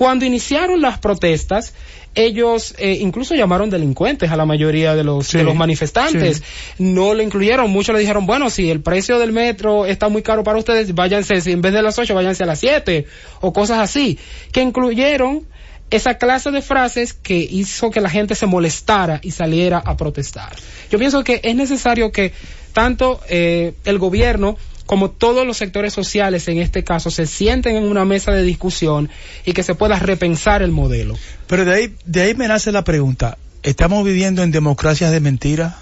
cuando 0.00 0.24
iniciaron 0.24 0.80
las 0.80 0.98
protestas, 0.98 1.74
ellos 2.14 2.74
eh, 2.78 2.96
incluso 3.02 3.34
llamaron 3.34 3.68
delincuentes 3.68 4.30
a 4.30 4.36
la 4.36 4.46
mayoría 4.46 4.94
de 4.94 5.04
los, 5.04 5.26
Sí, 5.26 5.36
de 5.36 5.44
los 5.44 5.54
manifestantes. 5.54 6.38
sí. 6.38 6.42
No 6.78 7.12
lo 7.12 7.22
incluyeron. 7.22 7.70
Muchos 7.70 7.94
le 7.94 8.00
dijeron, 8.00 8.24
bueno, 8.24 8.48
si 8.48 8.70
el 8.70 8.80
precio 8.80 9.18
del 9.18 9.32
metro 9.32 9.84
está 9.84 10.08
muy 10.08 10.22
caro 10.22 10.42
para 10.42 10.56
ustedes, 10.56 10.94
váyanse, 10.94 11.42
si 11.42 11.52
en 11.52 11.60
vez 11.60 11.74
de 11.74 11.82
las 11.82 11.98
8, 11.98 12.14
váyanse 12.14 12.44
a 12.44 12.46
las 12.46 12.60
7 12.60 13.04
o 13.42 13.52
cosas 13.52 13.78
así. 13.80 14.18
Que 14.52 14.62
incluyeron 14.62 15.44
esa 15.90 16.14
clase 16.14 16.50
de 16.50 16.62
frases 16.62 17.12
que 17.12 17.36
hizo 17.36 17.90
que 17.90 18.00
la 18.00 18.08
gente 18.08 18.34
se 18.34 18.46
molestara 18.46 19.20
y 19.22 19.32
saliera 19.32 19.82
a 19.84 19.98
protestar. 19.98 20.56
Yo 20.90 20.98
pienso 20.98 21.22
que 21.24 21.42
es 21.44 21.54
necesario 21.54 22.10
que 22.10 22.32
tanto 22.72 23.20
eh, 23.28 23.74
el 23.84 23.98
gobierno 23.98 24.56
como 24.90 25.08
todos 25.08 25.46
los 25.46 25.56
sectores 25.56 25.92
sociales 25.92 26.48
en 26.48 26.58
este 26.58 26.82
caso 26.82 27.12
se 27.12 27.28
sienten 27.28 27.76
en 27.76 27.84
una 27.84 28.04
mesa 28.04 28.32
de 28.32 28.42
discusión 28.42 29.08
y 29.44 29.52
que 29.52 29.62
se 29.62 29.76
pueda 29.76 30.00
repensar 30.00 30.62
el 30.62 30.72
modelo. 30.72 31.16
Pero 31.46 31.64
de 31.64 31.72
ahí, 31.72 31.94
de 32.06 32.22
ahí 32.22 32.34
me 32.34 32.48
nace 32.48 32.72
la 32.72 32.82
pregunta. 32.82 33.38
¿Estamos 33.62 34.04
viviendo 34.04 34.42
en 34.42 34.50
democracias 34.50 35.12
de 35.12 35.20
mentira? 35.20 35.78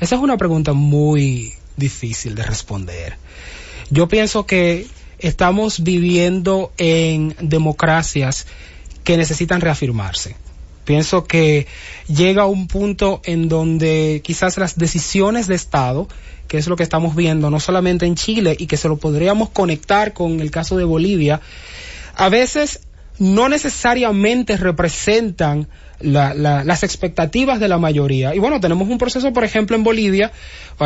Esa 0.00 0.16
es 0.16 0.20
una 0.20 0.36
pregunta 0.36 0.74
muy 0.74 1.54
difícil 1.78 2.34
de 2.34 2.42
responder. 2.42 3.16
Yo 3.88 4.06
pienso 4.06 4.44
que 4.44 4.86
estamos 5.18 5.82
viviendo 5.82 6.74
en 6.76 7.34
democracias 7.40 8.46
que 9.02 9.16
necesitan 9.16 9.62
reafirmarse. 9.62 10.36
Pienso 10.84 11.24
que 11.24 11.66
llega 12.06 12.44
un 12.44 12.68
punto 12.68 13.22
en 13.24 13.48
donde 13.48 14.20
quizás 14.22 14.58
las 14.58 14.76
decisiones 14.76 15.46
de 15.46 15.54
Estado, 15.54 16.06
que 16.54 16.58
es 16.58 16.68
lo 16.68 16.76
que 16.76 16.84
estamos 16.84 17.16
viendo 17.16 17.50
no 17.50 17.58
solamente 17.58 18.06
en 18.06 18.14
Chile 18.14 18.54
y 18.56 18.68
que 18.68 18.76
se 18.76 18.86
lo 18.86 18.96
podríamos 18.96 19.50
conectar 19.50 20.12
con 20.12 20.38
el 20.38 20.52
caso 20.52 20.76
de 20.76 20.84
Bolivia, 20.84 21.40
a 22.14 22.28
veces 22.28 22.78
no 23.18 23.48
necesariamente 23.48 24.56
representan 24.56 25.66
las 25.98 26.84
expectativas 26.84 27.58
de 27.58 27.66
la 27.66 27.78
mayoría. 27.78 28.36
Y 28.36 28.38
bueno, 28.38 28.60
tenemos 28.60 28.88
un 28.88 28.98
proceso, 28.98 29.32
por 29.32 29.42
ejemplo, 29.42 29.74
en 29.74 29.82
Bolivia, 29.82 30.30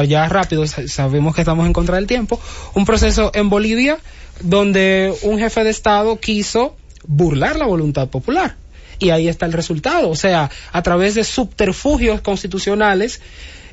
ya 0.06 0.26
rápido, 0.26 0.66
sabemos 0.66 1.34
que 1.34 1.42
estamos 1.42 1.66
en 1.66 1.74
contra 1.74 1.96
del 1.96 2.06
tiempo, 2.06 2.40
un 2.72 2.86
proceso 2.86 3.30
en 3.34 3.50
Bolivia 3.50 3.98
donde 4.40 5.12
un 5.20 5.38
jefe 5.38 5.64
de 5.64 5.70
Estado 5.70 6.18
quiso 6.18 6.76
burlar 7.06 7.56
la 7.56 7.66
voluntad 7.66 8.08
popular. 8.08 8.56
Y 9.00 9.10
ahí 9.10 9.28
está 9.28 9.44
el 9.44 9.52
resultado. 9.52 10.08
O 10.08 10.16
sea, 10.16 10.50
a 10.72 10.82
través 10.82 11.14
de 11.14 11.24
subterfugios 11.24 12.22
constitucionales, 12.22 13.20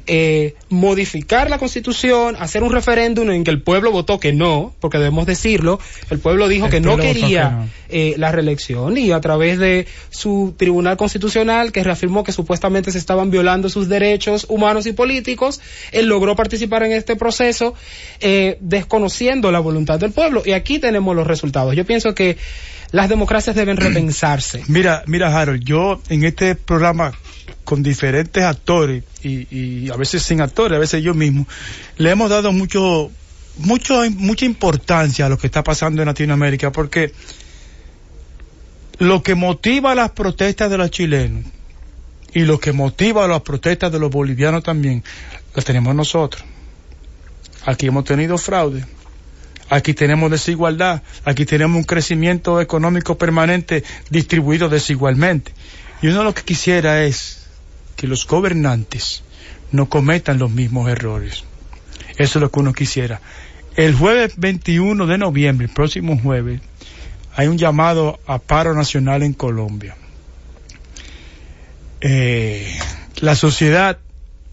eh, 0.08 0.56
modificar 0.70 1.50
la 1.50 1.58
constitución, 1.58 2.36
hacer 2.40 2.64
un 2.64 2.72
referéndum 2.72 3.30
en 3.32 3.44
que 3.44 3.52
el 3.52 3.62
pueblo 3.62 3.92
votó 3.92 4.20
que 4.20 4.34
no, 4.34 4.74
porque 4.80 4.98
debemos 4.98 5.26
decirlo, 5.26 5.80
el 6.10 6.20
pueblo 6.20 6.48
dijo 6.48 6.70
que 6.70 6.82
no 6.82 6.98
quería 6.98 7.68
Eh, 7.88 8.16
la 8.18 8.32
reelección 8.32 8.98
y 8.98 9.12
a 9.12 9.22
través 9.22 9.60
de 9.60 9.86
su 10.10 10.56
tribunal 10.58 10.98
constitucional 10.98 11.72
que 11.72 11.84
reafirmó 11.84 12.24
que 12.24 12.32
supuestamente 12.32 12.92
se 12.92 12.98
estaban 12.98 13.30
violando 13.30 13.70
sus 13.70 13.88
derechos 13.88 14.48
humanos 14.50 14.88
y 14.88 14.94
políticos, 14.94 15.62
él 15.92 16.08
logró 16.08 16.36
participar 16.36 16.82
en 16.82 16.94
este 16.94 17.16
proceso 17.16 17.76
eh, 18.22 18.58
desconociendo 18.60 19.52
la 19.52 19.60
voluntad 19.60 20.00
del 20.00 20.12
pueblo 20.12 20.42
y 20.44 20.54
aquí 20.54 20.80
tenemos 20.80 21.16
los 21.16 21.28
resultados. 21.28 21.76
Yo 21.76 21.86
pienso 21.86 22.16
que 22.16 22.38
las 22.92 23.08
democracias 23.08 23.56
deben 23.56 23.78
repensarse. 23.78 24.64
Mira, 24.68 25.04
mira 25.06 25.40
Harold, 25.40 25.64
yo 25.64 26.02
en 26.10 26.24
este 26.24 26.56
programa 26.56 27.12
con 27.64 27.84
diferentes 27.84 28.44
actores 28.44 29.04
y, 29.26 29.90
a 29.90 29.98
veces 29.98 30.24
sin 30.24 30.42
actores, 30.42 30.76
a 30.76 30.80
veces 30.80 31.04
yo 31.04 31.14
mismo, 31.14 31.48
le 31.98 32.12
hemos 32.12 32.30
dado 32.30 32.52
mucho, 32.52 33.12
mucho, 33.58 34.02
mucha 34.12 34.46
importancia 34.46 35.26
a 35.26 35.30
lo 35.30 35.38
que 35.38 35.48
está 35.48 35.64
pasando 35.64 36.02
en 36.02 36.08
Latinoamérica 36.08 36.72
porque 36.72 37.12
lo 39.00 39.24
que 39.24 39.36
motiva 39.36 39.96
las 39.96 40.12
protestas 40.12 40.70
de 40.70 40.78
los 40.78 40.92
chilenos 40.92 41.44
y 42.34 42.42
lo 42.42 42.60
que 42.60 42.72
motiva 42.72 43.28
las 43.28 43.42
protestas 43.42 43.92
de 43.92 44.00
los 44.00 44.10
bolivianos 44.10 44.64
también, 44.64 45.04
las 45.54 45.64
tenemos 45.66 45.96
nosotros. 45.96 46.44
Aquí 47.66 47.88
hemos 47.88 48.04
tenido 48.04 48.38
fraude, 48.38 48.86
aquí 49.70 49.94
tenemos 49.94 50.30
desigualdad, 50.30 51.02
aquí 51.24 51.46
tenemos 51.46 51.78
un 51.78 51.84
crecimiento 51.84 52.62
económico 52.62 53.18
permanente 53.18 53.84
distribuido 54.10 54.70
desigualmente. 54.70 55.54
Y 56.02 56.08
uno 56.08 56.24
lo 56.24 56.34
que 56.34 56.44
quisiera 56.44 57.04
es 57.04 57.45
que 57.96 58.08
los 58.08 58.28
gobernantes 58.28 59.24
no 59.72 59.90
cometan 59.90 60.40
los 60.40 60.52
mismos 60.52 60.90
errores. 60.90 61.44
Eso 62.18 62.40
es 62.40 62.42
lo 62.42 62.52
que 62.52 62.60
uno 62.60 62.74
quisiera. 62.74 63.22
El 63.76 63.94
jueves 63.94 64.34
21 64.38 65.06
de 65.06 65.18
noviembre, 65.18 65.68
el 65.68 65.74
próximo 65.74 66.18
jueves, 66.18 66.62
hay 67.36 67.48
un 67.48 67.58
llamado 67.58 68.20
a 68.26 68.40
paro 68.40 68.74
nacional 68.74 69.24
en 69.24 69.34
Colombia. 69.34 69.98
Eh, 72.00 72.78
la 73.18 73.36
sociedad 73.36 73.98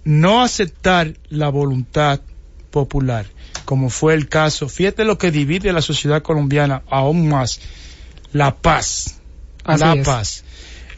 no 0.05 0.43
aceptar 0.43 1.15
la 1.29 1.49
voluntad 1.49 2.21
popular, 2.71 3.27
como 3.65 3.91
fue 3.91 4.15
el 4.15 4.29
caso, 4.29 4.69
fíjate 4.69 5.05
lo 5.05 5.19
que 5.19 5.31
divide 5.31 5.71
a 5.71 5.73
la 5.73 5.83
sociedad 5.83 6.23
colombiana 6.23 6.83
aún 6.91 7.29
más, 7.29 7.61
la 8.33 8.57
paz, 8.57 9.21
la 9.65 10.03
paz. 10.03 10.45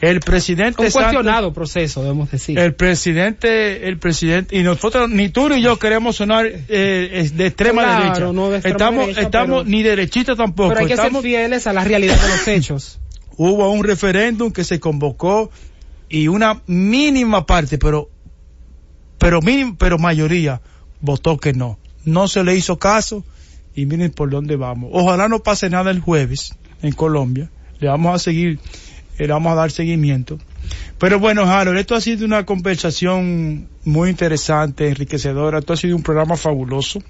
El 0.01 0.19
presidente 0.19 0.83
un 0.83 0.91
cuestionado 0.91 1.53
proceso 1.53 2.01
debemos 2.01 2.31
decir. 2.31 2.57
El 2.59 2.75
presidente 2.75 3.87
el 3.87 3.97
presidente 3.97 4.57
y 4.57 4.63
nosotros 4.63 5.09
ni 5.09 5.29
tú 5.29 5.49
ni 5.49 5.61
yo 5.61 5.77
queremos 5.77 6.17
sonar 6.17 6.45
eh, 6.47 7.29
de 7.33 7.47
extrema 7.47 8.01
derecha. 8.01 8.31
no 8.31 8.49
de 8.49 8.57
extrema 8.57 8.75
estamos 8.75 9.07
derecha, 9.07 9.21
estamos 9.21 9.63
pero, 9.63 9.69
ni 9.69 9.83
derechita 9.83 10.35
tampoco 10.35 10.69
pero 10.69 10.81
hay 10.81 10.87
que 10.87 10.93
estamos, 10.93 11.21
ser 11.21 11.31
fieles 11.31 11.67
a 11.67 11.73
la 11.73 11.83
realidad 11.83 12.21
de 12.21 12.29
los 12.29 12.47
hechos. 12.47 12.99
Hubo 13.37 13.69
un 13.71 13.83
referéndum 13.83 14.51
que 14.51 14.63
se 14.63 14.79
convocó 14.79 15.49
y 16.09 16.27
una 16.27 16.61
mínima 16.67 17.45
parte 17.45 17.77
pero 17.77 18.09
pero 19.17 19.41
mínima, 19.41 19.75
pero 19.77 19.97
mayoría 19.97 20.61
votó 21.01 21.37
que 21.37 21.53
no. 21.53 21.79
No 22.03 22.27
se 22.27 22.43
le 22.43 22.55
hizo 22.55 22.77
caso 22.77 23.23
y 23.73 23.85
miren 23.85 24.11
por 24.11 24.29
dónde 24.29 24.55
vamos. 24.55 24.91
Ojalá 24.93 25.27
no 25.27 25.39
pase 25.39 25.69
nada 25.69 25.91
el 25.91 25.99
jueves 25.99 26.55
en 26.81 26.93
Colombia. 26.93 27.49
Le 27.79 27.87
vamos 27.87 28.15
a 28.15 28.19
seguir 28.19 28.59
le 29.17 29.27
vamos 29.27 29.51
a 29.53 29.55
dar 29.55 29.71
seguimiento. 29.71 30.37
Pero 30.97 31.19
bueno, 31.19 31.43
Harold, 31.43 31.77
esto 31.77 31.95
ha 31.95 32.01
sido 32.01 32.25
una 32.25 32.45
conversación 32.45 33.67
muy 33.83 34.09
interesante, 34.09 34.87
enriquecedora. 34.87 35.59
Esto 35.59 35.73
ha 35.73 35.77
sido 35.77 35.95
un 35.95 36.03
programa 36.03 36.37
fabuloso. 36.37 37.01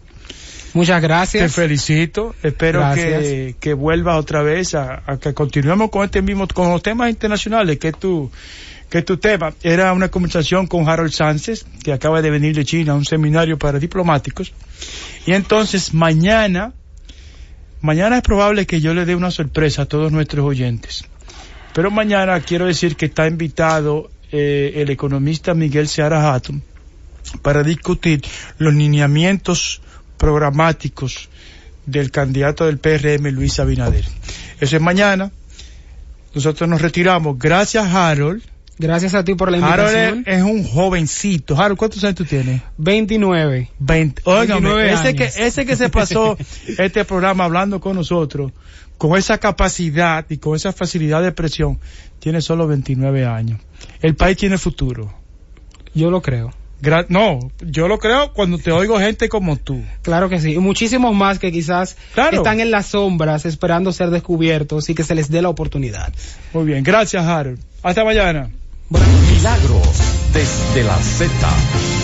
Muchas 0.74 1.02
gracias. 1.02 1.44
Te 1.44 1.62
felicito. 1.62 2.36
Espero 2.44 2.84
que, 2.94 3.56
que 3.60 3.74
vuelvas 3.74 4.18
otra 4.18 4.42
vez 4.42 4.76
a, 4.76 5.04
a, 5.06 5.18
que 5.18 5.34
continuemos 5.34 5.90
con 5.90 6.04
este 6.04 6.22
mismo, 6.22 6.48
con 6.48 6.70
los 6.70 6.84
temas 6.84 7.10
internacionales, 7.10 7.80
que 7.80 7.90
es 7.90 7.98
tu, 7.98 8.30
que 8.90 8.98
es 8.98 9.06
tu 9.06 9.18
tema. 9.18 9.54
Era 9.64 9.94
una 9.94 10.10
conversación 10.10 10.68
con 10.68 10.90
Harold 10.90 11.12
Sánchez, 11.12 11.66
que 11.84 11.94
acaba 11.94 12.22
de 12.22 12.30
venir 12.30 12.56
de 12.56 12.66
China 12.66 12.92
a 12.92 12.96
un 12.96 13.06
seminario 13.06 13.58
para 13.58 13.80
diplomáticos. 13.80 14.52
Y 15.26 15.32
entonces 15.32 15.94
mañana, 15.94 16.74
mañana 17.82 18.18
es 18.18 18.24
probable 18.24 18.66
que 18.66 18.82
yo 18.82 18.94
le 18.94 19.06
dé 19.06 19.16
una 19.16 19.32
sorpresa 19.32 19.84
a 19.84 19.86
todos 19.86 20.12
nuestros 20.12 20.46
oyentes. 20.46 21.06
Pero 21.76 21.92
mañana 21.92 22.40
quiero 22.40 22.68
decir 22.68 22.96
que 22.96 23.08
está 23.08 23.28
invitado 23.28 24.10
eh, 24.32 24.72
el 24.76 24.90
economista 24.90 25.54
Miguel 25.54 25.90
Seara 25.90 26.34
Hatton 26.34 26.64
para 27.42 27.64
discutir 27.64 28.24
los 28.60 28.74
lineamientos 28.74 29.82
programáticos 30.16 31.28
del 31.86 32.12
candidato 32.12 32.66
del 32.66 32.78
PRM, 32.78 33.28
Luis 33.32 33.60
Abinader. 33.60 34.06
Eso 34.62 34.78
es 34.78 34.82
mañana. 34.82 35.32
Nosotros 36.34 36.70
nos 36.70 36.82
retiramos. 36.82 37.38
Gracias, 37.38 37.86
Harold. 37.94 38.42
Gracias 38.78 39.14
a 39.14 39.24
ti 39.24 39.36
por 39.36 39.52
la 39.52 39.58
invitación. 39.58 39.96
Harold 39.96 40.28
es, 40.28 40.38
es 40.38 40.44
un 40.44 40.64
jovencito. 40.64 41.58
Harold, 41.58 41.78
¿cuántos 41.78 42.04
años 42.04 42.16
tú 42.16 42.26
tienes? 42.26 42.62
29. 42.78 43.70
20. 43.80 44.22
Óigame, 44.26 44.92
ese 44.92 45.16
que, 45.16 45.30
ese 45.38 45.66
que 45.66 45.76
se 45.76 45.90
pasó 45.90 46.38
este 46.78 47.06
programa 47.06 47.46
hablando 47.46 47.80
con 47.80 47.96
nosotros, 47.96 48.52
con 48.98 49.18
esa 49.18 49.38
capacidad 49.38 50.26
y 50.30 50.38
con 50.38 50.56
esa 50.56 50.74
facilidad 50.74 51.22
de 51.22 51.30
expresión, 51.30 51.80
tiene 52.20 52.42
solo 52.42 52.68
29 52.68 53.26
años. 53.26 53.62
El 54.02 54.16
país 54.16 54.36
tiene 54.36 54.58
futuro. 54.58 55.14
Yo 55.94 56.12
lo 56.12 56.22
creo. 56.22 56.52
Gra 56.82 57.06
no, 57.08 57.40
yo 57.62 57.88
lo 57.88 58.00
creo 58.00 58.34
cuando 58.34 58.58
te 58.58 58.72
oigo 58.74 59.00
gente 59.00 59.30
como 59.30 59.56
tú. 59.56 59.82
Claro 60.02 60.28
que 60.28 60.40
sí, 60.40 60.54
y 60.54 60.58
muchísimos 60.58 61.16
más 61.16 61.40
que 61.40 61.50
quizás 61.50 61.96
claro. 62.14 62.36
están 62.36 62.60
en 62.60 62.70
las 62.70 62.88
sombras 62.88 63.46
esperando 63.46 63.94
ser 63.94 64.10
descubiertos 64.10 64.90
y 64.90 64.96
que 64.96 65.06
se 65.06 65.16
les 65.16 65.32
dé 65.32 65.42
la 65.42 65.48
oportunidad. 65.48 66.12
Muy 66.54 66.66
bien, 66.66 66.84
gracias 66.84 67.26
Harold. 67.26 67.60
Hasta 67.82 68.04
mañana. 68.04 68.50
Milagros 68.90 69.98
desde 70.32 70.84
la 70.84 71.02
Z. 71.02 71.95